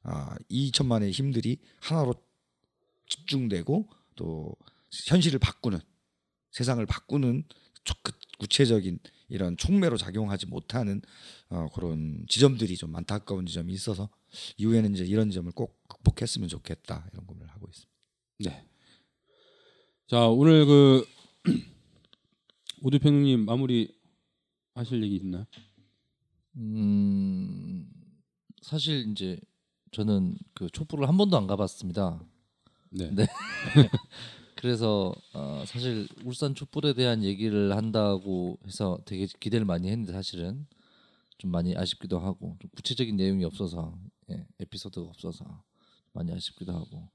아, 0.03 0.35
이 0.47 0.71
2천만의 0.71 1.11
힘들이 1.11 1.57
하나로 1.81 2.13
집중되고 3.09 3.89
또 4.15 4.55
현실을 5.07 5.39
바꾸는 5.39 5.79
세상을 6.51 6.85
바꾸는 6.85 7.43
초- 7.83 7.93
그 8.03 8.13
구체적인 8.39 8.99
이런 9.29 9.57
촉매로 9.57 9.97
작용하지 9.97 10.45
못하는 10.45 11.01
어, 11.49 11.67
그런 11.73 12.25
지점들이 12.29 12.77
좀 12.77 12.95
안타까운 12.95 13.45
지점이 13.45 13.73
있어서 13.73 14.09
이후에는 14.57 14.93
이제 14.93 15.03
이런 15.05 15.31
점을 15.31 15.51
꼭 15.51 15.81
극복했으면 15.89 16.47
좋겠다 16.47 17.09
이런 17.11 17.25
고민을 17.25 17.49
하고 17.51 17.67
있습니다. 17.67 17.91
네. 18.39 18.67
자 20.07 20.27
오늘 20.27 20.65
그 20.65 21.05
오두평님 22.83 23.45
마무리 23.45 23.93
하실 24.75 25.03
얘기 25.03 25.15
있나요? 25.15 25.45
음 26.58 27.88
사실 28.62 29.08
이제 29.12 29.39
저는 29.91 30.38
그 30.53 30.70
촛불을 30.70 31.08
한 31.08 31.18
번도 31.18 31.38
안 31.38 31.47
가봤습니다. 31.47 32.22
네. 32.89 33.10
네. 33.12 33.28
그래서 34.55 35.14
어, 35.34 35.64
사실 35.68 36.08
울산 36.26 36.55
촛불에 36.55 36.93
대한 36.93 37.24
얘기를 37.24 37.76
한다고 37.76 38.58
해서 38.66 38.97
되게 39.05 39.28
기대를 39.39 39.66
많이 39.66 39.88
했는데 39.89 40.12
사실은 40.14 40.66
좀 41.38 41.51
많이 41.51 41.78
아쉽기도 41.78 42.20
하고 42.20 42.58
좀 42.60 42.70
구체적인 42.76 43.16
내용이 43.16 43.45
없어서 43.45 43.97
예, 44.32 44.45
에피소드가 44.60 45.08
없어서 45.08 45.64
많이 46.14 46.34
아쉽기도 46.34 46.74
하고 46.74 47.08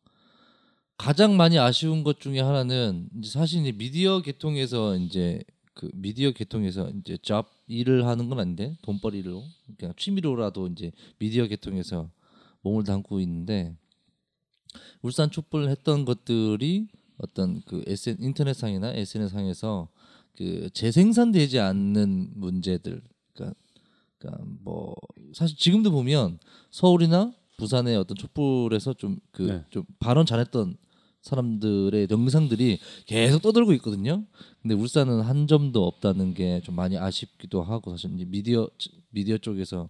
가장 0.97 1.36
많이 1.36 1.59
아쉬운 1.59 2.05
것 2.05 2.20
중에 2.20 2.40
하나는 2.40 3.09
이제 3.18 3.30
사실 3.30 3.61
이제 3.62 3.72
미디어 3.72 4.22
계통에서 4.22 4.97
이제 4.99 5.43
그 5.74 5.90
미디어 5.94 6.32
계통에서 6.32 6.90
이제 6.90 7.16
잡 7.22 7.50
일을 7.66 8.06
하는 8.06 8.28
건 8.28 8.40
아닌데 8.40 8.76
돈벌이로 8.82 9.44
그러니까 9.76 9.94
취미로라도 9.98 10.68
이제 10.68 10.92
미디어 11.18 11.46
계통에서 11.46 12.10
몸을 12.62 12.84
담고 12.84 13.20
있는데 13.20 13.74
울산 15.02 15.30
촛불 15.30 15.68
했던 15.68 16.04
것들이 16.04 16.88
어떤 17.18 17.62
그 17.62 17.82
SN 17.86 18.16
인터넷상이나 18.20 18.92
SNS상에서 18.92 19.88
그 20.36 20.70
재생산되지 20.72 21.58
않는 21.58 22.32
문제들 22.34 23.02
그러니까, 23.32 23.58
그러니까 24.18 24.44
뭐 24.62 24.94
사실 25.34 25.56
지금도 25.56 25.90
보면 25.90 26.38
서울이나 26.70 27.32
부산의 27.58 27.96
어떤 27.96 28.16
촛불에서 28.16 28.94
좀그좀 28.94 29.48
네. 29.48 29.82
발언 29.98 30.26
잘했던 30.26 30.76
사람들의 31.22 32.08
영상들이 32.10 32.78
계속 33.06 33.42
떠들고 33.42 33.72
있거든요. 33.74 34.24
근데 34.62 34.74
울산은 34.74 35.20
한 35.22 35.46
점도 35.46 35.86
없다는 35.86 36.34
게 36.34 36.60
좀 36.64 36.74
많이 36.76 36.98
아쉽기도 36.98 37.62
하고 37.62 37.90
사실 37.92 38.12
이제 38.14 38.24
미디어 38.24 38.68
미디어 39.10 39.38
쪽에서 39.38 39.88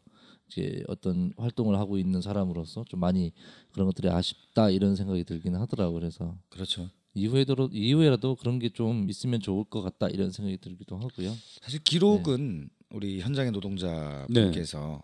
이제 0.49 0.83
어떤 0.89 1.33
활동을 1.37 1.79
하고 1.79 1.99
있는 1.99 2.21
사람으로서 2.21 2.85
좀 2.89 3.01
많이 3.01 3.33
그런 3.73 3.87
것들이 3.87 4.09
아쉽다 4.09 4.71
이런 4.71 4.95
생각이 4.97 5.25
들기는 5.25 5.59
하더라고 5.61 5.95
요 5.97 6.01
그래서 6.01 6.37
그렇죠. 6.51 6.89
이후에도 7.15 7.69
이후에라도 7.73 8.37
그런 8.37 8.59
게 8.59 8.69
좀 8.71 9.09
있으면 9.11 9.41
좋을 9.41 9.65
것 9.65 9.83
같다 9.83 10.09
이런 10.09 10.31
생각이 10.31 10.59
들기도 10.59 10.97
하고요. 10.97 11.35
사실 11.61 11.83
기록은 11.83 12.69
우리 12.91 13.21
현장의 13.21 13.53
노동자분께서 13.53 15.03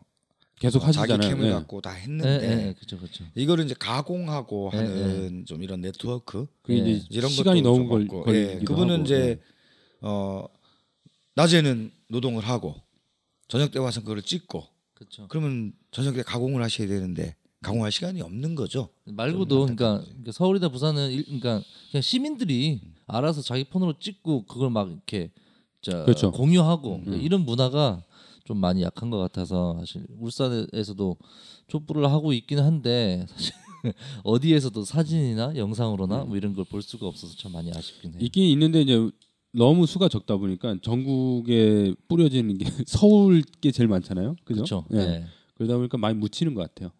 계속 0.58 0.82
어, 0.82 0.86
하시잖아요. 0.86 1.20
자기 1.20 1.28
캠을 1.28 1.46
예. 1.46 1.52
갖고 1.52 1.80
다 1.80 1.94
네, 1.94 2.00
했는데 2.02 2.38
네, 2.38 2.74
그렇죠, 2.74 2.98
그렇죠. 2.98 3.24
이거를 3.34 3.64
이제 3.64 3.74
가공하고 3.78 4.70
네, 4.72 4.78
하는 4.78 5.44
좀 5.46 5.62
이런 5.62 5.80
네트워크 5.80 6.46
예. 6.70 6.74
이제 6.74 7.06
이런 7.10 7.30
시간이 7.30 7.62
너무 7.62 7.78
좀 7.78 7.88
걸, 7.88 8.06
걸리기도 8.08 8.60
예, 8.60 8.64
그분은 8.64 8.94
하고, 8.94 9.04
이제 9.04 9.16
예. 9.16 9.40
어 10.00 10.46
낮에는 11.34 11.90
노동을 12.08 12.44
하고 12.44 12.74
저녁 13.48 13.70
때 13.70 13.78
와서 13.78 14.00
그걸 14.00 14.22
찍고 14.22 14.64
그렇죠. 14.94 15.26
그러면 15.28 15.72
저녁 15.90 16.14
때 16.14 16.22
가공을 16.22 16.62
하셔야 16.62 16.88
되는데 16.88 17.36
가공할 17.62 17.90
시간이 17.92 18.20
없는 18.20 18.54
거죠. 18.54 18.88
말고도 19.04 19.66
좀 19.66 19.76
그러니까. 19.76 20.04
그러니까 20.06 20.32
서울이나 20.32 20.68
부산은 20.68 21.10
일, 21.10 21.24
그러니까 21.24 21.62
그냥 21.90 22.02
시민들이 22.02 22.80
알아서 23.06 23.42
자기 23.42 23.64
폰으로 23.64 23.98
찍고 23.98 24.46
그걸 24.46 24.70
막 24.70 24.88
이렇게 24.90 25.30
자, 25.80 26.04
그렇죠. 26.04 26.30
공유하고 26.32 27.02
음. 27.06 27.20
이런 27.20 27.44
문화가 27.44 28.02
좀 28.48 28.56
많이 28.56 28.80
약한 28.80 29.10
것 29.10 29.18
같아서 29.18 29.76
사실 29.78 30.06
울산에서도 30.18 31.18
촛불을 31.66 32.10
하고 32.10 32.32
있기는 32.32 32.62
한데 32.64 33.26
사실 33.28 33.52
어디에서도 34.24 34.84
사진이나 34.84 35.54
영상으로나 35.54 36.24
뭐 36.24 36.34
이런 36.38 36.54
걸 36.54 36.64
볼 36.64 36.80
수가 36.80 37.06
없어서 37.06 37.36
참 37.36 37.52
많이 37.52 37.70
아쉽긴 37.70 38.12
해요. 38.12 38.20
있긴 38.22 38.44
있는데 38.44 38.80
이제 38.80 39.10
너무 39.52 39.84
수가 39.84 40.08
적다 40.08 40.38
보니까 40.38 40.76
전국에 40.80 41.94
뿌려지는 42.08 42.56
게 42.56 42.64
서울 42.88 43.42
게 43.42 43.70
제일 43.70 43.86
많잖아요. 43.88 44.34
그죠? 44.46 44.86
예. 44.92 44.96
네. 44.96 45.26
그러다 45.54 45.76
보니까 45.76 45.98
많이 45.98 46.16
묻히는 46.18 46.54
것 46.54 46.62
같아요. 46.62 46.90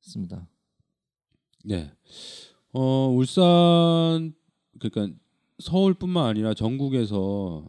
맞습니다. 0.00 0.48
네. 1.64 1.92
어, 2.72 3.08
울산 3.14 4.34
그러니까 4.80 5.16
서울뿐만 5.58 6.26
아니라 6.26 6.52
전국에서 6.54 7.64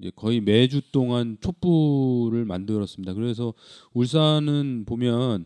이제 0.00 0.10
거의 0.16 0.40
매주 0.40 0.80
동안 0.90 1.36
촛불을 1.40 2.46
만들었습니다. 2.46 3.12
그래서 3.14 3.52
울산은 3.92 4.84
보면 4.86 5.44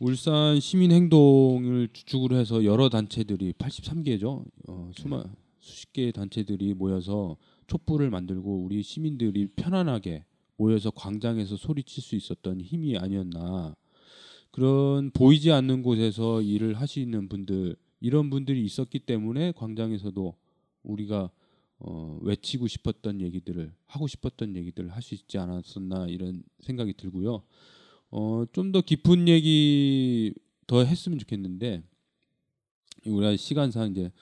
울산 0.00 0.58
시민 0.58 0.90
행동을 0.90 1.88
주축으로 1.92 2.36
해서 2.36 2.64
여러 2.64 2.88
단체들이 2.88 3.52
83개죠. 3.52 4.44
어, 4.66 4.90
수마 4.96 5.22
수십 5.60 5.92
개의 5.92 6.12
단체들이 6.12 6.74
모여서 6.74 7.36
촛불을 7.66 8.10
만들고 8.10 8.64
우리 8.64 8.82
시민들이 8.82 9.46
편안하게 9.54 10.24
모여서 10.56 10.90
광장에서 10.90 11.56
소리칠 11.56 12.02
수 12.02 12.16
있었던 12.16 12.60
힘이 12.62 12.96
아니었나. 12.96 13.76
그런 14.50 15.10
보이지 15.10 15.52
않는 15.52 15.82
곳에서 15.82 16.42
일을 16.42 16.74
하시는 16.74 17.28
분들 17.28 17.76
이런 18.00 18.30
분들이 18.30 18.64
있었기 18.64 19.00
때문에 19.00 19.52
광장에서도 19.52 20.34
우리가 20.82 21.30
어, 21.84 22.18
외치고 22.22 22.68
싶었던 22.68 23.20
얘기들을 23.20 23.72
하고 23.86 24.06
싶었던 24.06 24.56
얘기들을 24.56 24.90
할 24.90 25.02
수 25.02 25.14
있지 25.14 25.36
않았었나 25.38 26.06
이런 26.08 26.42
생각이 26.60 26.92
들고요. 26.94 27.42
어, 28.10 28.44
좀 28.52 28.70
더 28.72 28.80
깊은 28.82 29.26
얘기 29.28 30.32
더 30.66 30.84
했으면 30.84 31.18
좋겠는데 31.18 31.82
우리가 33.06 33.36
시간상 33.36 33.90
이제 33.90 34.12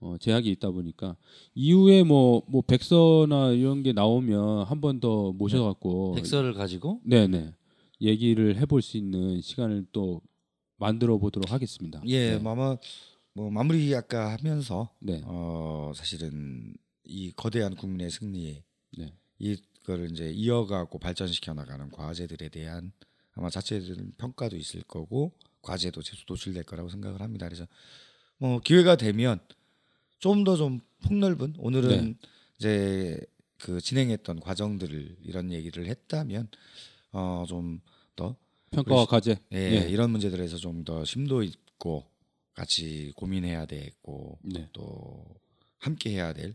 어, 0.00 0.16
제약이 0.18 0.50
있다 0.50 0.70
보니까 0.70 1.16
이후에 1.54 2.02
뭐뭐 2.02 2.62
백서나 2.66 3.52
이런 3.52 3.82
게 3.82 3.92
나오면 3.92 4.64
한 4.64 4.80
번 4.80 4.98
더 5.00 5.32
모셔갖고 5.32 6.12
백서를 6.14 6.52
가지고 6.52 7.00
네네 7.04 7.54
얘기를 8.00 8.56
해볼 8.56 8.82
수 8.82 8.96
있는 8.96 9.40
시간을 9.40 9.86
또 9.92 10.20
만들어 10.78 11.16
보도록 11.18 11.52
하겠습니다. 11.52 12.02
예, 12.06 12.32
네. 12.32 12.38
뭐 12.38 12.52
아마 12.52 12.76
뭐 13.34 13.50
마무리 13.50 13.94
아까 13.94 14.32
하면서 14.36 14.90
네. 14.98 15.22
어 15.24 15.92
사실은 15.94 16.74
이 17.04 17.32
거대한 17.32 17.74
국민의 17.74 18.10
승리에 18.10 18.62
네. 18.98 19.12
이거를 19.38 20.10
이제 20.12 20.30
이어가고 20.30 20.98
발전시켜 20.98 21.54
나가는 21.54 21.90
과제들에 21.90 22.48
대한 22.48 22.92
아마 23.32 23.50
자체적인 23.50 24.14
평가도 24.16 24.56
있을 24.56 24.82
거고 24.82 25.32
과제도 25.62 26.00
계속 26.00 26.26
도출될 26.26 26.62
거라고 26.64 26.88
생각을 26.88 27.20
합니다. 27.20 27.46
그래서 27.46 27.66
뭐 28.38 28.60
기회가 28.60 28.96
되면 28.96 29.40
좀더좀 30.18 30.80
폭넓은 31.02 31.54
오늘은 31.58 31.88
네. 32.20 32.28
이제 32.58 33.20
그 33.58 33.80
진행했던 33.80 34.40
과정들을 34.40 35.16
이런 35.22 35.52
얘기를 35.52 35.86
했다면 35.86 36.48
어 37.12 37.44
좀 37.48 37.80
더 38.16 38.36
평가와 38.70 39.06
과제. 39.06 39.38
예, 39.52 39.56
예. 39.58 39.88
이런 39.88 40.10
문제들에서 40.10 40.56
좀 40.56 40.84
더 40.84 41.04
심도 41.04 41.42
있고 41.42 42.04
같이 42.54 43.12
고민해야 43.16 43.66
되고 43.66 44.38
네. 44.42 44.68
또 44.72 45.24
함께 45.78 46.10
해야 46.10 46.32
될 46.32 46.54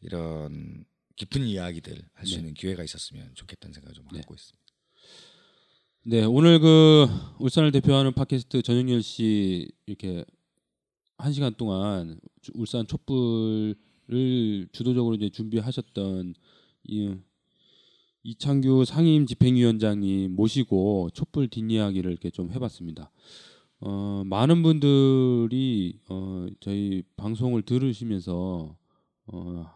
이런 0.00 0.84
깊은 1.16 1.46
이야기들 1.46 1.96
할수 2.14 2.34
네. 2.34 2.40
있는 2.40 2.54
기회가 2.54 2.82
있었으면 2.84 3.30
좋겠다는 3.34 3.72
생각을 3.74 3.94
좀 3.94 4.06
네. 4.12 4.18
갖고 4.18 4.34
있습니다. 4.34 4.64
네, 6.08 6.24
오늘 6.24 6.60
그 6.60 7.06
울산을 7.40 7.72
대표하는 7.72 8.12
팟캐스트 8.12 8.62
전영열 8.62 9.02
씨 9.02 9.68
이렇게 9.86 10.24
한 11.18 11.32
시간 11.32 11.54
동안 11.54 12.20
주- 12.42 12.52
울산 12.54 12.86
촛불을 12.86 14.68
주도적으로 14.72 15.14
이제 15.16 15.30
준비하셨던 15.30 16.34
이 16.84 17.14
이창규 18.22 18.84
상임 18.84 19.24
집행위원장님 19.26 20.32
모시고 20.34 21.10
촛불 21.14 21.48
뒷이야기를 21.48 22.10
이렇게 22.10 22.30
좀 22.30 22.52
해봤습니다. 22.52 23.10
어, 23.80 24.22
많은 24.26 24.62
분들이 24.62 25.98
어, 26.08 26.46
저희 26.60 27.02
방송을 27.16 27.62
들으시면서 27.62 28.76
어, 29.26 29.66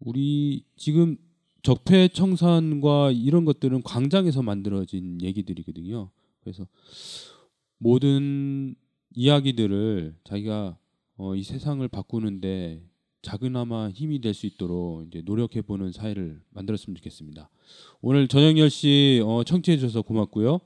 우리 0.00 0.64
지금 0.76 1.16
적폐 1.62 2.08
청산과 2.08 3.12
이런 3.12 3.44
것들은 3.44 3.82
광장에서 3.82 4.42
만들어진 4.42 5.20
얘기들이거든요. 5.22 6.10
그래서 6.40 6.66
모든 7.78 8.74
이야기들을 9.14 10.16
자기가 10.24 10.76
어, 11.16 11.36
이 11.36 11.42
세상을 11.42 11.86
바꾸는데 11.88 12.82
작은아마 13.22 13.90
힘이 13.90 14.20
될 14.20 14.34
수 14.34 14.46
있도록 14.46 15.06
이제 15.06 15.22
노력해 15.24 15.62
보는 15.62 15.92
사회를 15.92 16.42
만들었으면 16.50 16.96
좋겠습니다. 16.96 17.48
오늘 18.00 18.26
전영열 18.26 18.68
씨 18.70 19.22
어, 19.24 19.44
청취해 19.44 19.76
주셔서 19.76 20.02
고맙고요. 20.02 20.58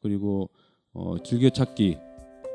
그리고 0.00 0.50
어, 0.92 1.16
즐겨찾기 1.22 1.96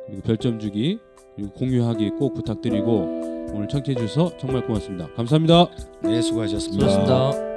그리고 0.08 0.22
별점 0.24 0.60
주기 0.60 1.00
그리고 1.36 1.52
공유하기 1.54 2.10
꼭 2.12 2.34
부탁드리고 2.34 3.17
오늘 3.54 3.68
청취해 3.68 3.96
주셔서 3.96 4.36
정말 4.38 4.66
고맙습니다. 4.66 5.08
감사합니다. 5.16 5.68
네, 6.02 6.22
수고하셨습니다. 6.22 6.90
수고하셨습니다. 6.90 7.57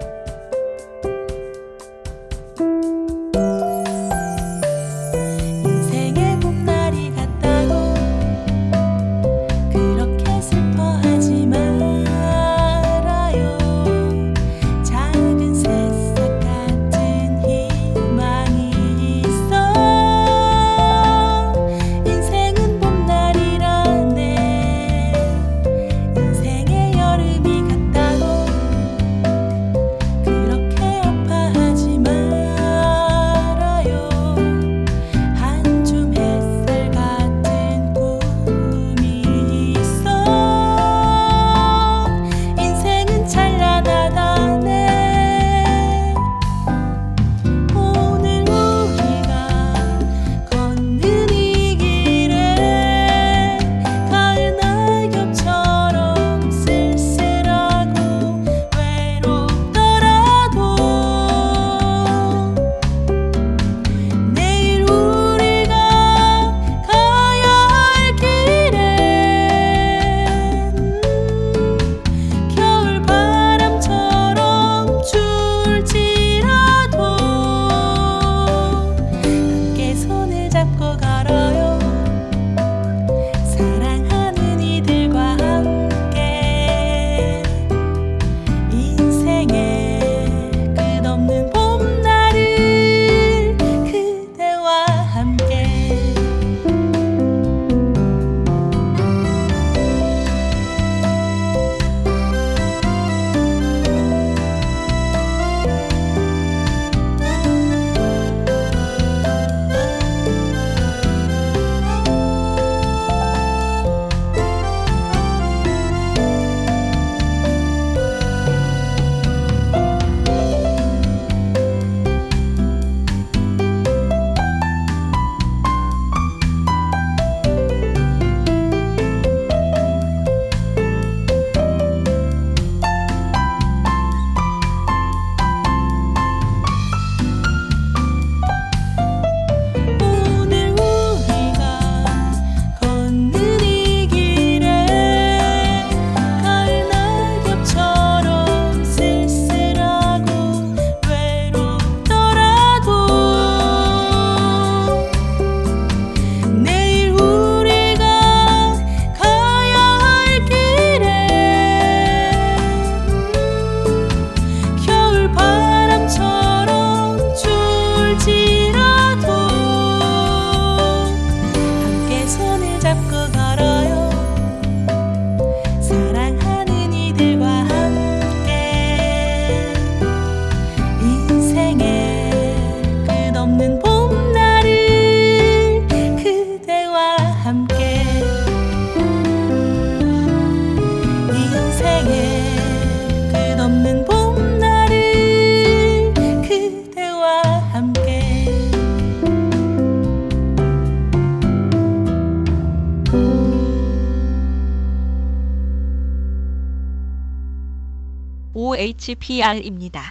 WHPR입니다. 209.31 210.03